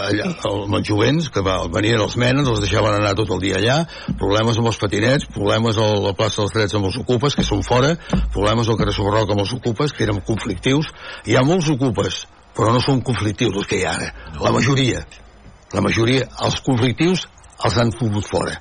allà 0.07 0.31
amb 0.53 0.79
els 0.79 0.87
jovents, 0.87 1.31
que 1.35 1.43
va, 1.43 1.59
venien 1.75 2.01
els 2.01 2.17
menes, 2.17 2.47
els 2.47 2.61
deixaven 2.63 3.01
anar 3.01 3.17
tot 3.19 3.31
el 3.35 3.41
dia 3.43 3.59
allà, 3.59 3.81
problemes 4.21 4.59
amb 4.61 4.71
els 4.71 4.79
patinets, 4.79 5.27
problemes 5.35 5.77
a 5.81 5.91
la 6.07 6.15
plaça 6.15 6.43
dels 6.45 6.55
Drets 6.55 6.75
amb 6.79 6.87
els 6.87 7.01
ocupes, 7.03 7.35
que 7.35 7.43
són 7.47 7.65
fora, 7.67 7.97
problemes 8.33 8.69
al 8.69 8.79
carrer 8.79 8.95
Sobarroc 8.95 9.33
amb 9.35 9.43
els 9.43 9.57
ocupes, 9.59 9.93
que 9.93 10.07
eren 10.07 10.23
conflictius. 10.23 10.93
Hi 11.27 11.35
ha 11.35 11.43
molts 11.47 11.69
ocupes, 11.75 12.27
però 12.61 12.75
no 12.77 12.81
són 12.85 13.01
conflictius 13.01 13.57
els 13.57 13.69
que 13.71 13.79
hi 13.81 13.87
ha 13.89 13.95
ara. 13.97 14.11
La 14.45 14.53
majoria, 14.53 15.01
la 15.73 15.81
majoria, 15.81 16.27
els 16.45 16.59
conflictius 16.67 17.25
els 17.65 17.79
han 17.81 17.93
fotut 17.97 18.27
fora. 18.29 18.59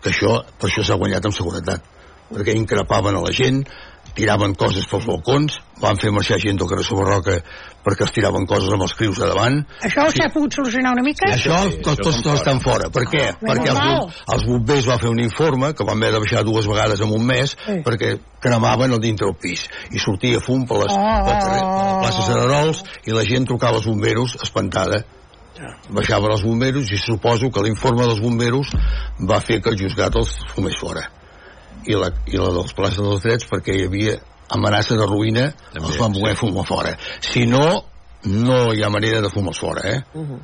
Que 0.00 0.08
això, 0.08 0.38
per 0.56 0.70
això 0.70 0.86
s'ha 0.86 0.96
guanyat 0.96 1.28
amb 1.28 1.36
seguretat. 1.36 1.84
Perquè 2.30 2.54
increpaven 2.56 3.18
a 3.18 3.20
la 3.24 3.32
gent, 3.36 3.60
tiraven 4.14 4.54
coses 4.54 4.86
pels 4.90 5.06
balcons, 5.06 5.58
van 5.80 5.96
fer 6.00 6.10
marxar 6.10 6.38
gent 6.42 6.58
del 6.58 6.68
carrer 6.68 6.84
Sobarroca 6.86 7.36
perquè 7.84 8.02
els 8.04 8.12
tiraven 8.12 8.46
coses 8.50 8.72
amb 8.74 8.82
els 8.82 8.94
crius 8.98 9.20
a 9.22 9.28
davant, 9.30 9.60
Això 9.86 10.04
s'ha 10.12 10.28
pogut 10.34 10.52
solucionar 10.56 10.92
una 10.92 11.02
mica? 11.06 11.28
i 11.30 11.36
això, 11.36 11.58
sí, 11.70 11.78
tots, 11.82 12.00
això 12.00 12.02
tots, 12.02 12.22
fora. 12.24 12.34
estan 12.40 12.60
fora. 12.60 12.88
Per 12.90 13.04
què? 13.08 13.24
Menys 13.40 13.44
perquè 13.48 13.74
els, 13.74 14.18
els 14.34 14.46
bombers 14.48 14.88
va 14.90 14.98
fer 14.98 15.08
un 15.12 15.20
informe 15.22 15.72
que 15.74 15.84
van 15.84 16.02
haver 16.02 16.12
de 16.16 16.22
baixar 16.24 16.44
dues 16.44 16.66
vegades 16.66 17.00
en 17.00 17.12
un 17.14 17.24
mes 17.26 17.56
Sí. 17.66 17.78
perquè 17.84 18.18
cremaven 18.40 18.92
el 18.92 19.00
dintre 19.00 19.26
del 19.26 19.36
pis 19.36 19.66
i 19.90 19.98
sortia 19.98 20.40
fum 20.40 20.66
per 20.66 20.78
les, 20.82 20.92
Oh. 20.92 21.24
pel 21.24 21.38
carrer, 21.38 21.60
per 21.62 21.86
la 21.86 22.00
plaça 22.02 22.26
Cererols 22.26 22.82
i 23.06 23.10
la 23.12 23.24
gent 23.24 23.46
trucava 23.46 23.76
als 23.78 23.86
bomberos 23.86 24.36
espantada 24.42 25.04
baixaven 25.90 26.30
els 26.30 26.42
bomberos 26.46 26.90
i 26.92 26.98
suposo 27.02 27.50
que 27.50 27.62
l'informe 27.62 28.04
dels 28.06 28.20
bomberos 28.22 28.68
va 29.30 29.40
fer 29.40 29.60
que 29.62 29.70
el 29.70 29.78
juzgat 29.80 30.14
els 30.20 30.36
fumés 30.54 30.76
fora 30.78 31.08
i 31.88 31.96
la, 31.96 32.10
i 32.28 32.40
la 32.40 32.50
dels 32.54 32.74
places 32.76 33.00
dels 33.00 33.24
drets 33.24 33.48
perquè 33.48 33.76
hi 33.76 33.86
havia 33.88 34.18
amenaça 34.54 34.96
de 34.96 35.06
ruïna 35.08 35.50
També, 35.72 35.86
els 35.86 36.00
van 36.00 36.14
voler 36.16 36.34
fumar 36.36 36.66
fora. 36.68 36.94
Si 37.24 37.46
no 37.48 37.64
no 38.28 38.72
hi 38.74 38.82
ha 38.82 38.88
manera 38.90 39.20
de 39.22 39.28
fumar 39.30 39.52
fora 39.54 39.84
eh? 39.86 39.98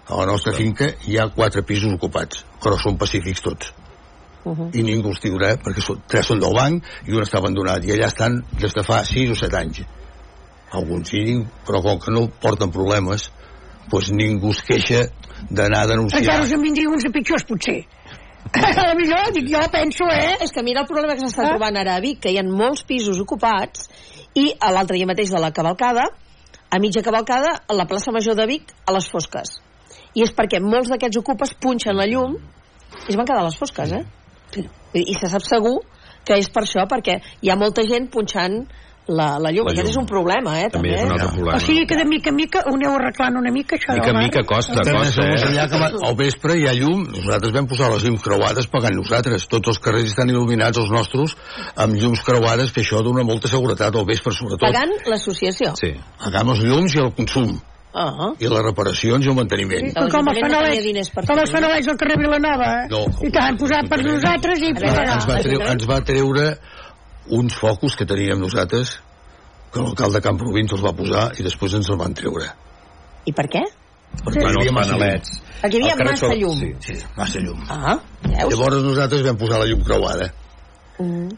a 0.07 0.19
la 0.21 0.27
nostra 0.31 0.53
finca 0.55 0.93
hi 1.11 1.17
ha 1.19 1.25
quatre 1.35 1.65
pisos 1.67 1.97
ocupats 1.97 2.45
però 2.63 2.79
són 2.79 2.99
pacífics 3.01 3.43
tots. 3.43 3.73
I 4.45 4.83
ningú 4.85 5.11
els 5.11 5.23
diurà 5.25 5.55
perquè 5.59 5.83
són, 5.83 6.03
tres 6.09 6.29
són 6.29 6.43
del 6.43 6.55
banc 6.55 6.85
i 7.09 7.17
un 7.17 7.25
està 7.25 7.41
abandonat. 7.41 7.85
I 7.89 7.95
allà 7.95 8.11
estan 8.13 8.43
des 8.61 8.77
de 8.77 8.85
fa 8.85 9.01
6 9.09 9.33
o 9.33 9.37
7 9.41 9.57
anys. 9.57 9.81
Alguns 10.77 11.15
sí, 11.15 11.39
però 11.65 11.81
com 11.85 12.01
que 12.03 12.13
no 12.13 12.27
porten 12.43 12.73
problemes 12.75 13.31
doncs 13.89 14.11
ningú 14.13 14.53
es 14.53 14.61
queixa 14.65 15.07
d'anar 15.51 15.85
a 15.85 15.89
denunciar 15.93 16.23
Encara 16.23 16.45
us 16.45 16.53
en 16.57 16.63
vindrien 16.63 16.93
uns 16.93 17.05
de 17.05 17.13
pitjors, 17.13 17.45
potser. 17.49 17.79
A 18.55 18.87
la 18.87 18.95
millor, 18.95 19.31
dic 19.35 19.49
jo, 19.51 19.61
penso, 19.73 20.07
eh? 20.13 20.37
És 20.45 20.53
que 20.53 20.63
mira 20.63 20.83
el 20.83 20.89
problema 20.89 21.15
que 21.17 21.25
s'està 21.25 21.45
Ah. 21.45 21.53
trobant 21.55 21.77
ara 21.81 21.97
a 21.97 22.01
Vic, 22.01 22.21
que 22.21 22.31
hi 22.31 22.39
ha 22.39 22.45
molts 22.45 22.85
pisos 22.85 23.19
ocupats 23.21 23.89
i 24.35 24.53
a 24.61 24.71
l'altre 24.71 24.97
dia 24.99 25.07
mateix 25.07 25.31
de 25.31 25.41
la 25.41 25.51
cavalcada, 25.53 26.05
a 26.71 26.79
mitja 26.79 27.03
cavalcada, 27.03 27.63
a 27.67 27.75
la 27.75 27.87
plaça 27.87 28.13
Major 28.13 28.35
de 28.35 28.47
Vic, 28.47 28.73
a 28.87 28.93
les 28.93 29.09
fosques. 29.09 29.57
I 30.15 30.23
és 30.23 30.33
perquè 30.35 30.61
molts 30.63 30.91
d'aquests 30.91 31.19
ocupes 31.19 31.55
punxen 31.55 31.97
la 31.97 32.07
llum 32.07 32.37
i 32.37 33.11
es 33.11 33.17
van 33.17 33.27
quedar 33.27 33.43
a 33.43 33.49
les 33.49 33.59
fosques, 33.59 33.93
eh? 33.93 34.05
I, 34.95 35.03
i 35.11 35.15
se 35.19 35.27
sap 35.27 35.43
segur 35.43 35.81
que 36.25 36.39
és 36.39 36.49
per 36.49 36.63
això, 36.63 36.87
perquè 36.89 37.19
hi 37.43 37.51
ha 37.51 37.57
molta 37.59 37.83
gent 37.83 38.07
punxant 38.11 38.63
la, 39.07 39.39
la 39.39 39.51
llum. 39.53 39.67
La 39.67 39.73
Aquest 39.73 39.85
llum. 39.85 39.91
és 39.91 39.97
un 40.01 40.07
problema, 40.09 40.55
eh? 40.63 40.69
També 40.73 40.95
és 40.95 41.03
un 41.05 41.13
altre 41.13 41.29
problema. 41.35 41.57
O 41.57 41.61
sigui 41.61 41.85
que 41.87 41.97
de 41.97 42.05
mica 42.09 42.31
en 42.31 42.37
mica 42.37 42.63
ho 42.65 42.73
aneu 42.75 42.95
arreglant 42.97 43.37
una 43.37 43.51
mica, 43.53 43.77
això 43.77 43.93
Mica 43.99 44.11
en 44.15 44.19
mica 44.23 44.43
costa, 44.49 44.73
Estem 44.81 44.97
costa, 44.97 45.27
més 45.29 45.43
eh? 45.43 45.49
allà 45.51 45.67
que 45.69 45.81
va- 45.83 45.91
al 46.09 46.17
vespre 46.17 46.57
hi 46.61 46.67
ha 46.69 46.73
llum. 46.79 47.03
Nosaltres 47.13 47.53
vam 47.53 47.67
posar 47.69 47.91
les 47.93 48.05
llums 48.05 48.23
creuades 48.23 48.67
pagant 48.73 48.97
nosaltres. 48.97 49.47
Tots 49.49 49.69
els 49.75 49.79
carrers 49.79 50.09
estan 50.15 50.29
il·luminats, 50.33 50.79
els 50.81 50.91
nostres, 50.91 51.37
amb 51.77 51.95
llums 52.01 52.23
creuades, 52.25 52.73
que 52.73 52.81
això 52.81 53.03
dona 53.05 53.23
molta 53.25 53.49
seguretat 53.49 53.95
al 53.95 54.07
vespre, 54.09 54.33
sobretot. 54.33 54.65
Pagant 54.65 54.97
l'associació. 55.07 55.75
Sí. 55.77 55.93
Pagant 56.25 56.49
els 56.57 56.65
llums 56.65 56.95
i 56.97 56.99
el 57.05 57.13
consum, 57.15 57.61
Ah, 57.97 58.33
i 58.43 58.49
les 58.51 58.59
reparacions 58.67 59.23
i 59.25 59.29
el 59.31 59.37
manteniment. 59.39 59.85
Sí, 59.87 60.09
com 60.11 60.27
els 60.27 60.39
fanalets, 60.43 60.83
diners 60.83 61.11
per 61.15 61.23
com 61.29 61.39
els 61.39 61.53
fanalets 61.55 61.87
del 61.87 61.97
carrer 61.97 62.17
Vilanova. 62.19 62.71
eh? 62.83 62.89
No. 62.91 63.05
I 63.23 63.31
que 63.31 63.39
han 63.39 63.57
posat 63.57 63.87
per 63.89 64.01
nosaltres 64.03 64.59
i... 64.67 64.73
Veure, 64.75 65.05
Ens 65.13 65.29
va, 65.29 65.37
treure, 65.45 65.69
ens 65.77 65.87
va 65.87 66.01
treure 66.03 66.47
uns 67.31 67.55
focus 67.57 67.97
que 67.97 68.07
teníem 68.07 68.39
nosaltres, 68.41 68.99
que 69.73 69.81
l'alcalde 69.83 70.19
de 70.21 70.25
Camprovins 70.25 70.73
els 70.73 70.83
va 70.85 70.93
posar 70.95 71.31
i 71.39 71.43
després 71.47 71.75
ens 71.75 71.89
els 71.91 71.99
van 71.99 72.15
treure. 72.15 72.51
I 73.27 73.33
per 73.33 73.47
què? 73.51 73.63
Perquè 74.15 74.43
Bueno, 74.45 74.51
hi 74.51 74.55
havia 74.61 74.71
els 74.71 74.77
massa 74.77 74.99
panelets. 74.99 75.31
Perquè 75.63 75.75
hi 75.75 75.81
havia 75.83 75.95
El 75.97 76.05
massa 76.11 76.27
Sol- 76.29 76.39
llum. 76.39 76.59
Sí. 76.59 76.67
llum. 76.69 76.83
Sí, 76.87 76.99
massa 77.17 77.41
llum. 77.41 77.65
Ah, 77.69 77.97
veus? 78.23 78.53
Llavors 78.53 78.83
nosaltres 78.85 79.25
vam 79.27 79.37
posar 79.41 79.59
la 79.59 79.67
llum 79.67 79.83
creuada. 79.83 80.29
Mm. 80.99 81.33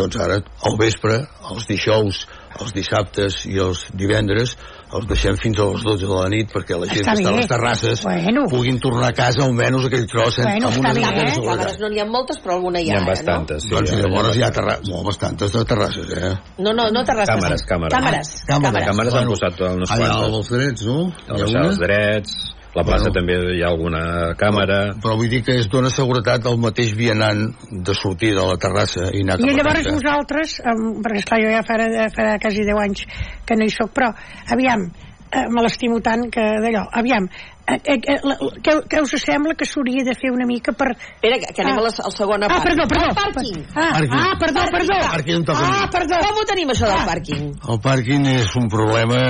Doncs 0.00 0.16
ara, 0.20 0.40
al 0.68 0.76
vespre, 0.76 1.20
els 1.50 1.66
dijous, 1.68 2.26
els 2.60 2.72
dissabtes 2.74 3.44
i 3.46 3.58
els 3.62 3.84
divendres, 3.94 4.56
els 4.92 5.06
deixem 5.06 5.36
fins 5.38 5.58
a 5.60 5.66
les 5.68 5.82
12 5.84 6.06
de 6.08 6.14
la 6.16 6.28
nit 6.32 6.50
perquè 6.52 6.78
la 6.80 6.86
gent 6.88 7.02
Està 7.04 7.12
que 7.14 7.22
està 7.22 7.30
a 7.32 7.36
les 7.36 7.46
terrasses 7.50 8.02
Bueno. 8.02 8.46
puguin 8.50 8.80
tornar 8.80 9.10
a 9.10 9.12
casa 9.12 9.44
almenys 9.44 9.84
aquell 9.86 10.06
tros 10.10 10.38
Bueno, 10.42 10.68
amb 10.72 10.78
una 10.80 10.92
bé, 10.92 11.00
mica 11.00 11.12
de 11.12 11.22
eh? 11.22 11.34
seguretat. 11.34 11.58
Càmeres 11.58 11.78
no 11.82 11.88
n'hi 11.92 12.00
ha 12.00 12.06
moltes, 12.08 12.40
però 12.42 12.56
alguna 12.58 12.80
hi 12.80 12.88
N'hi 12.88 12.96
ha, 12.96 12.98
ha 12.98 13.02
eh, 13.02 13.10
bastantes, 13.12 13.62
sí. 13.62 13.70
doncs 13.70 13.90
ja- 13.90 14.00
llavors 14.02 14.36
hi 14.36 14.42
ha 14.42 14.50
terra... 14.50 14.78
molt 14.88 15.06
bastantes 15.06 15.52
de 15.52 15.64
terrasses, 15.64 16.10
eh? 16.16 16.34
No, 16.58 16.72
no, 16.72 16.88
no 16.90 17.04
terrasses. 17.04 17.34
Càmeres, 17.34 17.66
càmeres. 17.68 17.94
Càmeres. 17.94 18.34
Càmeres. 18.48 18.86
Càmeres 18.88 19.14
han 19.20 19.26
posat 19.28 19.60
unes 19.60 19.90
Allà 19.90 20.08
quantes. 20.16 20.34
als 20.38 20.48
drets, 20.56 20.82
no? 20.88 20.98
Ha 21.28 21.42
als 21.68 21.78
drets, 21.78 22.36
la 22.78 22.84
plaça 22.86 23.10
Bueno. 23.10 23.16
també 23.18 23.36
hi 23.58 23.62
ha 23.62 23.68
alguna 23.72 24.02
càmera. 24.38 24.78
Però 25.02 25.16
vull 25.18 25.28
dir 25.32 25.42
que 25.42 25.58
es 25.58 25.68
dona 25.68 25.90
seguretat 25.90 26.46
al 26.46 26.58
mateix 26.62 26.94
vianant 26.96 27.42
de 27.70 27.94
sortir 27.98 28.32
de 28.38 28.46
la 28.46 28.56
terrassa 28.56 29.10
i 29.12 29.22
anar 29.26 29.36
cap 29.40 29.46
I 29.46 29.50
a 29.50 29.56
llavors 29.58 29.82
casa. 29.82 29.96
vosaltres, 29.98 30.56
um, 30.64 31.02
perquè 31.02 31.18
esclar, 31.24 31.42
jo 31.44 31.50
ja 31.56 31.62
farà, 31.66 31.90
farà 32.14 32.38
quasi 32.38 32.62
10 32.64 32.78
anys 32.86 33.04
que 33.44 33.56
no 33.58 33.64
hi 33.66 33.70
sóc, 33.74 33.90
però 33.92 34.12
aviam, 34.54 34.88
eh, 35.32 35.46
me 35.50 35.62
l'estimo 35.66 36.00
tant 36.00 36.30
que 36.30 36.40
d'allò, 36.40 36.86
aviam, 36.92 37.26
eh, 37.68 37.76
eh, 37.84 37.98
eh, 38.00 38.20
la- 38.24 38.38
què, 38.64 38.72
què 38.88 39.02
us 39.02 39.12
sembla 39.20 39.52
que 39.54 39.66
s'hauria 39.68 40.04
de 40.04 40.14
fer 40.16 40.30
una 40.32 40.46
mica 40.46 40.72
per... 40.72 40.92
Espera, 40.96 41.36
que, 41.42 41.52
que 41.52 41.62
anem 41.62 41.76
Ah. 41.76 41.80
a 41.80 41.82
la, 41.82 41.90
al 42.06 42.12
segon 42.16 42.44
Ah, 42.44 42.48
part. 42.48 42.62
perdó, 42.64 42.86
perdó. 42.88 43.04
El 43.10 43.34
pàrquing. 43.34 43.66
Ah, 43.74 43.90
Pàrquing. 43.92 44.14
ah 44.16 44.36
perdó, 44.40 44.60
perdó. 44.72 44.96
Pàrquing 45.12 45.44
a 45.44 45.52
mi. 45.52 45.68
Ah, 45.82 45.88
perdó. 45.92 46.16
Com 46.24 46.38
ho 46.40 46.44
tenim, 46.48 46.68
això 46.72 46.86
del 46.88 46.96
Ah. 46.96 47.06
pàrquing? 47.10 47.44
El 47.68 47.78
pàrquing 47.80 48.26
és 48.38 48.56
un 48.56 48.68
problema 48.68 49.20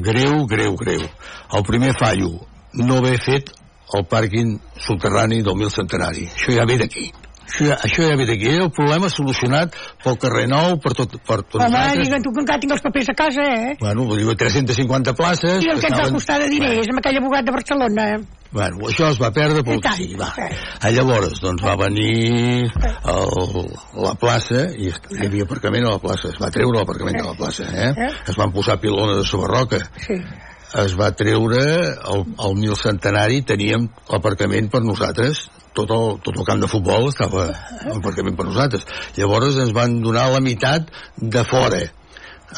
greu, 0.00 0.46
greu, 0.46 0.74
greu. 0.76 1.04
El 1.52 1.62
primer 1.62 1.92
fallo, 1.98 2.30
no 2.80 2.98
haver 3.02 3.18
fet 3.22 3.50
el 3.94 4.06
pàrquing 4.10 4.56
subterrani 4.80 5.42
del 5.46 5.54
mil 5.60 5.70
centenari. 5.70 6.26
Això 6.34 6.56
ja 6.56 6.64
ve 6.66 6.78
d'aquí. 6.80 7.10
Això, 7.44 7.66
ja- 7.68 7.76
això 7.84 8.06
ja 8.08 8.14
ve 8.16 8.24
d'aquí, 8.26 8.48
eh? 8.48 8.62
el 8.64 8.70
problema 8.72 9.10
solucionat 9.12 9.74
pel 10.02 10.16
carrer 10.18 10.46
Nou, 10.48 10.78
per 10.80 10.94
tot, 10.96 11.12
per 11.28 11.42
tot 11.42 11.60
Home, 11.60 11.68
nosaltres. 11.70 12.06
digue'm 12.08 12.22
tu 12.24 12.32
que 12.32 12.40
encara 12.40 12.58
tinc 12.62 12.72
els 12.72 12.82
papers 12.82 13.10
a 13.12 13.14
casa, 13.14 13.42
eh? 13.44 13.74
Bueno, 13.78 14.06
vull 14.08 14.18
dir, 14.24 14.34
350 14.40 15.12
places... 15.14 15.62
I 15.62 15.68
el 15.74 15.78
que 15.78 15.86
ens 15.92 16.00
va 16.00 16.08
costar 16.16 16.38
de 16.40 16.48
diners 16.48 16.88
amb 16.88 16.98
aquell 17.02 17.20
abogat 17.20 17.44
de 17.44 17.52
Barcelona. 17.52 18.06
Bueno, 18.54 18.88
això 18.88 19.10
es 19.12 19.20
va 19.20 19.30
perdre 19.34 19.62
pel 19.66 19.80
que 19.82 19.92
sigui, 19.98 20.16
va. 20.16 20.32
A 20.80 20.90
llavors, 20.90 21.38
doncs 21.42 21.62
va 21.62 21.76
venir 21.76 22.70
el, 23.04 23.68
la 24.06 24.14
plaça, 24.18 24.64
i 24.78 24.88
hi 24.88 25.26
havia 25.26 25.44
aparcament 25.44 25.84
a 25.86 25.94
la 25.98 26.02
plaça, 26.02 26.30
es 26.32 26.40
va 26.40 26.50
treure 26.54 26.78
l'aparcament 26.78 27.18
de 27.20 27.26
la 27.28 27.34
plaça, 27.38 27.66
eh? 27.68 27.92
Es 28.26 28.38
van 28.40 28.52
posar 28.56 28.78
pilones 28.80 29.20
de 29.20 29.24
sobre 29.28 29.52
roca. 29.52 29.82
Sí. 30.00 30.16
Es 30.82 30.94
va 30.98 31.12
treure 31.14 31.60
el, 32.10 32.24
el 32.46 32.54
mil 32.58 32.74
centenari, 32.78 33.42
teníem 33.46 33.84
l'aparcament 34.10 34.70
per 34.72 34.80
nosaltres, 34.82 35.44
tot 35.74 35.90
el, 35.94 36.16
tot 36.24 36.34
el 36.38 36.46
camp 36.48 36.62
de 36.64 36.70
futbol 36.70 37.08
estava 37.12 37.44
l'aparcament 37.86 38.34
per 38.38 38.48
nosaltres. 38.48 38.86
Llavors 39.18 39.58
ens 39.62 39.70
van 39.76 40.00
donar 40.02 40.28
la 40.32 40.40
meitat 40.42 40.90
de 41.18 41.44
fora. 41.46 41.82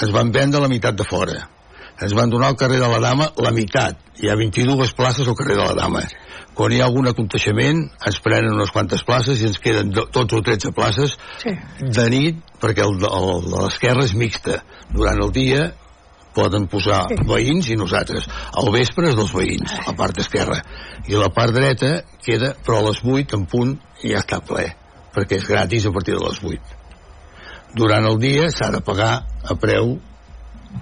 Es 0.01 0.11
van 0.13 0.33
vendre 0.33 0.61
la 0.65 0.69
meitat 0.73 0.97
de 0.97 1.05
fora. 1.09 1.37
Ens 2.01 2.13
van 2.17 2.29
donar 2.33 2.51
al 2.53 2.57
carrer 2.61 2.81
de 2.81 2.89
la 2.93 3.01
Dama 3.01 3.31
la 3.41 3.53
meitat. 3.57 4.01
Hi 4.21 4.29
ha 4.33 4.37
22 4.37 4.93
places 4.97 5.29
al 5.29 5.37
carrer 5.37 5.57
de 5.57 5.65
la 5.65 5.77
Dama. 5.79 6.03
Quan 6.57 6.73
hi 6.73 6.81
ha 6.81 6.87
algun 6.89 7.09
aconteixement, 7.09 7.83
ens 8.09 8.19
prenen 8.25 8.53
unes 8.57 8.71
quantes 8.73 9.03
places 9.05 9.41
i 9.43 9.49
ens 9.49 9.59
queden 9.61 9.91
do- 9.93 10.07
12 10.13 10.39
o 10.39 10.45
13 10.45 10.73
places 10.77 11.17
Sí. 11.43 11.53
de 11.81 12.07
nit, 12.13 12.39
perquè 12.61 12.85
el, 12.85 12.97
el 12.97 13.51
de 13.51 13.59
l'esquerra 13.65 14.05
és 14.09 14.15
mixta. 14.17 14.63
Durant 14.93 15.21
el 15.25 15.33
dia 15.37 15.67
poden 16.37 16.67
posar 16.71 17.07
veïns 17.29 17.71
i 17.73 17.79
nosaltres. 17.81 18.29
Al 18.61 18.71
vespre 18.75 19.11
és 19.11 19.17
dels 19.19 19.33
veïns, 19.35 19.77
la 19.87 19.95
part 19.99 20.19
esquerra. 20.21 20.61
I 21.09 21.17
la 21.17 21.31
part 21.33 21.55
dreta 21.57 21.93
queda, 22.23 22.53
però 22.67 22.81
a 22.83 22.89
les 22.91 23.01
8 23.05 23.39
en 23.39 23.47
punt 23.51 23.77
ja 24.03 24.21
està 24.21 24.43
ple, 24.45 24.69
perquè 25.17 25.41
és 25.41 25.49
gratis 25.49 25.89
a 25.89 25.95
partir 25.95 26.19
de 26.19 26.25
les 26.27 26.43
8. 26.43 26.77
Durant 27.77 28.07
el 28.09 28.21
dia 28.21 28.51
s'ha 28.53 28.71
de 28.73 28.83
pagar 28.85 29.15
a 29.25 29.57
preu 29.61 29.97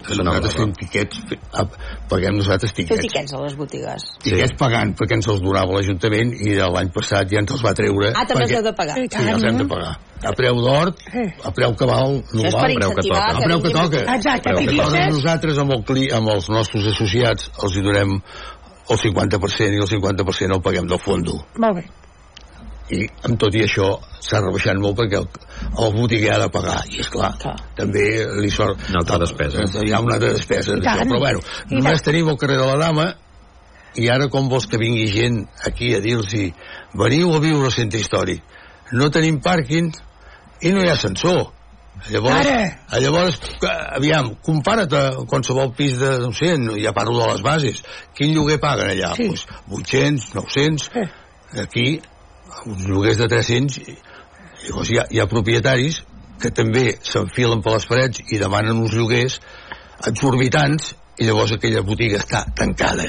que 0.07 0.17
nosaltres 0.23 0.55
fem 0.55 0.73
tiquets, 0.73 1.21
fe- 1.29 1.39
a- 1.53 1.65
paguem 2.09 2.37
nosaltres 2.37 2.73
tiquets. 2.75 3.01
tiquets 3.01 3.33
a 3.33 3.41
les 3.43 3.55
botigues. 3.57 4.03
Tiquets 4.23 4.53
pagant, 4.59 4.95
perquè 4.97 5.15
ens 5.17 5.29
els 5.29 5.41
donava 5.41 5.73
l'Ajuntament 5.73 6.35
i 6.41 6.55
l'any 6.57 6.91
passat 6.93 7.29
ja 7.31 7.39
ens 7.41 7.51
els 7.53 7.63
va 7.65 7.73
treure. 7.75 8.13
Ah, 8.15 8.25
també 8.27 8.45
els 8.45 8.51
perquè- 8.53 8.57
heu 8.59 8.63
de 8.65 8.73
pagar. 8.73 8.95
Sí, 8.97 9.29
els 9.35 9.45
hem 9.45 9.57
de 9.59 9.65
pagar. 9.67 9.95
A 10.25 10.33
preu 10.33 10.55
d'or, 10.57 10.95
a 11.45 11.51
preu 11.53 11.71
és 11.71 11.77
per 11.77 11.87
normal. 11.89 13.31
a 13.31 13.39
que 13.39 13.45
preu 13.45 13.61
que 13.63 13.71
toca. 13.71 14.15
Exacte, 14.15 14.51
A 14.51 14.55
preu 14.55 14.67
que 14.69 14.77
toca. 14.77 15.09
Nosaltres 15.11 15.59
amb, 15.59 15.71
el, 15.73 15.85
cli, 15.85 16.11
amb 16.11 16.29
els 16.29 16.49
nostres 16.49 16.87
associats 16.87 17.51
els 17.63 17.77
hi 17.77 17.83
donem 17.83 18.23
el 18.91 18.99
50% 18.99 19.75
i 19.75 19.81
el 19.81 19.89
50% 19.89 20.55
el 20.55 20.63
paguem 20.63 20.87
del 20.87 20.99
fondo. 20.99 21.45
Molt 21.59 21.77
bé. 21.77 21.85
I 22.93 23.07
amb 23.25 23.39
tot 23.41 23.55
i 23.57 23.63
això 23.65 23.87
s'ha 24.21 24.43
rebaixat 24.43 24.77
molt 24.77 24.99
perquè 24.99 25.17
el, 25.23 25.29
el 25.81 25.95
botiguer 25.95 26.35
ha 26.35 26.41
de 26.43 26.51
pagar. 26.53 26.83
I 26.93 27.01
és 27.01 27.09
clar, 27.13 27.33
també 27.79 28.05
li 28.43 28.51
sort... 28.53 28.81
Una 28.91 29.01
altra 29.01 29.21
despesa. 29.23 29.65
Hi 29.81 29.93
ha 29.95 30.03
una 30.05 30.19
altra 30.19 30.35
despesa 30.35 30.77
tant. 30.85 31.07
però 31.09 31.23
bueno, 31.23 31.41
I 31.71 31.79
només 31.79 32.03
tant. 32.03 32.11
tenim 32.11 32.29
el 32.29 32.41
carrer 32.41 32.59
de 32.61 32.67
la 32.69 32.77
Dama 32.83 33.09
i 33.97 34.09
ara 34.11 34.29
com 34.29 34.49
vols 34.51 34.67
que 34.67 34.81
vingui 34.81 35.07
gent 35.13 35.45
aquí 35.69 35.93
a 35.95 36.01
dir-los 36.03 36.33
veniu 36.99 37.35
a 37.35 37.41
viure 37.43 37.69
al 37.69 37.75
centre 37.75 38.01
històric 38.03 38.43
no 38.99 39.11
tenim 39.15 39.39
pàrquing 39.43 39.93
i 40.67 40.73
no 40.75 40.83
hi 40.83 40.89
ha 40.91 40.97
ascensor 40.99 41.45
llavors, 42.11 42.49
Ara. 42.51 42.99
llavors 43.01 43.39
que, 43.61 43.71
aviam, 43.71 44.33
compara't 44.43 44.97
a 44.99 45.03
qualsevol 45.31 45.71
pis 45.79 45.95
de, 46.01 46.11
no 46.25 46.33
sé, 46.35 46.57
no, 46.59 46.75
ja 46.81 46.93
parlo 46.97 47.21
de 47.21 47.29
les 47.31 47.45
bases 47.47 47.85
quin 48.19 48.35
lloguer 48.35 48.59
paguen 48.63 48.91
allà? 48.91 49.13
Sí. 49.15 49.29
Pues 49.31 49.47
800, 49.71 50.35
900 50.35 50.91
aquí 51.63 51.87
uns 52.67 52.85
lloguers 52.89 53.19
de 53.21 53.29
300 53.29 53.79
i- 53.85 53.97
llavors 54.67 54.91
hi 54.91 54.99
ha, 55.01 55.07
hi 55.11 55.21
ha 55.21 55.27
propietaris 55.31 56.03
que 56.41 56.51
també 56.51 56.97
s'enfilen 57.03 57.63
per 57.63 57.77
les 57.77 57.87
parets 57.87 58.23
i 58.33 58.39
demanen 58.43 58.81
uns 58.83 58.95
lloguers 58.97 59.41
exorbitants 60.09 60.95
i 61.19 61.29
llavors 61.29 61.53
aquella 61.55 61.83
botiga 61.87 62.19
està 62.23 62.45
tancada 62.59 63.05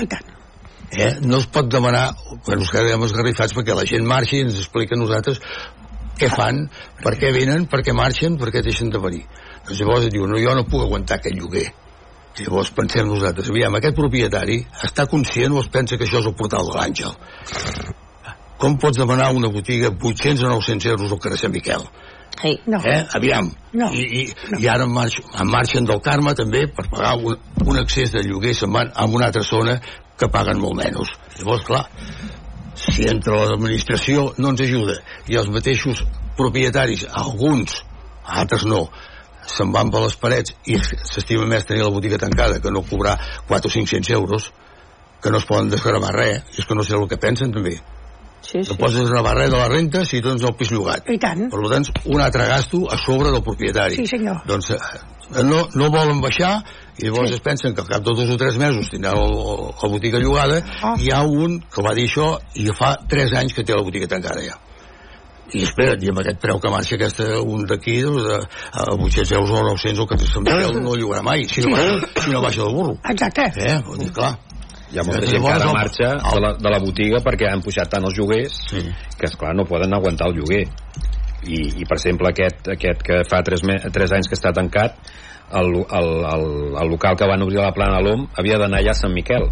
eh? 0.91 1.15
no 1.21 1.39
es 1.41 1.47
pot 1.47 1.67
demanar 1.71 2.11
bueno, 2.45 2.61
ens 2.61 2.71
quedem 2.71 3.07
esgarrifats 3.07 3.55
perquè 3.57 3.75
la 3.75 3.87
gent 3.89 4.05
marxi 4.05 4.37
i 4.39 4.45
ens 4.45 4.59
explica 4.61 4.95
a 4.95 5.01
nosaltres 5.01 5.41
què 6.15 6.29
fan, 6.31 6.61
per 7.03 7.11
què 7.19 7.31
venen, 7.35 7.65
per 7.67 7.81
què 7.83 7.91
marxen, 7.91 8.37
per 8.39 8.47
què 8.53 8.61
deixen 8.63 8.87
de 8.87 9.01
venir. 9.03 9.25
Doncs 9.65 9.81
llavors 9.81 10.05
diu, 10.13 10.23
no, 10.31 10.39
jo 10.39 10.53
no 10.55 10.63
puc 10.63 10.85
aguantar 10.85 11.17
aquest 11.19 11.35
lloguer. 11.35 11.65
I 12.39 12.45
llavors 12.45 12.71
pensem 12.77 13.09
nosaltres, 13.09 13.49
aviam, 13.51 13.75
aquest 13.75 13.97
propietari 13.99 14.61
està 14.87 15.09
conscient 15.11 15.51
o 15.51 15.59
es 15.59 15.67
pensa 15.73 15.99
que 15.99 16.07
això 16.07 16.21
és 16.23 16.29
el 16.31 16.37
portal 16.39 16.71
de 16.71 16.77
l'Àngel? 16.77 17.11
Com 18.61 18.77
pots 18.79 18.97
demanar 18.97 19.31
una 19.35 19.49
botiga 19.51 19.91
800 19.91 20.43
o 20.43 20.49
900 20.49 20.91
euros 20.93 21.11
al 21.11 21.19
carrer 21.19 21.39
Sant 21.39 21.53
Miquel? 21.53 21.83
Hey. 22.41 22.59
No. 22.65 22.79
Eh? 22.83 23.05
Aviam. 23.15 23.49
No. 23.73 23.89
I, 23.91 24.03
i, 24.03 24.23
no. 24.51 24.59
I 24.59 24.67
ara 24.71 24.83
en, 24.83 24.93
marx, 24.93 25.19
en 25.39 25.51
marxen 25.51 25.87
del 25.87 26.01
Carme 26.03 26.35
també 26.35 26.65
per 26.67 26.87
pagar 26.91 27.15
un, 27.17 27.37
un 27.65 27.79
accés 27.79 28.11
de 28.15 28.23
lloguer 28.27 28.53
se'n 28.55 28.73
van 28.75 28.91
a 28.93 29.07
una 29.07 29.29
altra 29.29 29.43
zona 29.43 29.79
que 30.19 30.29
paguen 30.31 30.59
molt 30.59 30.79
menys. 30.79 31.15
Llavors, 31.39 31.65
clar, 31.67 31.83
si 32.79 33.07
entre 33.11 33.39
l'administració 33.39 34.29
no 34.37 34.51
ens 34.53 34.63
ajuda 34.67 34.99
i 35.31 35.39
els 35.39 35.51
mateixos 35.51 36.03
propietaris, 36.35 37.05
alguns, 37.23 37.81
altres 38.41 38.65
no, 38.67 38.85
se'n 39.47 39.71
van 39.71 39.91
per 39.93 40.03
les 40.03 40.15
parets 40.19 40.55
i 40.71 40.79
s'estima 40.81 41.47
més 41.47 41.67
tenir 41.67 41.85
la 41.85 41.93
botiga 41.93 42.19
tancada 42.21 42.59
que 42.59 42.71
no 42.73 42.83
cobrar 42.87 43.17
4 43.47 43.69
o 43.69 43.73
500 43.73 44.15
euros 44.17 44.51
que 45.21 45.31
no 45.31 45.39
es 45.39 45.45
poden 45.49 45.69
desgravar 45.69 46.15
res 46.15 46.55
i 46.55 46.63
és 46.63 46.67
que 46.67 46.77
no 46.77 46.83
sé 46.83 46.97
el 46.97 47.07
que 47.09 47.21
pensen 47.21 47.53
també 47.53 47.77
sí, 48.45 48.61
sí. 48.63 48.69
no 48.71 48.77
pots 48.79 48.95
desgravar 48.99 49.35
res 49.39 49.51
de 49.51 49.57
la 49.57 49.67
renta 49.71 50.05
si 50.05 50.21
tens 50.21 50.43
el 50.45 50.55
pis 50.55 50.71
llogat 50.71 51.09
I 51.09 51.17
tant. 51.19 51.47
per 51.51 51.61
tant 51.73 51.85
un 52.05 52.21
altre 52.21 52.45
gasto 52.47 52.85
a 52.91 52.97
sobre 53.01 53.31
del 53.33 53.43
propietari 53.43 53.95
Sí, 53.99 54.07
senyor. 54.07 54.41
doncs 54.47 54.69
eh, 54.75 54.79
no, 55.43 55.63
no 55.73 55.89
volen 55.89 56.21
baixar 56.21 56.59
i 57.01 57.07
llavors 57.09 57.29
sí. 57.33 57.35
es 57.39 57.41
pensen 57.41 57.73
que 57.75 57.81
al 57.81 57.87
cap 57.89 58.03
de 58.05 58.13
dos 58.15 58.29
o 58.29 58.37
tres 58.37 58.55
mesos 58.61 58.87
el, 58.93 59.03
el, 59.03 59.73
la 59.81 59.89
botiga 59.89 60.19
llogada 60.19 60.61
Ah. 60.81 60.93
i 60.97 61.09
hi 61.09 61.11
ha 61.11 61.23
un 61.23 61.59
que 61.73 61.81
va 61.83 61.93
dir 61.97 62.05
això 62.07 62.37
i 62.55 62.69
fa 62.71 62.95
tres 63.09 63.33
anys 63.33 63.53
que 63.57 63.63
té 63.65 63.73
la 63.75 63.83
botiga 63.83 64.07
tancada 64.07 64.41
ja 64.45 64.55
i 65.53 65.61
espera't, 65.61 66.01
i 66.01 66.09
amb 66.09 66.17
aquest 66.23 66.39
preu 66.41 66.57
que 66.59 66.69
marxa 66.73 66.95
aquesta, 66.97 67.25
un 67.45 67.67
d'aquí 67.69 67.99
doncs, 68.01 68.23
de, 68.25 68.37
a 68.81 68.85
800 68.95 69.31
euros 69.37 69.51
o 69.53 69.59
900 69.67 69.99
o 70.01 70.07
que 70.09 70.17
se'n 70.17 70.47
no 70.81 70.95
llogarà 70.97 71.21
mai 71.21 71.43
si 71.45 71.61
no, 71.61 71.69
baixa, 71.75 72.21
si 72.23 72.31
no 72.33 72.41
baixa 72.41 72.63
del 72.63 72.73
burro 72.73 72.95
Exacte. 73.13 73.45
eh? 73.61 73.75
Vull 73.85 73.99
dir, 74.01 74.11
clar 74.11 74.31
Hi 74.93 74.99
ha 75.01 75.05
molta 75.07 75.27
gent 75.29 75.43
que 75.43 75.51
ara 75.51 75.71
marxa 75.73 76.09
de 76.21 76.41
la, 76.43 76.51
de 76.61 76.71
la 76.71 76.79
botiga 76.83 77.21
perquè 77.25 77.49
han 77.49 77.63
pujat 77.65 77.89
tant 77.91 78.05
els 78.05 78.17
lloguers 78.17 78.57
sí. 78.69 78.83
que, 79.17 79.29
esclar, 79.29 79.55
no 79.57 79.65
poden 79.65 79.93
aguantar 79.97 80.29
el 80.29 80.39
lloguer. 80.39 80.65
I, 81.45 81.59
i 81.81 81.85
per 81.85 81.97
exemple, 81.97 82.29
aquest, 82.29 82.69
aquest 82.73 83.01
que 83.05 83.21
fa 83.29 83.41
3, 83.45 83.65
me, 83.69 83.77
3 83.97 84.15
anys 84.17 84.29
que 84.29 84.37
està 84.37 84.53
tancat, 84.55 84.97
el, 85.53 85.75
el, 85.83 86.09
el, 86.31 86.45
el 86.81 86.89
local 86.89 87.17
que 87.17 87.27
van 87.29 87.43
obrir 87.45 87.61
a 87.61 87.67
la 87.69 87.75
plana 87.75 87.99
de 87.99 88.07
l'OM 88.07 88.25
havia 88.41 88.57
d'anar 88.61 88.81
allà 88.81 88.93
a 88.95 89.01
Sant 89.01 89.13
Miquel. 89.13 89.49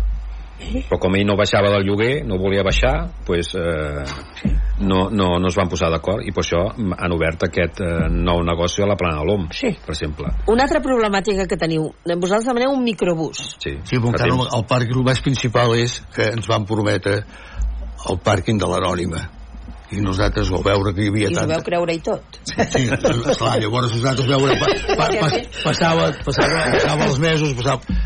Però 0.90 1.00
com 1.02 1.16
ell 1.18 1.28
no 1.28 1.38
baixava 1.40 1.72
del 1.74 1.86
lloguer, 1.88 2.14
no 2.28 2.40
volia 2.42 2.64
baixar, 2.66 2.96
pues, 3.28 3.54
eh, 3.56 4.04
no, 4.80 5.10
no, 5.12 5.30
no 5.40 5.52
es 5.52 5.58
van 5.60 5.70
posar 5.72 5.92
d'acord 5.94 6.26
i 6.26 6.34
per 6.36 6.44
això 6.46 6.64
han 6.74 7.16
obert 7.16 7.48
aquest 7.48 7.84
eh, 7.84 8.08
nou 8.14 8.42
negoci 8.46 8.84
a 8.84 8.90
la 8.90 8.98
plana 9.00 9.22
de 9.22 9.28
l'OM, 9.30 9.48
sí. 9.56 9.74
per 9.86 9.96
exemple. 9.96 10.32
Una 10.52 10.68
altra 10.68 10.82
problemàtica 10.84 11.48
que 11.50 11.60
teniu, 11.60 11.92
vosaltres 12.16 12.50
demaneu 12.50 12.74
un 12.74 12.84
microbús. 12.86 13.46
Sí, 13.60 13.78
Sí, 13.88 14.00
encara 14.00 14.32
el, 14.32 14.42
el 14.58 14.66
pàrquing 14.70 15.00
el 15.00 15.08
més 15.08 15.22
principal 15.24 15.76
és 15.78 16.00
que 16.16 16.32
ens 16.34 16.50
van 16.50 16.68
prometre 16.70 17.22
el 18.10 18.20
pàrquing 18.24 18.60
de 18.60 18.70
l'Anònima 18.70 19.24
i 19.94 20.02
nosaltres 20.02 20.50
vau 20.50 20.64
veure 20.66 20.94
que 20.96 21.06
hi 21.06 21.12
havia 21.12 21.28
I 21.28 21.32
us 21.32 21.38
ho 21.38 21.42
tanta... 21.42 21.58
veu 21.58 21.66
creure 21.68 21.94
i 21.94 22.02
tot. 22.04 22.40
Sí, 22.50 22.84
esclar, 22.88 23.58
llavors 23.62 23.94
nosaltres 23.94 24.30
veure 24.30 24.58
pa, 24.62 24.70
pa, 24.98 25.08
pa, 25.20 25.30
passava, 25.64 26.10
passava, 26.26 26.64
passava 26.74 27.10
els 27.10 27.20
mesos 27.22 27.54
passava, 27.60 28.00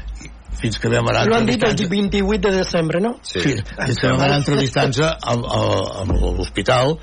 fins 0.61 0.79
que 0.81 0.89
vam 0.89 1.07
anar 1.11 1.25
Lo 1.27 1.35
han 1.37 1.45
dit 1.45 1.61
el 1.63 1.69
entrevistant- 1.71 2.11
28 2.11 2.49
de 2.49 2.55
desembre, 2.57 3.01
no? 3.01 3.15
Sí, 3.21 3.39
sí 3.41 3.55
fins 3.61 3.99
que 4.01 4.07
vam 4.11 4.21
anar 4.25 4.39
entrevistant-se 4.41 5.05
amb, 5.33 5.45
amb 6.01 6.11
l'hospital 6.39 6.97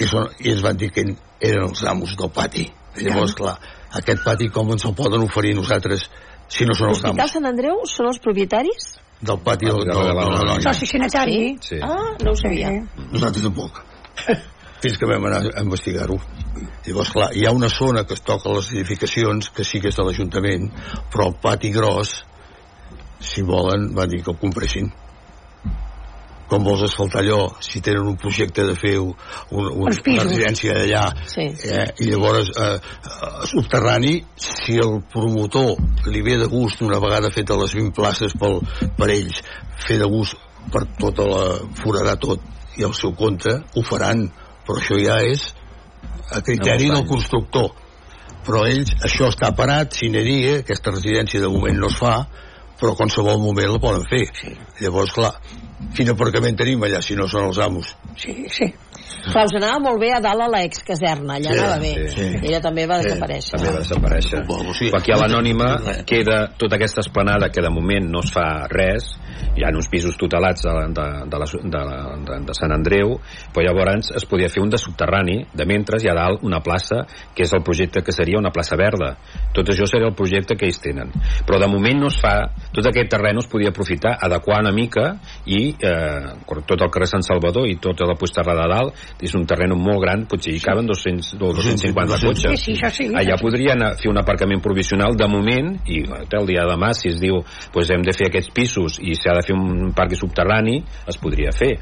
i, 0.00 0.06
són, 0.08 0.30
i 0.40 0.54
ens 0.54 0.62
van 0.64 0.76
dir 0.80 0.90
que 0.94 1.04
eren 1.40 1.68
els 1.68 1.84
amos 1.84 2.16
del 2.16 2.30
pati 2.32 2.64
I 3.00 3.04
llavors, 3.06 3.34
clar, 3.38 3.58
aquest 4.00 4.24
pati 4.24 4.48
com 4.50 4.72
ens 4.72 4.84
el 4.88 4.94
poden 4.98 5.22
oferir 5.22 5.54
nosaltres 5.54 6.08
si 6.50 6.64
no 6.66 6.74
són 6.74 6.88
els 6.90 6.98
L'Hospital 7.04 7.20
amos 7.20 7.32
Sant 7.36 7.46
Andreu 7.46 7.84
són 7.86 8.08
els 8.10 8.18
propietaris? 8.18 8.96
del 9.20 9.36
pati 9.44 9.66
del, 9.68 9.76
del, 9.84 9.98
del, 10.00 10.16
del, 10.16 10.46
del, 10.48 10.62
Soci 10.64 10.86
sanitari. 10.88 11.58
Sí. 11.60 11.76
Ah, 11.84 12.16
no 12.24 12.30
ho 12.32 12.36
sabia. 12.40 12.70
Nosaltres 13.12 13.42
tampoc. 13.44 13.82
Fins 14.80 14.96
que 14.96 15.04
vam 15.10 15.26
anar 15.28 15.42
a 15.44 15.60
investigar-ho. 15.60 16.16
Llavors, 16.86 17.10
clar, 17.12 17.26
hi 17.36 17.44
ha 17.44 17.52
una 17.52 17.68
zona 17.68 18.06
que 18.08 18.16
es 18.16 18.22
toca 18.24 18.48
a 18.48 18.54
les 18.56 18.70
edificacions, 18.72 19.50
que 19.52 19.62
sí 19.68 19.78
que 19.84 19.92
és 19.92 19.98
de 20.00 20.06
l'Ajuntament, 20.08 20.70
però 21.12 21.26
el 21.28 21.36
pati 21.42 21.68
gros, 21.74 22.14
si 23.30 23.44
volen, 23.46 23.90
van 23.94 24.10
dir 24.10 24.22
que 24.24 24.32
el 24.34 24.38
compressin. 24.40 24.90
Com 26.50 26.64
vols 26.66 26.82
asfaltar 26.82 27.20
allò 27.22 27.44
si 27.62 27.78
tenen 27.78 28.08
un 28.10 28.16
projecte 28.18 28.64
de 28.66 28.74
fer 28.74 28.96
un, 28.98 29.12
un, 29.54 29.68
una 29.86 29.92
residència 30.24 30.74
d'allà 30.74 31.04
Sí. 31.30 31.44
eh, 31.70 31.84
i 32.02 32.08
llavors 32.10 32.50
eh, 32.50 32.72
eh, 32.74 33.28
subterrani 33.46 34.16
si 34.34 34.74
el 34.82 34.96
promotor 35.12 35.76
li 36.10 36.24
ve 36.26 36.40
de 36.42 36.48
gust 36.50 36.82
una 36.82 36.98
vegada 36.98 37.30
fet 37.30 37.54
les 37.54 37.76
20 37.78 37.94
places 37.94 38.34
pel, 38.34 38.58
per 38.98 39.10
ells 39.14 39.44
fer 39.86 40.00
de 40.02 40.10
gust 40.10 40.34
per 40.74 40.88
tota 40.98 41.28
la 41.30 41.44
forarar 41.78 42.18
tot 42.18 42.42
i 42.78 42.84
al 42.86 42.98
seu 42.98 43.14
compte 43.14 43.54
ho 43.76 43.86
faran. 43.86 44.26
Però 44.66 44.78
això 44.82 44.98
ja 44.98 45.20
és 45.22 45.46
a 46.34 46.42
criteri 46.42 46.90
No, 46.90 46.98
del 46.98 47.08
constructor. 47.08 47.70
Però 48.46 48.64
ells, 48.66 48.94
això 49.06 49.28
està 49.30 49.50
parat 49.56 49.94
sine 49.94 50.22
die, 50.26 50.60
aquesta 50.64 50.94
residència 50.94 51.42
de 51.42 51.50
moment 51.52 51.78
no 51.78 51.90
es 51.92 51.98
fa 52.00 52.14
però 52.80 52.92
a 52.94 52.96
qualsevol 52.98 53.38
moment 53.42 53.72
la 53.74 53.78
poden 53.82 54.06
fer 54.10 54.24
Sí. 54.40 54.54
llavors 54.80 55.12
clar 55.12 55.34
quin 55.96 56.10
aparcament 56.12 56.56
tenim 56.56 56.82
allà 56.86 57.00
si 57.04 57.14
no 57.16 57.28
són 57.28 57.50
els 57.50 57.58
amos 57.58 57.94
Sí, 58.16 58.34
sí. 58.52 58.72
Clar, 59.30 59.44
us 59.46 59.54
anava 59.58 59.78
molt 59.84 60.00
bé 60.00 60.12
a 60.16 60.20
dalt 60.20 60.42
a 60.42 60.48
l'excaserna, 60.48 61.36
allà 61.38 61.52
Sí, 61.52 61.58
anava 61.58 61.78
bé. 61.82 62.08
sí, 62.08 62.28
ella 62.42 62.60
també 62.60 62.86
va 62.86 63.00
Sí, 63.00 63.08
desaparèixer. 63.08 63.56
també 63.56 63.72
va 63.72 63.80
desaparèixer. 63.82 64.42
Suposo, 64.42 64.74
sí. 64.74 64.90
però 64.90 64.98
aquí 65.00 65.12
a 65.12 65.18
l'anònima 65.20 65.68
queda 66.06 66.38
tota 66.56 66.76
aquesta 66.76 67.00
esplanada 67.00 67.50
que 67.50 67.62
de 67.62 67.70
moment 67.70 68.10
no 68.10 68.20
es 68.20 68.30
fa 68.32 68.66
res. 68.70 69.16
Hi 69.56 69.64
ha 69.64 69.70
uns 69.74 69.88
pisos 69.88 70.16
tutelats 70.16 70.62
de, 70.62 70.72
de, 70.94 71.06
de, 71.26 71.38
la, 71.38 71.46
de, 71.46 71.82
de, 72.26 72.40
de 72.46 72.54
Sant 72.54 72.72
Andreu 72.72 73.18
però 73.54 73.64
llavors 73.66 74.10
es 74.16 74.24
podia 74.28 74.48
fer 74.52 74.62
un 74.62 74.70
de 74.70 74.78
subterrani 74.78 75.38
de 75.54 75.66
mentre 75.66 75.98
hi 76.00 76.08
ha 76.10 76.14
dalt 76.14 76.44
una 76.46 76.60
plaça 76.64 77.02
que 77.34 77.44
és 77.44 77.52
el 77.56 77.62
projecte 77.66 78.02
que 78.02 78.12
seria 78.12 78.38
una 78.38 78.52
plaça 78.54 78.76
verda. 78.78 79.16
Tot 79.54 79.68
això 79.72 79.86
seria 79.88 80.08
el 80.08 80.14
projecte 80.14 80.56
que 80.56 80.66
ells 80.68 80.80
tenen. 80.82 81.10
Però 81.46 81.58
de 81.60 81.68
moment 81.70 82.00
no 82.00 82.10
es 82.12 82.18
fa 82.20 82.34
tot 82.72 82.86
aquest 82.86 83.10
terreny 83.10 83.40
es 83.42 83.48
podia 83.50 83.72
aprofitar, 83.72 84.16
adequar 84.20 84.60
una 84.60 84.72
mica 84.72 85.06
i 85.46 85.74
eh, 85.74 86.36
tot 86.66 86.80
el 86.80 86.90
carrer 86.90 87.08
Sant 87.10 87.26
Salvador 87.26 87.68
i 87.68 87.76
tota 87.82 88.06
la 88.08 88.16
puigterrada 88.18 88.66
de 88.66 88.74
dalt 88.74 88.99
és 89.20 89.34
un 89.38 89.46
terreny 89.48 89.74
molt 89.78 90.02
gran, 90.04 90.26
potser 90.30 90.54
hi 90.56 90.62
caben 90.64 90.88
200, 90.90 91.34
250 91.40 92.20
Sí, 92.20 92.26
cotxes 92.26 92.64
sí, 92.64 92.76
això 92.76 92.90
sí. 92.96 93.08
allà 93.16 93.38
podrien 93.40 93.78
anar 93.78 93.94
a 93.94 94.00
fer 94.00 94.10
un 94.10 94.20
aparcament 94.20 94.62
provisional 94.64 95.16
de 95.16 95.28
moment 95.30 95.72
i 95.86 96.02
el 96.06 96.46
dia 96.48 96.66
de 96.66 96.74
demà 96.74 96.92
si 96.96 97.10
es 97.12 97.20
diu 97.22 97.40
pues 97.72 97.90
hem 97.90 98.04
de 98.06 98.14
fer 98.16 98.30
aquests 98.30 98.52
pisos 98.56 99.00
i 99.00 99.16
s'ha 99.18 99.36
de 99.38 99.46
fer 99.46 99.56
un 99.56 99.92
parc 99.96 100.16
subterrani 100.18 100.80
es 101.08 101.18
podria 101.20 101.52
fer 101.56 101.76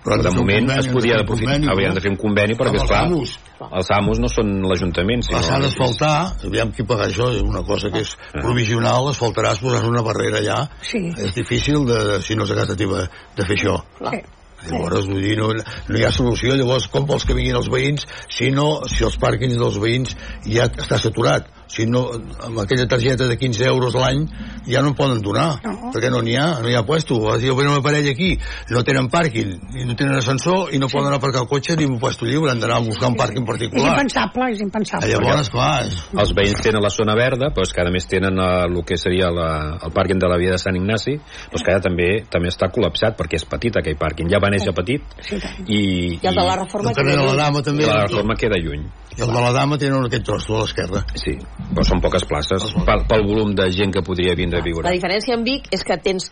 però 0.00 0.16
han 0.16 0.22
de 0.24 0.30
moment 0.32 0.64
conveni, 0.64 0.80
es 0.80 0.86
han 0.88 0.94
podia 0.94 1.18
aprofitar 1.20 1.58
no? 1.60 1.74
de 1.76 2.00
fer 2.00 2.10
un 2.10 2.16
conveni 2.16 2.56
perquè 2.56 2.78
els 2.78 2.86
esclar, 2.86 3.02
amos. 3.04 3.34
els 3.68 3.90
amos 3.96 4.20
no 4.22 4.30
són 4.32 4.54
l'Ajuntament 4.64 5.26
Clar, 5.28 5.42
s'ha 5.44 5.60
d'asfaltar, 5.60 6.14
aviam 6.48 6.72
qui 6.72 6.86
paga 6.88 7.10
això, 7.10 7.28
és 7.36 7.44
una 7.44 7.62
cosa 7.68 7.92
que 7.92 8.00
és 8.06 8.14
provisional, 8.32 9.10
asfaltaràs, 9.12 9.60
posaràs 9.60 9.88
una 9.90 10.00
barrera 10.06 10.40
allà. 10.40 10.60
Sí. 10.80 11.02
És 11.12 11.36
difícil, 11.36 11.84
de, 11.84 12.20
si 12.24 12.38
no 12.38 12.48
és 12.48 12.54
aquesta 12.56 12.78
teva, 12.80 13.04
de 13.36 13.44
fer 13.44 13.58
això. 13.58 13.76
Sí. 14.00 14.22
Llavors, 14.68 15.06
vull 15.08 15.22
dir, 15.24 15.36
no, 15.40 15.52
no 15.54 15.98
hi 15.98 16.04
ha 16.04 16.12
solució. 16.12 16.56
Llavors, 16.58 16.90
com 16.92 17.06
vols 17.08 17.24
que 17.24 17.36
vinguin 17.36 17.56
els 17.60 17.70
veïns 17.72 18.06
si 18.28 18.50
no, 18.54 18.68
si 18.90 19.06
els 19.08 19.16
pàrquings 19.22 19.56
dels 19.60 19.80
veïns 19.80 20.16
ja 20.44 20.68
està 20.68 21.00
saturat? 21.00 21.48
Si 21.70 21.84
no, 21.86 22.08
amb 22.42 22.58
aquella 22.64 22.88
targeta 22.90 23.28
de 23.30 23.36
15 23.38 23.64
euros 23.70 23.94
l'any 23.94 24.24
ja 24.66 24.80
no 24.82 24.88
en 24.90 24.94
poden 24.98 25.20
donar, 25.22 25.60
No. 25.62 25.92
perquè 25.94 26.10
no 26.10 26.18
n'hi 26.22 26.34
ha, 26.36 26.58
no 26.60 26.68
hi 26.68 26.74
ha 26.74 26.82
puesto. 26.82 27.20
Va 27.22 27.36
dir, 27.38 27.52
venen 27.54 27.72
una 27.76 27.82
parella 27.82 28.10
aquí, 28.10 28.32
no 28.74 28.82
tenen 28.82 29.06
pàrquing, 29.08 29.52
i 29.78 29.84
no 29.86 29.94
tenen 29.94 30.16
ascensor, 30.18 30.72
i 30.74 30.78
no 30.82 30.88
poden 30.90 31.14
aparcar 31.14 31.42
el 31.44 31.48
cotxe 31.48 31.76
ni 31.78 31.84
un 31.86 31.98
puesto 32.02 32.26
lliure, 32.26 32.50
han 32.50 32.58
d'anar 32.60 32.80
a 32.80 32.84
buscar 32.84 33.08
un 33.12 33.16
pàrquing 33.16 33.44
És 33.44 33.48
particular. 33.52 33.92
impensable, 33.94 34.50
és 34.52 34.60
impensable. 34.60 35.08
Llavors, 35.12 35.50
clar, 35.54 35.86
és, 35.86 35.94
els 36.18 36.32
veïns 36.34 36.60
tenen 36.62 36.82
la 36.82 36.90
zona 36.90 37.14
verda 37.14 37.50
però 37.54 37.62
és 37.66 37.72
que 37.72 37.80
a 37.86 37.90
més 37.90 38.06
tenen 38.10 38.38
eh, 38.38 38.48
el 38.66 38.82
que 38.84 38.96
seria 38.98 39.30
la, 39.30 39.78
el 39.84 39.92
pàrquing 39.94 40.18
de 40.18 40.28
la 40.28 40.36
via 40.42 40.50
de 40.56 40.58
Sant 40.58 40.74
Ignasi 40.76 41.14
doncs 41.52 41.62
que 41.62 41.70
ara 41.72 41.80
també 41.86 42.08
també 42.30 42.48
està 42.50 42.68
col·lapsat 42.74 43.16
perquè 43.18 43.38
és 43.38 43.44
petit 43.46 43.76
aquell 43.78 43.96
pàrquing, 44.00 44.28
ja 44.30 44.40
va 44.42 44.50
néixer 44.50 44.74
petit 44.74 45.02
Sí, 45.20 45.38
tant. 45.38 45.62
i, 45.70 46.18
I 46.18 46.26
el 46.26 46.34
de 46.34 46.44
la 46.50 46.56
reforma 46.64 46.90
el 46.90 46.96
carrer 46.98 47.16
de 47.16 47.24
la 47.30 47.36
dama 47.44 47.62
també, 47.62 47.86
la 47.86 48.02
reforma 48.08 48.34
queda 48.34 48.58
lluny 48.58 48.88
i 49.16 49.22
el 49.22 49.32
de 49.34 49.40
la 49.42 49.52
dama 49.52 49.78
tenen 49.78 50.04
aquest 50.06 50.24
tros 50.24 50.48
a 50.50 50.60
l'esquerra. 50.60 51.04
sí, 51.14 51.36
però 51.74 51.84
són 51.86 52.00
poques 52.00 52.24
places. 52.24 52.70
Pel, 52.86 53.04
pel 53.10 53.26
volum 53.26 53.54
de 53.54 53.70
gent 53.74 53.92
que 53.92 54.02
podria 54.06 54.34
vindre 54.38 54.58
a 54.60 54.62
La 54.62 54.68
viure 54.70 54.92
diferència 54.94 55.34
amb 55.36 55.44
Vic 55.44 55.68
és 55.74 55.84
que 55.84 55.96
tens 55.98 56.30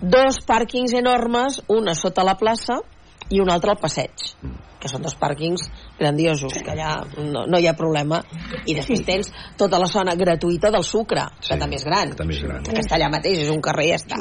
dos 0.00 0.38
pàrquings 0.46 0.92
enormes, 0.94 1.62
una 1.68 1.94
sota 1.94 2.22
la 2.24 2.36
plaça 2.38 2.78
i 3.30 3.40
un 3.40 3.50
altre 3.50 3.70
al 3.74 3.80
passeig 3.80 4.12
que 4.78 4.88
són 4.88 5.02
dos 5.02 5.16
pàrquings 5.18 5.64
grandiosos 5.98 6.54
que 6.62 6.70
allà 6.70 7.00
no, 7.18 7.42
no 7.50 7.58
hi 7.58 7.66
ha 7.66 7.74
problema. 7.74 8.20
I 8.64 8.76
després 8.78 9.02
tens 9.04 9.32
tota 9.58 9.80
la 9.82 9.88
zona 9.90 10.14
gratuïta 10.14 10.70
del 10.70 10.84
sucre 10.86 11.24
que 11.40 11.48
Sí, 11.50 11.58
també 11.58 11.76
és 11.80 11.84
gran. 11.84 12.14
també 12.14 12.36
és 12.36 12.44
gran. 12.44 12.62
que 12.62 12.78
està 12.78 12.94
allà 12.94 13.10
mateix, 13.10 13.40
és 13.42 13.50
un 13.50 13.60
carrer 13.60 13.88
i 13.88 13.90
ja 13.90 13.98
està. 13.98 14.20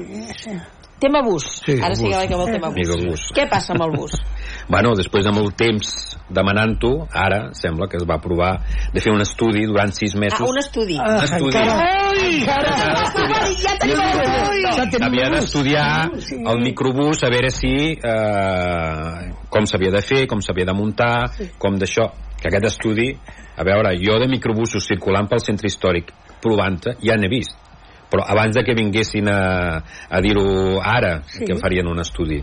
Tema 0.99 1.21
bus, 1.21 1.61
Sí, 1.63 1.75
ara 1.77 1.93
sí 1.93 2.07
que 2.09 2.15
vaig 2.17 2.31
amb 2.33 2.47
el 2.47 2.53
tema 2.55 2.71
bus. 2.73 3.27
què 3.37 3.45
passa 3.47 3.75
amb 3.75 3.83
el 3.85 3.91
bus? 3.99 4.17
Bueno, 4.67 4.91
després 4.99 5.23
de 5.23 5.31
molt 5.31 5.55
temps 5.55 5.89
demanant-ho, 6.27 7.07
ara 7.15 7.53
sembla 7.55 7.87
que 7.87 7.95
es 8.01 8.03
va 8.07 8.17
aprovar 8.19 8.49
de 8.91 8.99
fer 8.99 9.13
un 9.15 9.23
estudi 9.23 9.63
durant 9.65 9.93
sis 9.95 10.15
mesos. 10.19 10.41
ah, 10.43 10.49
un 10.51 10.59
estudi. 10.59 10.97
Un 10.99 11.23
estudi. 11.23 11.55
Ai, 11.55 12.41
Ai, 12.51 13.53
ja 13.63 13.77
tenim 13.79 14.01
el 14.01 15.05
Havia 15.07 15.29
d'estudiar 15.31 15.87
el 16.51 16.59
microbús 16.65 17.23
a 17.23 17.29
veure 17.31 17.51
si 17.53 17.73
eh, 17.95 19.29
com 19.49 19.69
s'havia 19.69 19.93
de 19.95 20.01
fer, 20.03 20.25
com 20.27 20.43
s'havia 20.43 20.67
de 20.67 20.75
muntar, 20.75 21.13
com 21.57 21.79
d'això. 21.79 22.09
Que 22.37 22.51
aquest 22.51 22.67
estudi, 22.73 23.07
a 23.55 23.63
veure, 23.65 23.95
jo 24.03 24.19
de 24.19 24.27
microbusos 24.29 24.85
circulant 24.85 25.31
pel 25.31 25.41
centre 25.41 25.71
històric 25.71 26.11
provant-te, 26.43 26.99
ja 27.01 27.15
n'he 27.17 27.31
vist 27.31 27.55
però 28.11 28.23
abans 28.27 28.55
de 28.55 28.63
que 28.63 28.75
vinguessin 28.77 29.27
a, 29.31 29.39
a 30.09 30.21
dir-ho 30.23 30.79
ara, 30.81 31.21
sí. 31.27 31.45
que 31.45 31.57
farien 31.59 31.87
un 31.91 31.99
estudi. 31.99 32.39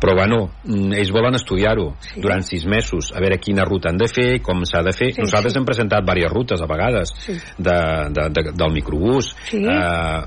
Però, 0.00 0.14
bueno, 0.18 0.40
mm, 0.64 0.92
ells 1.00 1.12
volen 1.14 1.38
estudiar-ho 1.38 1.90
sí. 2.04 2.20
durant 2.20 2.44
sis 2.44 2.66
mesos, 2.68 3.12
a 3.16 3.22
veure 3.24 3.40
quina 3.40 3.64
ruta 3.68 3.88
han 3.92 4.00
de 4.00 4.08
fer, 4.12 4.30
com 4.44 4.64
s'ha 4.68 4.82
de 4.84 4.92
fer. 4.96 5.12
Sí, 5.16 5.24
Nosaltres 5.24 5.54
sí. 5.56 5.60
hem 5.60 5.68
presentat 5.68 6.04
diverses 6.04 6.32
rutes, 6.34 6.60
a 6.60 6.68
vegades, 6.70 7.14
Sí. 7.24 7.38
de, 7.58 7.78
de, 8.14 8.28
de, 8.36 8.50
del 8.52 8.72
microbús. 8.74 9.32
Sí. 9.48 9.64
Eh, 9.64 10.20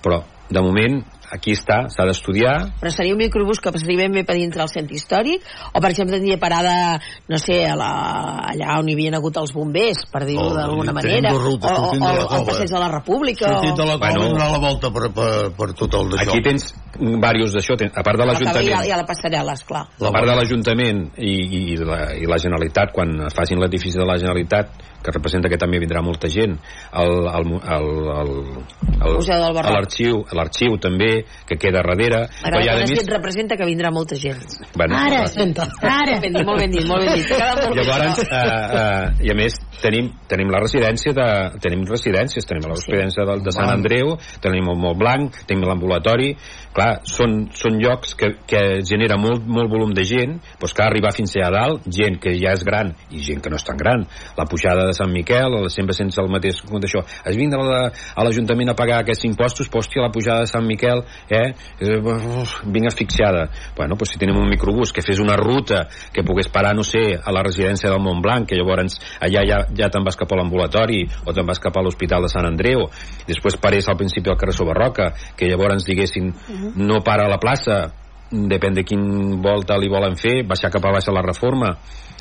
però, 0.00 0.22
de 0.50 0.62
moment, 0.62 1.02
aquí 1.30 1.54
està, 1.54 1.84
s'ha 1.88 2.06
d'estudiar. 2.08 2.56
però 2.80 2.90
seria 2.92 3.14
un 3.14 3.20
microbús 3.22 3.60
que 3.62 3.72
passaria 3.72 4.02
ben 4.02 4.12
bé 4.12 4.24
per 4.26 4.36
dintre 4.38 4.62
el 4.62 4.68
centre 4.72 4.96
històric 4.96 5.44
o 5.72 5.80
per 5.80 5.90
exemple 5.90 6.18
tindria 6.18 6.38
parada 6.42 7.00
no 7.28 7.38
sé, 7.38 7.62
a 7.66 7.76
la, 7.78 7.90
allà 8.52 8.78
on 8.80 8.88
hi 8.90 8.96
havien 8.98 9.14
hagut 9.18 9.36
els 9.36 9.54
bombers 9.54 10.04
per 10.10 10.24
dir-ho 10.26 10.50
Oh, 10.50 10.54
d'alguna 10.56 10.92
manera 10.96 11.30
o, 11.34 11.38
o, 11.38 11.58
sortint 11.60 12.02
o, 12.02 12.10
o 12.10 12.38
el 12.38 12.46
passeig 12.48 12.70
de 12.72 12.80
la 12.80 12.88
república 12.90 13.50
Sortit 13.54 13.76
de 13.76 13.86
la 13.86 13.98
cova 13.98 14.10
Bueno. 14.10 14.24
i 14.24 14.32
donar 14.32 14.50
la 14.50 14.58
volta 14.58 14.90
per, 14.90 15.10
per, 15.14 15.32
per 15.56 15.68
tot 15.78 15.94
el 15.94 16.08
d'això. 16.14 16.32
Aquí 16.32 16.42
tens 16.42 16.72
diversos 17.00 17.56
d'això, 17.56 17.76
a 17.80 18.04
part 18.04 18.20
de 18.20 18.28
Acaba 18.28 18.30
i 18.30 18.70
l'Ajuntament 18.70 18.92
a 18.92 19.00
la 19.00 19.06
passarel·la, 19.08 19.56
esclar 19.58 19.82
a 19.88 20.12
part 20.12 20.28
de 20.28 20.36
l'Ajuntament 20.38 21.02
i, 21.16 21.32
i, 21.32 21.60
i, 21.72 21.76
la, 21.80 21.98
i 22.20 22.28
la 22.28 22.38
Generalitat, 22.42 22.92
quan 22.94 23.16
facin 23.34 23.60
l'edifici 23.62 23.98
de 23.98 24.06
la 24.06 24.18
Generalitat, 24.20 24.88
que 25.00 25.12
representa 25.14 25.48
que 25.48 25.56
també 25.60 25.80
vindrà 25.80 26.02
molta 26.04 26.28
gent, 26.28 26.58
l'arxiu, 29.72 30.20
l'arxiu 30.36 30.76
també, 30.82 31.24
que 31.48 31.56
queda 31.56 31.80
darrere. 31.80 32.26
M'agrada 32.42 32.64
i 32.64 32.68
a 32.68 32.76
quan 32.76 32.84
es 32.84 32.92
més, 32.92 33.08
representa 33.14 33.56
que 33.56 33.68
vindrà 33.68 33.92
molta 33.94 34.18
gent. 34.20 34.42
bueno, 34.76 34.98
Ara, 35.00 35.24
Ara. 35.80 36.18
Ben 36.20 36.36
dit, 36.36 36.44
molt 36.44 36.60
ben 36.60 36.74
dit, 36.74 36.84
molt 36.88 37.06
ben 37.06 37.16
dit. 37.16 37.32
Llavors, 37.80 38.20
eh, 38.26 38.44
eh, 38.82 39.26
i 39.26 39.32
a 39.32 39.38
més, 39.38 39.56
tenim, 39.82 40.12
tenim 40.30 40.50
la 40.52 40.60
residència 40.62 41.14
de... 41.16 41.28
Tenim 41.60 41.84
residències, 41.88 42.46
tenim 42.46 42.68
la 42.68 42.76
residència 42.76 43.26
de, 43.28 43.38
de 43.44 43.54
Sant 43.54 43.70
Andreu, 43.72 44.16
tenim 44.42 44.70
el 44.72 44.80
Montblanc, 44.80 45.44
tenim 45.46 45.68
l'ambulatori... 45.68 46.34
Clar, 46.70 47.00
són, 47.02 47.48
són 47.50 47.80
llocs 47.82 48.12
que, 48.14 48.28
que 48.46 48.60
genera 48.86 49.16
molt, 49.18 49.42
molt 49.42 49.72
volum 49.72 49.90
de 49.90 50.04
gent, 50.06 50.36
doncs 50.60 50.70
clar, 50.70 50.84
arribar 50.92 51.10
fins 51.16 51.32
allà 51.34 51.48
a 51.48 51.54
dalt, 51.56 51.88
gent 51.90 52.20
que 52.22 52.30
ja 52.38 52.52
és 52.54 52.62
gran 52.62 52.92
i 53.10 53.18
gent 53.26 53.40
que 53.42 53.50
no 53.50 53.58
és 53.58 53.64
tan 53.66 53.80
gran. 53.80 54.04
La 54.38 54.46
pujada 54.46 54.84
de 54.86 54.94
Sant 54.94 55.10
Miquel, 55.10 55.56
el- 55.58 55.66
sempre 55.74 55.96
sense 55.98 56.22
el 56.22 56.30
mateix 56.30 56.60
compte 56.62 56.86
això. 56.86 57.02
Has 57.24 57.34
vingut 57.34 57.58
a 57.58 57.64
la- 57.66 57.90
a 57.90 58.22
l'Ajuntament 58.22 58.70
a 58.70 58.76
pagar 58.78 59.00
aquests 59.02 59.26
impostos, 59.26 59.66
però 59.66 59.82
hòstia, 59.82 60.04
la 60.04 60.12
pujada 60.14 60.44
de 60.46 60.52
Sant 60.52 60.66
Miquel, 60.66 61.02
eh? 61.28 61.50
eh 61.80 61.98
uf, 61.98 62.60
vinc 62.70 62.86
asfixiada. 62.86 63.48
Bueno, 63.74 63.96
doncs 63.98 64.14
si 64.14 64.22
tenim 64.22 64.38
un 64.38 64.48
microbús 64.48 64.92
que 64.92 65.02
fes 65.02 65.18
una 65.18 65.34
ruta 65.34 65.88
que 66.14 66.22
pogués 66.22 66.48
parar, 66.54 66.76
no 66.76 66.86
sé, 66.86 67.18
a 67.18 67.34
la 67.34 67.42
residència 67.42 67.90
del 67.90 67.98
Montblanc, 67.98 68.46
que 68.46 68.54
llavors 68.54 69.00
allà 69.18 69.42
ja, 69.42 69.60
ja 69.76 69.90
te'n 69.92 70.04
vas 70.06 70.18
cap 70.18 70.32
a 70.32 70.40
l'ambulatori 70.40 71.04
o 71.24 71.34
te'n 71.36 71.46
vas 71.46 71.60
cap 71.62 71.76
a 71.76 71.84
l'Hospital 71.84 72.26
de 72.26 72.32
Sant 72.32 72.46
Andreu, 72.46 72.88
després 73.28 73.58
parés 73.60 73.88
al 73.88 73.98
principi 74.00 74.30
al 74.30 74.38
carrer 74.40 74.56
Sobarroca, 74.56 75.12
que 75.36 75.48
llavors 75.50 75.86
diguessin 75.86 76.32
no 76.76 77.02
para 77.06 77.26
a 77.26 77.32
la 77.32 77.40
plaça, 77.42 77.88
depèn 78.30 78.76
de 78.76 78.84
quin 78.86 79.02
volta 79.42 79.78
li 79.78 79.90
volen 79.90 80.16
fer, 80.16 80.40
baixar 80.46 80.70
cap 80.70 80.84
a 80.86 80.94
baix 80.94 81.08
a 81.08 81.14
la 81.14 81.24
reforma. 81.26 81.74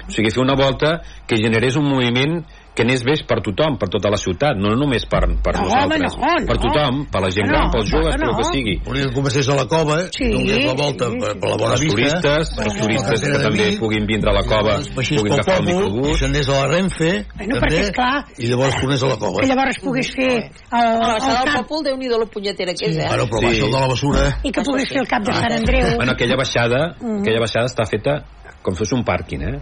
O 0.07 0.11
sigui, 0.11 0.31
fer 0.33 0.41
una 0.41 0.57
volta 0.57 0.99
que 1.27 1.37
generés 1.37 1.77
un 1.77 1.85
moviment 1.85 2.39
que 2.79 2.85
anés 2.87 3.03
bé 3.03 3.17
per 3.27 3.41
tothom, 3.43 3.75
per 3.81 3.89
tota 3.91 4.07
la 4.13 4.17
ciutat, 4.21 4.55
no 4.55 4.71
només 4.79 5.03
per, 5.11 5.19
per 5.43 5.53
No, 5.59 5.65
nosaltres, 5.67 6.15
home, 6.15 6.29
no, 6.29 6.39
no. 6.39 6.47
per 6.47 6.57
tothom, 6.63 7.01
per 7.11 7.21
la 7.25 7.29
gent 7.35 7.49
No, 7.49 7.53
gran, 7.57 7.71
pels 7.75 7.89
joves, 7.91 8.15
no. 8.15 8.19
per 8.23 8.29
el 8.29 8.37
que 8.39 8.45
sigui. 8.53 8.75
Volia 8.87 9.07
que 9.09 9.13
comencés 9.19 9.49
a 9.51 9.55
la 9.59 9.65
cova, 9.67 9.97
Sí, 10.15 10.29
donés 10.31 10.63
la 10.65 10.75
volta 10.79 11.09
sí, 11.11 11.19
per, 11.19 11.33
per 11.43 11.49
la 11.51 11.57
bona 11.59 11.73
els 11.75 11.81
vista. 11.83 11.97
turistes, 11.99 12.53
els 12.63 12.77
turistes 12.79 13.21
que 13.27 13.41
també 13.43 13.67
puguin 13.83 14.07
vindre 14.07 14.31
a 14.31 14.35
la 14.39 14.43
cova, 14.47 14.77
puguin 14.95 15.19
pel 15.27 15.33
agafar 15.35 15.57
el 15.59 15.65
microbús. 15.67 16.19
s'anés 16.23 16.47
a 16.49 16.55
la 16.61 16.67
Renfe, 16.71 17.11
Bueno, 17.35 17.59
també, 17.59 17.59
perquè, 17.67 17.81
esclar, 17.89 18.15
i 18.39 18.47
llavors 18.47 18.75
tornés 18.79 19.03
a 19.03 19.07
la 19.11 19.17
cova. 19.19 19.41
que 19.43 19.47
llavors 19.51 19.79
pogués 19.83 20.11
fer 20.15 20.31
el, 20.39 20.49
A 20.71 20.79
la 20.79 21.15
el 21.17 21.19
del 21.19 21.35
cap 21.43 21.55
Pòpol, 21.59 21.83
Déu-n'hi-do 21.83 22.17
la 22.19 22.25
punyetera 22.31 22.73
que 22.73 22.85
és, 22.89 22.97
eh? 22.97 23.07
Bueno, 23.09 23.25
però 23.27 23.39
Sí. 23.39 23.45
baixa 23.45 23.65
el 23.65 23.71
de 23.71 23.79
la 23.79 23.87
basura. 23.87 24.39
i 24.43 24.51
que 24.51 24.61
pogués 24.63 24.87
fer 24.89 25.01
el 25.01 25.07
cap 25.07 25.23
de 25.25 25.33
Sant 25.33 25.51
Andreu 25.51 25.95
Bueno, 25.97 26.11
aquella 26.13 26.35
baixada, 26.37 26.95
aquella 26.95 27.39
baixada 27.39 27.65
està 27.65 27.85
feta 27.89 28.23
com 28.61 28.75
fos 28.75 28.91
un 28.93 29.03
pàrquing, 29.03 29.41
eh? 29.41 29.59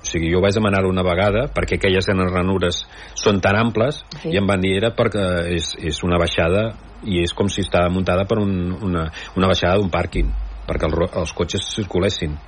O 0.00 0.06
sigui, 0.08 0.30
jo 0.32 0.40
vaig 0.40 0.54
demanar 0.56 0.86
una 0.88 1.04
vegada 1.04 1.46
perquè 1.52 1.76
aquelles 1.76 2.06
ranures 2.08 2.84
són 3.20 3.40
tan 3.44 3.58
amples 3.60 4.00
Sí. 4.22 4.30
i 4.32 4.38
em 4.40 4.46
van 4.48 4.60
dir 4.60 4.76
era 4.78 4.94
perquè 4.96 5.26
és, 5.56 5.74
és 5.76 6.02
una 6.06 6.18
baixada 6.18 6.70
i 7.04 7.20
és 7.22 7.32
com 7.36 7.48
si 7.48 7.60
estava 7.60 7.90
muntada 7.92 8.24
per 8.28 8.38
un, 8.40 8.72
una, 8.80 9.10
una 9.36 9.50
baixada 9.50 9.76
d'un 9.76 9.90
pàrquing 9.92 10.32
perquè 10.68 10.88
el, 10.88 10.96
els 11.20 11.32
cotxes 11.36 11.68
circulessin 11.74 12.38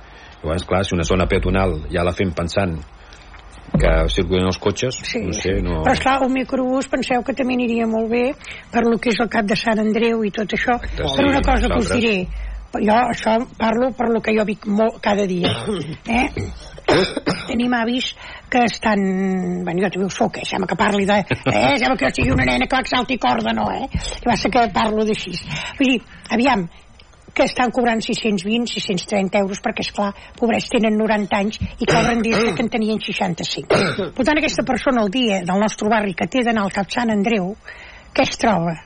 Llavors, 0.43 0.65
clar, 0.67 0.83
si 0.83 0.93
una 0.93 1.05
zona 1.07 1.25
peatonal 1.25 1.85
ja 1.93 2.03
la 2.03 2.11
fem 2.11 2.33
pensant 2.35 2.75
que 3.79 3.91
circulen 4.11 4.49
els 4.49 4.59
cotxes, 4.61 4.99
Sí, 5.07 5.21
no 5.23 5.33
sé, 5.33 5.53
no... 5.63 5.79
Però 5.85 5.93
esclar, 5.95 6.17
un 6.25 6.33
microbús 6.35 6.89
penseu 6.91 7.23
que 7.25 7.33
també 7.33 7.55
aniria 7.57 7.87
molt 7.89 8.11
bé 8.11 8.25
per 8.73 8.83
lo 8.85 8.99
que 9.01 9.13
és 9.13 9.21
el 9.23 9.31
cap 9.33 9.47
de 9.49 9.55
Sant 9.57 9.79
Andreu 9.81 10.21
i 10.27 10.33
tot 10.35 10.53
això. 10.53 10.75
Exacte, 10.77 11.07
per 11.07 11.15
sí, 11.15 11.29
una 11.31 11.41
cosa 11.41 11.71
que 11.71 11.79
us 11.79 11.89
diré, 11.95 12.17
jo 12.81 12.95
això 13.13 13.37
parlo 13.57 13.91
per 13.97 14.09
lo 14.09 14.21
que 14.21 14.33
jo 14.37 14.45
vic 14.47 14.67
molt, 14.67 15.01
cada 15.01 15.27
dia. 15.29 15.51
Eh? 16.13 16.27
Tenim 17.47 17.73
avis 17.73 18.11
que 18.51 18.59
estan... 18.67 18.99
Bueno, 19.63 19.81
jo 19.81 19.89
també 19.93 20.05
ho 20.05 20.11
soc, 20.13 20.37
eh? 20.41 20.45
Sembla 20.45 20.67
que 20.69 20.77
parli 20.77 21.07
de... 21.09 21.15
Eh? 21.23 21.77
Sembla 21.79 21.95
que 21.97 22.09
jo 22.09 22.11
sigui 22.17 22.33
una 22.35 22.45
nena 22.45 22.67
que 22.69 22.81
salti 22.89 23.17
corda, 23.17 23.53
no, 23.55 23.69
eh? 23.71 23.87
Que 23.89 24.29
va 24.29 24.35
ser 24.37 24.51
que 24.53 24.67
parlo 24.75 25.05
d'així. 25.07 25.33
Vull 25.79 25.93
dir, 25.93 26.01
aviam, 26.35 26.67
que 27.33 27.47
estan 27.49 27.71
cobrant 27.73 28.01
620, 28.05 28.69
630 28.69 29.41
euros 29.41 29.61
perquè, 29.63 29.87
és 29.87 29.91
clar, 29.95 30.11
pobrets 30.37 30.69
tenen 30.69 30.97
90 30.99 31.39
anys 31.39 31.59
i 31.81 31.89
cobren 31.89 32.21
dies 32.21 32.53
que 32.53 32.65
en 32.65 32.69
tenien 32.69 33.01
65. 33.01 34.11
Per 34.13 34.25
tant, 34.27 34.37
aquesta 34.37 34.65
persona 34.67 35.01
al 35.01 35.11
dia 35.13 35.41
del 35.47 35.63
nostre 35.65 35.89
barri 35.89 36.13
que 36.19 36.29
té 36.29 36.45
d'anar 36.45 36.67
al 36.67 36.75
Cap 36.75 36.93
Sant 36.93 37.13
Andreu, 37.13 37.55
què 38.13 38.27
es 38.27 38.37
troba? 38.37 38.77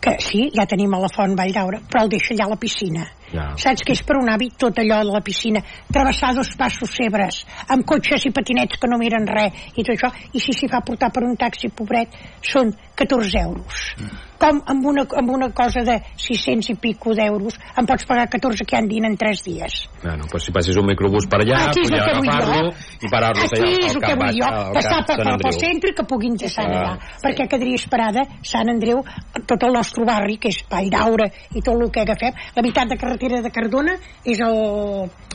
Que 0.00 0.16
sí, 0.24 0.46
ja 0.56 0.64
tenim 0.64 0.94
a 0.96 1.02
la 1.02 1.10
font 1.12 1.36
Vall 1.36 1.52
d'Aura, 1.52 1.82
però 1.84 2.06
el 2.06 2.14
deixa 2.14 2.32
allà 2.32 2.48
a 2.48 2.54
la 2.54 2.60
piscina. 2.60 3.04
Ja. 3.32 3.50
Saps 3.56 3.82
que 3.86 3.92
és 3.92 4.02
per 4.02 4.16
un 4.18 4.28
hàbit 4.32 4.56
tot 4.58 4.78
allò 4.82 5.00
de 5.04 5.12
la 5.12 5.20
piscina, 5.20 5.60
travessar 5.92 6.34
dos 6.34 6.50
passos 6.58 6.90
cebres, 6.96 7.44
amb 7.68 7.84
cotxes 7.86 8.26
i 8.26 8.32
patinets 8.34 8.78
que 8.80 8.88
no 8.90 8.98
miren 8.98 9.26
res, 9.28 9.52
i 9.76 9.84
tot 9.84 9.94
això, 9.94 10.10
i 10.34 10.40
si 10.40 10.52
s'hi 10.52 10.68
fa 10.68 10.80
portar 10.82 11.12
per 11.14 11.22
un 11.24 11.36
taxi, 11.36 11.68
pobret, 11.70 12.08
són 12.42 12.74
14 12.98 13.38
euros. 13.46 13.94
Com 14.40 14.56
amb 14.72 14.86
una, 14.88 15.02
amb 15.20 15.30
una 15.30 15.50
cosa 15.52 15.82
de 15.84 15.98
600 16.16 16.70
i 16.72 16.74
pico 16.80 17.12
d'euros 17.14 17.58
em 17.76 17.84
pots 17.86 18.06
pagar 18.08 18.24
14 18.32 18.64
que 18.64 18.76
han 18.78 18.86
dit 18.88 19.04
en 19.04 19.14
3 19.20 19.42
dies. 19.44 19.88
Bueno, 20.02 20.24
pues 20.30 20.44
si 20.44 20.52
passés 20.52 20.76
un 20.80 20.86
microbús 20.88 21.26
per 21.28 21.42
allà, 21.42 21.58
Aquí 21.68 21.82
és 21.84 21.92
agafar-lo 21.92 22.70
i 23.04 23.10
parar-los 23.12 23.44
Aquí 23.52 23.60
allà 23.60 23.84
és 23.84 23.90
al 23.90 24.00
el 24.00 24.06
que 24.06 24.14
vull 24.16 24.38
jo, 24.40 24.48
cap 24.48 24.72
per, 24.72 24.82
Sant 24.82 25.04
pel 25.20 25.28
Andreu. 25.28 25.52
centre 25.60 25.92
que 25.94 26.04
puguin 26.08 26.38
passar 26.40 26.64
Ah, 26.64 26.70
allà. 26.72 27.10
Perquè 27.20 27.46
quedaria 27.52 27.76
parada 27.90 28.24
Sant 28.42 28.68
Andreu, 28.72 29.04
tot 29.44 29.62
el 29.62 29.72
nostre 29.76 30.04
barri, 30.08 30.38
que 30.40 30.48
és 30.48 30.64
Vall 30.70 30.88
d'Aura 30.88 31.28
i 31.54 31.60
tot 31.60 31.76
el 31.76 31.90
que 31.92 32.00
agafem. 32.00 32.32
La 32.56 32.62
meitat 32.62 32.88
de 32.88 32.96
carretera 32.96 33.19
de 33.28 33.50
Cardona 33.52 33.92
és 34.24 34.40
el, 34.40 34.56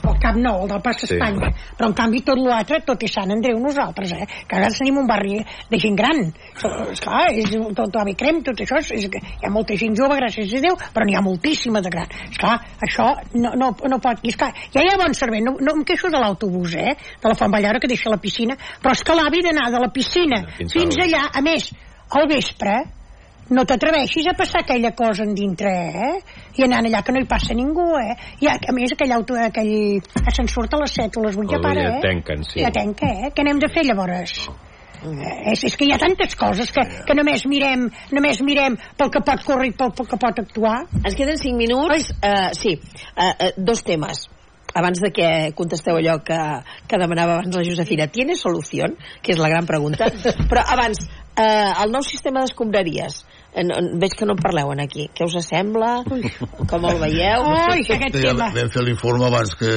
el 0.06 0.16
Camp 0.22 0.40
Nou, 0.42 0.64
el 0.64 0.70
del 0.72 0.82
Pas 0.82 0.98
Sí. 0.98 1.06
Espanya. 1.14 1.52
Però 1.78 1.88
en 1.92 1.94
canvi 1.94 2.22
tot 2.26 2.40
l'altre, 2.42 2.80
tot 2.86 3.04
és 3.04 3.12
Sant 3.14 3.30
Andreu 3.32 3.60
nosaltres, 3.62 4.12
eh? 4.14 4.26
Que 4.48 4.56
a 4.56 4.60
vegades 4.60 4.80
tenim 4.80 4.98
un 4.98 5.06
barri 5.08 5.38
de 5.70 5.78
gent 5.80 5.96
gran. 5.96 6.32
Esclar, 6.92 7.28
és 7.38 7.52
tot 7.78 7.96
l'avi 7.96 8.16
crem, 8.18 8.42
tot 8.44 8.58
això, 8.64 8.80
és, 8.82 8.90
és, 8.92 9.06
hi 9.06 9.46
ha 9.46 9.52
molta 9.54 9.76
gent 9.78 9.96
jove, 9.96 10.18
gràcies 10.18 10.54
a 10.58 10.62
Déu, 10.66 10.76
però 10.96 11.06
n'hi 11.06 11.16
ha 11.16 11.22
moltíssima 11.22 11.82
de 11.82 11.90
gran. 11.94 12.10
Esclar, 12.32 12.58
això 12.82 13.12
no, 13.36 13.54
no, 13.56 13.72
no 13.78 14.00
pot... 14.02 14.24
I 14.26 14.34
esclar, 14.34 14.52
ja 14.74 14.82
hi 14.82 14.90
ha 14.90 14.98
bon 14.98 15.14
servei, 15.14 15.42
no, 15.46 15.56
no 15.62 15.76
em 15.78 15.84
queixo 15.86 16.10
de 16.10 16.18
l'autobús, 16.22 16.74
eh? 16.76 16.96
De 17.22 17.30
la 17.30 17.36
Font 17.38 17.52
Ballara 17.54 17.80
que 17.80 17.88
deixa 17.92 18.10
la 18.10 18.18
piscina, 18.18 18.58
però 18.82 18.94
és 18.98 19.04
que 19.06 19.14
l'avi 19.16 19.44
d'anar 19.46 19.70
de 19.72 19.80
la 19.86 19.92
piscina 19.94 20.42
Fins 20.58 20.74
fins 20.74 20.98
al- 20.98 21.06
allà, 21.06 21.28
a 21.34 21.42
més, 21.46 21.70
al 22.10 22.28
vespre, 22.30 22.80
no 23.50 23.66
t'atreveixis 23.66 24.26
a 24.32 24.34
passar 24.38 24.64
aquella 24.64 24.92
cosa 24.98 25.24
en 25.24 25.36
dintre, 25.38 25.70
eh? 25.70 26.14
I 26.58 26.66
anant 26.66 26.88
allà 26.90 27.04
que 27.06 27.14
no 27.14 27.22
hi 27.22 27.28
passa 27.30 27.54
ningú, 27.54 27.92
eh? 28.00 28.16
I 28.42 28.50
a, 28.50 28.56
a 28.58 28.74
més 28.74 28.96
aquell 28.96 29.14
auto, 29.14 29.38
aquell 29.38 30.02
ascensor 30.26 30.70
a 30.72 30.82
les 30.82 30.96
7 30.98 31.20
o 31.20 31.26
les 31.28 31.38
8 31.38 31.52
ja 31.54 31.62
para, 31.62 31.90
ja 31.90 31.98
eh? 31.98 32.06
tanquen, 32.06 32.46
sí. 32.48 32.64
Ja 32.64 32.72
tanca, 32.74 33.12
eh? 33.12 33.34
Què 33.36 33.46
n'hem 33.46 33.62
de 33.62 33.70
fer 33.74 33.86
llavors? 33.86 34.40
Eh, 35.06 35.52
és, 35.52 35.64
és 35.70 35.76
que 35.78 35.86
hi 35.86 35.92
ha 35.94 36.00
tantes 36.02 36.34
coses 36.40 36.72
que, 36.74 36.82
que 37.06 37.16
només 37.18 37.44
mirem 37.50 37.90
només 38.16 38.40
mirem 38.42 38.78
pel 38.98 39.12
que 39.14 39.22
pot 39.28 39.44
córrer 39.46 39.70
i 39.70 39.76
pel, 39.78 39.92
pel 39.94 40.08
que 40.10 40.20
pot 40.22 40.42
actuar. 40.42 40.80
Ens 41.04 41.18
queden 41.18 41.38
5 41.38 41.60
minuts. 41.60 42.10
Uh, 42.18 42.50
sí, 42.58 42.80
uh, 43.14 43.30
uh, 43.30 43.52
dos 43.58 43.84
temes. 43.86 44.26
Abans 44.76 45.00
de 45.00 45.12
que 45.14 45.28
contesteu 45.56 45.96
allò 46.00 46.18
que, 46.26 46.40
que 46.90 46.98
demanava 47.00 47.38
abans 47.38 47.56
la 47.56 47.64
Josefina, 47.64 48.10
¿tiene 48.12 48.36
solució? 48.36 48.90
Que 49.22 49.36
és 49.36 49.40
la 49.40 49.52
gran 49.52 49.70
pregunta. 49.70 50.10
Però 50.50 50.66
abans, 50.74 51.06
uh, 51.38 51.72
el 51.86 51.94
nou 51.94 52.04
sistema 52.04 52.44
d'escombraries. 52.44 53.22
Veig 53.56 54.12
que 54.20 54.26
no 54.28 54.34
en 54.36 54.42
parleu 54.44 54.72
en 54.74 54.82
aquí. 54.84 55.06
Què 55.16 55.24
us 55.30 55.38
sembla? 55.48 56.02
Com 56.68 56.86
el 56.90 56.98
veieu? 57.00 57.46
Ui, 57.72 57.86
aquest 57.86 58.18
Ja 58.20 58.34
tema. 58.34 58.50
vam 58.52 58.72
fer 58.74 58.84
l'informe 58.84 59.30
abans 59.30 59.54
que... 59.56 59.70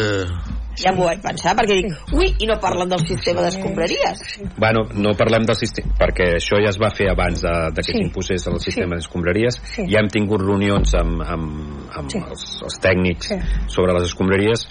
Ja 0.78 0.92
m'ho 0.94 1.06
vaig 1.08 1.18
pensar, 1.22 1.56
perquè 1.58 1.74
dic, 1.80 1.94
ui, 2.14 2.28
i 2.38 2.46
no 2.46 2.54
parlen 2.62 2.86
del 2.90 3.00
sistema 3.06 3.42
d'escombraries. 3.42 4.20
Bueno, 4.62 4.84
no 4.94 5.10
parlem 5.18 5.42
del 5.46 5.56
sistema, 5.58 5.90
perquè 5.98 6.28
això 6.36 6.60
ja 6.62 6.70
es 6.70 6.78
va 6.78 6.90
fer 6.94 7.08
abans 7.10 7.42
de, 7.42 7.54
de 7.74 7.82
que 7.82 7.90
Sí. 7.92 7.98
s'imposés 7.98 8.46
el 8.46 8.60
sistema 8.62 8.94
d'escombraries. 8.94 9.58
Sí. 9.74 9.86
Ja 9.90 9.98
hem 10.04 10.10
tingut 10.14 10.40
reunions 10.42 10.94
amb, 10.94 11.22
amb, 11.22 11.90
amb 11.98 12.10
Sí. 12.14 12.18
els, 12.22 12.44
els 12.62 12.78
tècnics 12.82 13.26
Sí. 13.32 13.40
sobre 13.74 13.92
les 13.98 14.06
escombraries. 14.10 14.68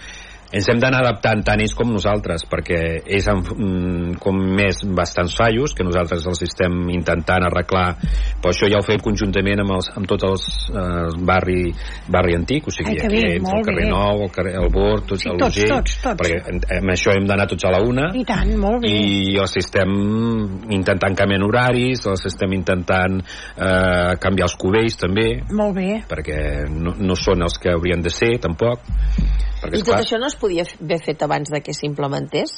Ens 0.56 0.68
hem 0.72 0.80
d'anar 0.80 1.02
adaptant 1.04 1.42
tant 1.44 1.60
ells 1.60 1.74
com 1.76 1.90
nosaltres, 1.92 2.46
perquè 2.48 2.78
ells 3.04 3.26
han 3.28 3.42
mm, 3.44 4.14
com 4.24 4.38
més 4.56 4.80
bastants 4.96 5.34
fallos, 5.36 5.74
que 5.76 5.84
nosaltres 5.84 6.24
els 6.30 6.42
estem 6.46 6.78
intentant 6.94 7.44
arreglar, 7.50 7.98
però 8.40 8.54
això 8.54 8.70
ja 8.72 8.80
ho 8.80 8.86
fem 8.88 9.02
conjuntament 9.04 9.60
amb, 9.60 9.74
els, 9.76 9.90
amb 10.00 10.08
tots 10.08 10.24
els 10.30 10.46
eh, 10.72 11.10
barri, 11.28 11.74
barri 12.08 12.38
antic, 12.40 12.70
o 12.70 12.72
sigui, 12.72 12.96
Ai, 12.96 13.10
bé, 13.12 13.24
aquí, 13.34 13.42
molt 13.44 13.60
el 13.60 13.66
carrer 13.68 13.84
bé. 13.84 13.90
Nou, 13.92 14.22
el 14.24 14.32
carrer 14.38 14.54
el 14.62 14.70
Bord, 14.72 15.04
tots, 15.12 15.26
Sí, 15.26 15.30
el 15.34 15.42
tots, 15.42 15.60
tots, 15.68 15.98
tots. 16.06 16.22
perquè 16.22 16.40
en- 16.54 16.64
amb 16.80 16.94
això 16.96 17.12
hem 17.18 17.28
d'anar 17.28 17.48
tots 17.52 17.68
a 17.68 17.74
la 17.76 17.82
una, 17.84 18.08
I 18.16 18.24
tant, 18.24 18.56
molt 18.58 18.82
bé. 18.86 18.94
i 18.94 19.36
els 19.42 19.58
estem 19.60 19.92
intentant 20.72 21.16
canviar 21.18 21.44
horaris, 21.44 22.06
els 22.08 22.26
estem 22.32 22.54
intentant 22.56 23.20
eh, 23.20 24.16
canviar 24.24 24.48
els 24.48 24.56
cubells 24.56 24.96
també, 25.02 25.28
Molt 25.52 25.76
bé. 25.76 25.90
perquè 26.08 26.40
no, 26.72 26.96
no 26.98 27.16
són 27.20 27.44
els 27.44 27.60
que 27.60 27.76
haurien 27.76 28.02
de 28.02 28.10
ser 28.14 28.38
tampoc. 28.40 28.80
Perquè, 29.58 29.80
I 29.80 29.82
tot 29.82 29.96
esclar, 29.98 30.02
això 30.04 30.18
no 30.22 30.28
es 30.30 30.36
podia 30.40 30.66
haver 30.68 31.00
fet 31.04 31.24
abans 31.24 31.52
de 31.54 31.62
que 31.62 31.74
s'implementés? 31.74 32.54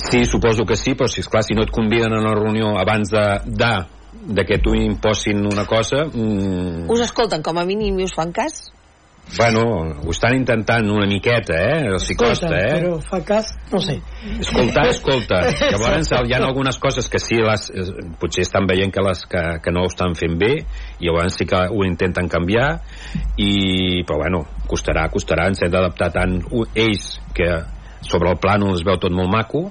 Sí, 0.00 0.24
suposo 0.24 0.64
que 0.64 0.76
sí, 0.76 0.94
però 0.94 1.08
si, 1.10 1.20
esclar, 1.20 1.42
si 1.44 1.54
no 1.54 1.64
et 1.66 1.72
conviden 1.74 2.14
a 2.14 2.20
una 2.22 2.34
reunió 2.34 2.76
abans 2.80 3.10
de, 3.12 3.24
de, 3.44 3.72
de 4.36 4.44
que 4.48 4.58
tu 4.58 4.74
imposin 4.74 5.44
una 5.46 5.66
cosa... 5.66 6.06
Mm, 6.06 6.88
Us 6.90 7.04
escolten 7.04 7.42
com 7.42 7.58
a 7.58 7.66
mínim 7.68 7.98
i 8.00 8.06
us 8.08 8.14
fan 8.16 8.32
cas? 8.32 8.70
bueno, 9.36 9.62
ho 10.04 10.10
estan 10.10 10.34
intentant 10.34 10.88
una 10.90 11.06
miqueta, 11.06 11.54
eh? 11.54 11.86
Els 11.92 12.08
hi 12.10 12.16
costa, 12.18 12.50
eh? 12.56 12.80
Però 12.80 12.96
fa 13.04 13.20
cas, 13.26 13.52
no 13.70 13.78
sé. 13.82 13.98
Escoltar, 14.40 14.88
escolta. 14.90 15.42
Llavors 15.72 16.10
hi 16.10 16.34
ha 16.34 16.40
algunes 16.42 16.78
coses 16.82 17.08
que 17.08 17.20
sí, 17.22 17.38
les, 17.44 17.68
eh, 17.70 17.86
potser 18.20 18.42
estan 18.46 18.66
veient 18.66 18.92
que, 18.94 19.04
les, 19.06 19.22
que, 19.30 19.44
que 19.62 19.74
no 19.74 19.84
ho 19.84 19.90
estan 19.90 20.16
fent 20.18 20.34
bé, 20.40 20.52
i 20.98 21.06
llavors 21.06 21.38
sí 21.38 21.46
que 21.46 21.62
ho 21.70 21.86
intenten 21.86 22.30
canviar, 22.32 22.70
i, 23.38 24.02
però 24.08 24.18
bueno, 24.24 24.42
costarà, 24.70 25.08
costarà, 25.12 25.48
ens 25.50 25.62
hem 25.64 25.72
d'adaptar 25.72 26.10
tant 26.14 26.38
ells, 26.78 27.12
que 27.34 27.50
sobre 28.06 28.30
el 28.32 28.38
plànol 28.40 28.76
es 28.78 28.84
veu 28.86 28.98
tot 29.02 29.12
molt 29.12 29.30
maco, 29.32 29.66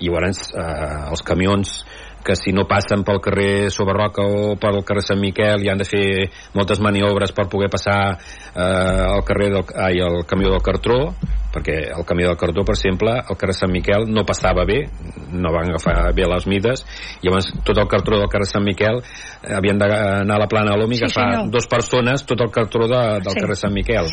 i 0.00 0.08
llavors 0.08 0.46
eh, 0.54 1.10
els 1.12 1.24
camions 1.26 1.80
que 2.26 2.34
si 2.34 2.50
no 2.50 2.64
passen 2.66 3.04
pel 3.06 3.20
carrer 3.22 3.70
Sobarroca 3.70 4.24
o 4.26 4.56
pel 4.58 4.80
carrer 4.86 5.04
Sant 5.06 5.20
Miquel 5.22 5.62
i 5.62 5.70
han 5.70 5.78
de 5.78 5.86
fer 5.86 6.06
moltes 6.58 6.80
maniobres 6.82 7.30
per 7.36 7.46
poder 7.52 7.68
passar 7.70 7.98
eh, 8.16 9.02
el 9.06 9.22
carrer 9.28 9.52
del, 9.54 9.66
ai, 9.78 10.00
el 10.02 10.24
camió 10.26 10.50
del 10.56 10.64
Cartró 10.66 10.98
perquè 11.56 11.76
el 11.96 12.04
camió 12.04 12.28
del 12.28 12.36
Cartró, 12.36 12.64
per 12.68 12.74
exemple, 12.76 13.14
el 13.16 13.36
carrer 13.40 13.54
Sant 13.56 13.72
Miquel 13.72 14.04
no 14.12 14.26
passava 14.28 14.66
bé, 14.68 14.82
no 15.32 15.52
van 15.54 15.70
agafar 15.72 16.12
bé 16.14 16.26
les 16.28 16.46
mides, 16.46 16.84
i 17.22 17.26
llavors 17.30 17.48
tot 17.64 17.78
el 17.80 17.88
cartró 17.88 18.18
del 18.20 18.28
carrer 18.28 18.46
Sant 18.50 18.64
Miquel 18.66 19.00
eh, 19.00 19.54
havien 19.56 19.78
d'anar 19.80 20.36
a 20.36 20.42
la 20.44 20.48
plana 20.52 20.74
de 20.74 20.78
l'OMI 20.82 20.94
i 20.94 20.98
Sí, 21.00 21.04
agafar 21.08 21.30
senyor. 21.32 21.50
dos 21.56 21.66
persones 21.66 22.26
tot 22.28 22.40
el 22.44 22.50
cartró 22.52 22.86
de, 22.86 23.02
del 23.24 23.32
Sí. 23.32 23.40
carrer 23.40 23.56
Sant 23.56 23.72
Miquel. 23.74 24.06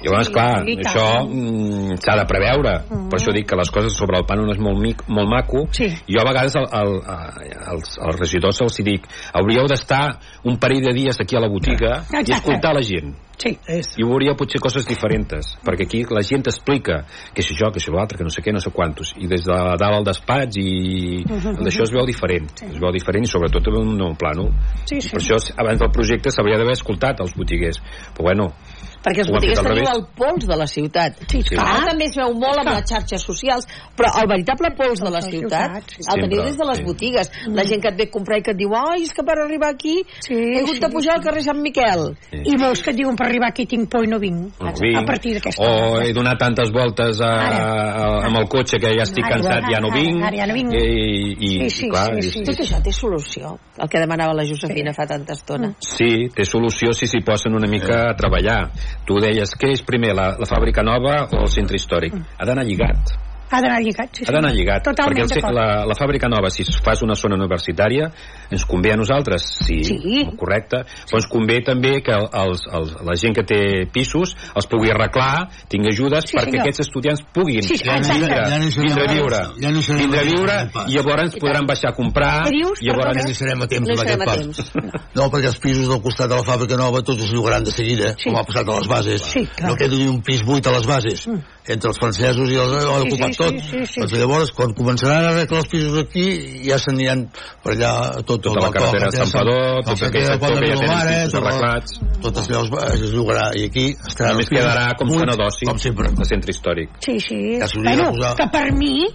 Llavors, 0.00 0.30
clar, 0.32 0.64
i 0.68 0.78
això 0.80 1.06
mm, 1.28 1.98
s'ha 2.00 2.16
de 2.16 2.24
preveure. 2.30 2.74
Per 3.10 3.18
això 3.18 3.32
dic 3.36 3.46
que 3.50 3.56
les 3.60 3.70
coses 3.70 3.92
sobre 3.96 4.16
el 4.18 4.24
plànol 4.24 4.50
és 4.54 4.58
molt, 4.62 4.78
mic, 4.80 5.02
molt 5.08 5.28
maco. 5.28 5.66
Sí. 5.76 5.90
I 6.06 6.14
jo 6.16 6.22
a 6.22 6.28
vegades 6.30 6.56
el, 6.56 6.64
el, 6.72 6.94
a- 7.04 7.34
als, 7.74 7.98
als 8.00 8.16
regidors 8.22 8.60
els 8.64 8.80
dic 8.86 9.04
hauríeu 9.36 9.66
d'estar 9.68 10.18
un 10.48 10.56
parell 10.56 10.80
de 10.88 10.94
dies 10.96 11.20
aquí 11.20 11.36
a 11.36 11.40
la 11.44 11.48
botiga 11.52 12.00
i 12.00 12.22
Exacte. 12.22 12.32
escoltar 12.32 12.72
la 12.74 12.80
gent 12.82 13.12
Sí. 13.40 13.54
I 13.96 14.04
veuria 14.04 14.34
potser 14.36 14.60
coses 14.60 14.84
diferents 14.86 15.54
perquè 15.64 15.86
aquí 15.86 16.02
la 16.12 16.20
gent 16.22 16.42
explica 16.46 16.69
que 16.78 17.42
si 17.42 17.54
això, 17.56 17.72
que 17.74 17.82
si 17.82 17.90
l'altre, 17.90 18.18
que 18.18 18.26
no 18.26 18.30
sé 18.30 18.44
què, 18.44 18.54
no 18.54 18.62
sé 18.62 18.70
quantos. 18.70 19.12
I 19.18 19.26
des 19.30 19.44
de 19.48 19.58
dalt 19.80 19.98
al 19.98 20.06
despatx 20.06 20.60
i 20.62 21.24
d'això 21.64 21.86
es 21.88 21.94
veu 21.94 22.06
diferent. 22.06 22.46
Es 22.68 22.78
veu 22.78 22.94
diferent 22.94 23.26
i 23.26 23.30
sobretot 23.30 23.70
amb 23.72 23.80
un 23.82 23.94
nou 23.98 24.14
plànol. 24.20 24.52
Sí, 24.84 25.00
sí. 25.00 25.10
per 25.10 25.20
això 25.22 25.40
abans 25.56 25.82
del 25.82 25.92
projecte 25.94 26.30
s'hauria 26.30 26.60
d'haver 26.60 26.78
escoltat 26.78 27.24
els 27.24 27.34
botiguers. 27.36 27.82
Però 28.14 28.30
bueno, 28.30 28.52
Perquè 29.00 29.24
fet 29.24 29.58
al 29.58 29.64
teniu 29.64 29.86
el 29.90 30.02
pols 30.16 30.44
de 30.46 30.56
la 30.56 30.66
ciutat. 30.66 31.16
Sí, 31.30 31.40
Sí. 31.50 31.56
Ara 31.56 31.86
també 31.88 32.04
es 32.04 32.16
veu 32.16 32.34
molt 32.36 32.58
amb 32.60 32.68
les 32.74 32.84
xarxes 32.90 33.22
socials, 33.24 33.66
però 33.96 34.10
el 34.20 34.28
veritable 34.28 34.70
pols 34.76 35.00
de 35.00 35.08
la 35.10 35.20
Les 35.20 35.30
ciutat 35.32 35.88
sí. 35.88 36.02
el 36.12 36.20
teniu 36.20 36.42
des 36.44 36.56
de 36.58 36.66
les 36.68 36.76
sí. 36.78 36.84
botigues. 36.84 37.30
La 37.48 37.64
gent 37.64 37.80
que 37.82 37.88
et 37.88 37.96
ve 37.96 38.04
a 38.04 38.10
comprar 38.10 38.38
i 38.38 38.42
que 38.42 38.50
et 38.52 38.56
diu 38.58 38.74
ai, 38.76 39.02
és 39.02 39.12
que 39.16 39.22
per 39.24 39.38
arribar 39.38 39.70
aquí 39.72 40.04
Sí, 40.20 40.34
he 40.34 40.58
hagut 40.60 40.74
sí, 40.76 40.80
de 40.80 40.90
pujar 40.92 41.14
al 41.16 41.22
carrer 41.24 41.42
Sant 41.42 41.60
Miquel. 41.60 42.16
sí. 42.30 42.42
I 42.44 42.56
molts 42.60 42.82
que 42.82 42.90
et 42.90 42.96
diuen 42.96 43.16
per 43.16 43.26
arribar 43.26 43.48
aquí 43.48 43.66
tinc 43.66 43.88
por 43.90 44.04
i 44.04 44.06
no 44.06 44.18
vinc. 44.18 44.60
no 44.60 44.68
A 44.68 44.72
vinc, 44.78 45.06
partir 45.06 45.34
d'aquesta 45.34 45.62
o 45.64 45.94
hora. 45.94 46.04
he 46.06 46.12
donat 46.12 46.38
tantes 46.38 46.70
voltes 46.70 47.20
a, 47.20 47.30
a, 47.30 48.26
amb 48.26 48.36
el 48.36 48.48
cotxe 48.48 48.78
que 48.78 48.92
ja 48.96 49.02
estic 49.02 49.24
Ara, 49.24 49.36
cansat, 49.36 49.64
ja 49.72 49.80
no 49.80 49.88
ara, 49.88 50.00
vinc 50.00 50.22
ara 50.24 50.36
ja 50.36 50.46
no 50.46 50.54
vinc. 50.54 50.72
i, 50.74 51.36
i, 51.40 51.50
Sí, 51.60 51.70
sí, 51.70 51.88
clar, 51.88 52.14
sí, 52.22 52.30
sí. 52.30 52.44
Tot 52.44 52.60
això 52.60 52.82
té 52.82 52.92
solució, 52.92 53.56
el 53.78 53.88
que 53.88 53.98
demanava 53.98 54.34
la 54.34 54.44
Josefina 54.44 54.92
fa 54.92 55.06
tanta 55.06 55.32
estona. 55.32 55.72
Sí, 55.80 56.28
té 56.34 56.44
solució 56.44 56.92
si 56.92 57.06
s'hi 57.06 57.20
posen 57.24 57.54
una 57.54 57.68
mica 57.68 58.10
a 58.10 58.14
treballar. 58.16 58.70
Tu 59.06 59.20
deies, 59.22 59.56
què 59.58 59.72
és 59.74 59.82
primer, 59.86 60.14
la, 60.18 60.32
la 60.40 60.48
fàbrica 60.48 60.84
nova 60.86 61.24
o 61.30 61.44
el 61.44 61.52
centre 61.52 61.78
històric? 61.80 62.16
Ha 62.38 62.48
d'anar 62.48 62.66
lligat. 62.68 63.16
Ha 63.50 63.60
d'anar 63.60 63.80
lligat, 63.82 64.10
sí, 64.14 64.24
sí. 64.24 64.28
Ha 64.30 64.34
d'anar 64.36 64.52
lligat, 64.54 64.84
Totalment 64.84 65.26
perquè 65.26 65.48
el, 65.48 65.54
la, 65.56 65.84
la 65.90 65.94
fàbrica 65.98 66.28
nova, 66.30 66.50
si 66.54 66.62
fas 66.84 67.02
una 67.02 67.14
zona 67.18 67.34
universitària, 67.34 68.10
ens 68.50 68.64
convé 68.64 68.92
a 68.92 68.96
nosaltres, 68.96 69.42
sí, 69.66 69.82
Sí. 69.84 70.24
correcte, 70.38 70.84
però 71.10 71.18
ens 71.18 71.26
convé 71.26 71.60
també 71.66 72.00
que 72.02 72.14
els, 72.14 72.62
els, 72.72 72.94
la 73.06 73.16
gent 73.18 73.34
que 73.34 73.42
té 73.42 73.60
pisos 73.92 74.36
els 74.54 74.66
pugui 74.70 74.90
arreglar, 74.90 75.48
tingui 75.68 75.90
ajudes, 75.92 76.28
Sí, 76.30 76.36
perquè 76.36 76.50
senyor. 76.50 76.62
aquests 76.66 76.80
estudiants 76.86 77.22
puguin 77.34 77.62
Sí, 77.62 77.74
vindre, 77.74 77.96
exacte. 77.98 78.50
Ja 78.50 78.58
no 78.58 78.70
vindre 78.84 79.04
a 79.08 79.12
viure. 79.12 79.40
Ja 79.60 79.70
no 79.74 79.80
vindre 79.98 80.20
a 80.20 80.24
viure, 80.30 80.56
i 80.86 80.94
llavors 80.94 81.36
podran 81.40 81.66
baixar 81.66 81.90
a 81.90 81.94
comprar, 81.94 82.46
i 82.52 82.62
llavors 82.62 82.80
Perdona? 82.80 83.22
No 83.24 83.30
hi 83.30 83.34
serem 83.34 83.62
a 83.62 83.66
temps 83.66 83.88
No 83.88 83.94
amb 83.94 84.00
serem 84.00 84.20
aquest 84.20 84.22
a 84.22 84.24
pas. 84.24 84.38
temps. 84.38 85.04
No, 85.16 85.26
perquè 85.30 85.46
els 85.50 85.58
pisos 85.58 85.88
del 85.88 86.00
costat 86.02 86.28
de 86.30 86.36
la 86.36 86.42
fàbrica 86.46 86.76
nova 86.78 87.02
tots 87.02 87.24
es 87.24 87.32
llogaran 87.32 87.64
de 87.64 87.70
seguida, 87.72 88.14
Sí. 88.16 88.28
com 88.30 88.36
ha 88.38 88.44
passat 88.44 88.68
a 88.68 88.78
les 88.78 88.86
bases. 88.88 89.22
Sí, 89.22 89.46
clar. 89.46 89.70
no 89.70 89.76
queda 89.76 89.96
ni 89.96 90.06
un 90.06 90.22
pis 90.22 90.42
buit 90.44 90.66
a 90.66 90.72
les 90.72 90.86
bases. 90.86 91.26
Entre 91.70 91.90
els 91.92 91.98
francesos 92.00 92.50
i 92.50 92.56
els 92.58 92.72
ho 92.72 92.94
han 92.96 93.02
Sí, 93.04 93.08
ocupat 93.12 93.32
sí, 93.32 93.38
tot. 93.38 93.58
sí, 93.60 93.68
sí, 93.70 93.86
sí. 93.92 94.00
Doncs 94.00 94.14
llavors, 94.18 94.50
quan 94.56 94.72
començaran 94.74 95.24
a 95.24 95.28
arreglar 95.30 95.60
els 95.60 95.68
pisos 95.70 95.98
aquí, 96.00 96.24
ja 96.66 96.78
s'aniran 96.82 97.26
per 97.62 97.74
allà 97.76 97.90
a 98.18 98.22
tot, 98.22 98.42
Tota 98.42 98.60
la 98.64 98.70
carretera 98.74 99.10
de 99.10 99.16
Sant 99.20 99.32
Padó, 99.34 99.56
tot 99.86 100.02
aquell 100.08 100.26
sector 100.26 100.58
que 100.58 100.70
ja 100.72 100.78
tenen 100.80 101.10
pisos 101.10 101.34
arreglats. 101.40 101.98
Tot 102.24 102.40
allò 102.42 102.62
es, 102.64 103.00
es 103.04 103.12
llogarà 103.14 103.46
i 103.54 103.64
aquí 103.70 103.86
estaran 103.94 104.32
Només 104.34 104.50
quedarà 104.50 104.86
com 104.98 105.12
zona 105.14 105.36
d'oci, 105.38 105.66
Com 105.70 105.78
sempre. 105.78 106.10
de 106.16 106.24
centre 106.24 106.50
històric. 106.56 106.88
Sí, 107.04 107.18
sí. 107.20 107.40
Ja 107.60 107.68
Bueno, 107.76 108.10
posar- 108.10 108.34
que 108.36 108.48
per 108.50 108.72
mi 108.74 109.06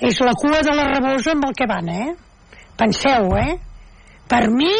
és 0.00 0.20
la 0.24 0.32
cua 0.32 0.62
de 0.64 0.72
la 0.74 0.86
rebosa 0.94 1.32
amb 1.32 1.44
el 1.44 1.52
que 1.58 1.66
van, 1.68 1.88
eh? 1.88 2.14
Penseu, 2.76 3.34
eh? 3.36 3.58
Per 4.28 4.48
mi, 4.50 4.72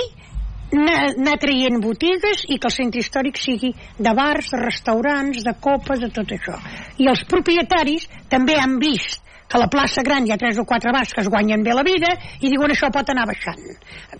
anar, 0.72 0.98
anar 1.12 1.38
traient 1.42 1.80
botigues 1.82 2.44
i 2.48 2.58
que 2.58 2.70
el 2.70 2.76
centre 2.76 3.02
històric 3.02 3.40
sigui 3.40 3.72
de 3.98 4.14
bars, 4.16 4.52
de 4.52 4.62
restaurants, 4.62 5.42
de 5.46 5.56
copes, 5.60 6.00
de 6.02 6.10
tot 6.14 6.36
això. 6.36 6.58
I 6.98 7.10
els 7.10 7.24
propietaris 7.30 8.06
també 8.30 8.58
han 8.60 8.78
vist 8.82 9.22
que 9.50 9.58
a 9.58 9.60
la 9.60 9.66
plaça 9.66 10.04
Gran 10.06 10.26
hi 10.26 10.30
ha 10.30 10.38
tres 10.38 10.60
o 10.62 10.64
quatre 10.64 10.92
bars 10.94 11.10
que 11.12 11.24
es 11.24 11.28
guanyen 11.28 11.64
bé 11.66 11.74
la 11.74 11.82
vida 11.82 12.12
i 12.38 12.50
diuen 12.52 12.70
això 12.70 12.86
pot 12.94 13.08
anar 13.10 13.26
baixant 13.26 13.58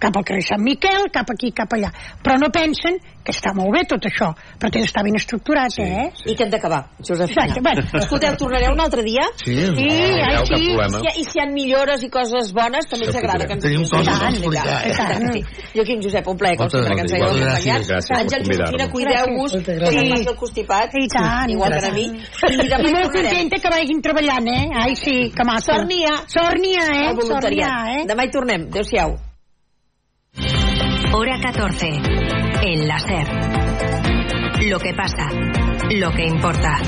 cap 0.03 0.17
al 0.17 0.25
carrer 0.27 0.43
Sant 0.43 0.65
Miquel, 0.65 1.07
cap 1.15 1.31
aquí, 1.31 1.53
cap 1.55 1.71
allà 1.77 1.93
però 2.25 2.35
no 2.43 2.51
pensen 2.51 2.99
que 3.25 3.33
està 3.33 3.53
molt 3.55 3.71
bé 3.75 3.85
tot 3.89 4.05
això 4.09 4.31
però 4.61 4.71
té 4.73 4.81
d'estar 4.81 5.03
ben 5.05 5.17
estructurat, 5.17 5.71
Sí, 5.75 5.83
eh? 5.83 6.11
sí. 6.17 6.31
I 6.33 6.35
que 6.37 6.45
hem 6.45 6.51
d'acabar, 6.51 6.83
Josefina. 6.99 7.45
Exacte, 7.45 7.61
bueno. 7.61 7.83
Escolteu, 8.01 8.37
tornareu 8.37 8.73
un 8.73 8.81
altre 8.81 9.03
dia? 9.03 9.27
Sí, 9.37 9.55
Sí, 9.55 9.89
No, 9.89 10.25
ai, 10.25 10.47
sí. 10.47 10.55
I 10.55 11.15
si, 11.15 11.21
I 11.21 11.25
si 11.25 11.39
hi 11.39 11.43
ha 11.43 11.47
millores 11.53 12.03
i 12.03 12.11
coses 12.11 12.53
bones, 12.53 12.87
també 12.91 13.07
ens 13.07 13.17
agrada 13.17 13.47
que 13.47 13.53
ens 13.55 13.65
Tenim 13.65 13.85
coses 13.89 14.09
a 14.09 14.29
explicar, 14.31 14.67
eh? 14.87 14.93
tant, 14.97 15.27
tant. 15.31 15.47
Joaquim 15.75 16.03
Josep, 16.03 16.29
un 16.29 16.37
plaer, 16.41 16.57
com 16.57 16.69
sempre, 16.71 16.95
que 16.95 17.01
ens 17.07 17.13
hagueu 17.13 17.31
acompanyat. 17.31 18.11
Àngel, 18.21 18.45
Josefina, 18.51 18.89
cuideu-vos, 18.91 19.53
posem 19.57 19.79
gràcies. 19.81 20.11
massa 20.11 20.31
al 20.31 20.37
constipat, 20.37 20.95
I 21.01 21.09
tant. 21.09 21.51
igual 21.51 21.79
que 21.79 21.87
a 21.87 21.93
mi. 21.93 22.07
I 22.51 22.93
molt 22.93 23.13
contenta 23.13 23.59
que 23.59 23.71
vagin 23.71 24.03
treballant, 24.03 24.49
eh? 24.49 24.69
Ai, 24.75 24.95
sí, 24.97 25.31
que 25.37 25.45
maco. 25.45 25.61
Sort 25.71 25.87
n'hi 25.89 26.05
ha. 26.05 26.21
Sort 26.27 26.59
n'hi 26.61 26.77
ha, 26.77 26.87
eh? 27.11 27.17
Sort 27.21 27.51
n'hi 27.51 27.63
ha, 27.63 27.75
eh? 28.01 28.07
Demà 28.07 28.25
hi 28.25 28.31
tornem. 28.31 28.69
Adéu-siau. 28.71 29.30
Hora 31.13 31.41
14. 31.41 31.89
El 32.63 32.87
láser. 32.87 33.27
Lo 34.69 34.79
que 34.79 34.95
pasa. 34.95 35.29
Lo 35.91 36.13
que 36.13 36.25
importa. 36.25 36.79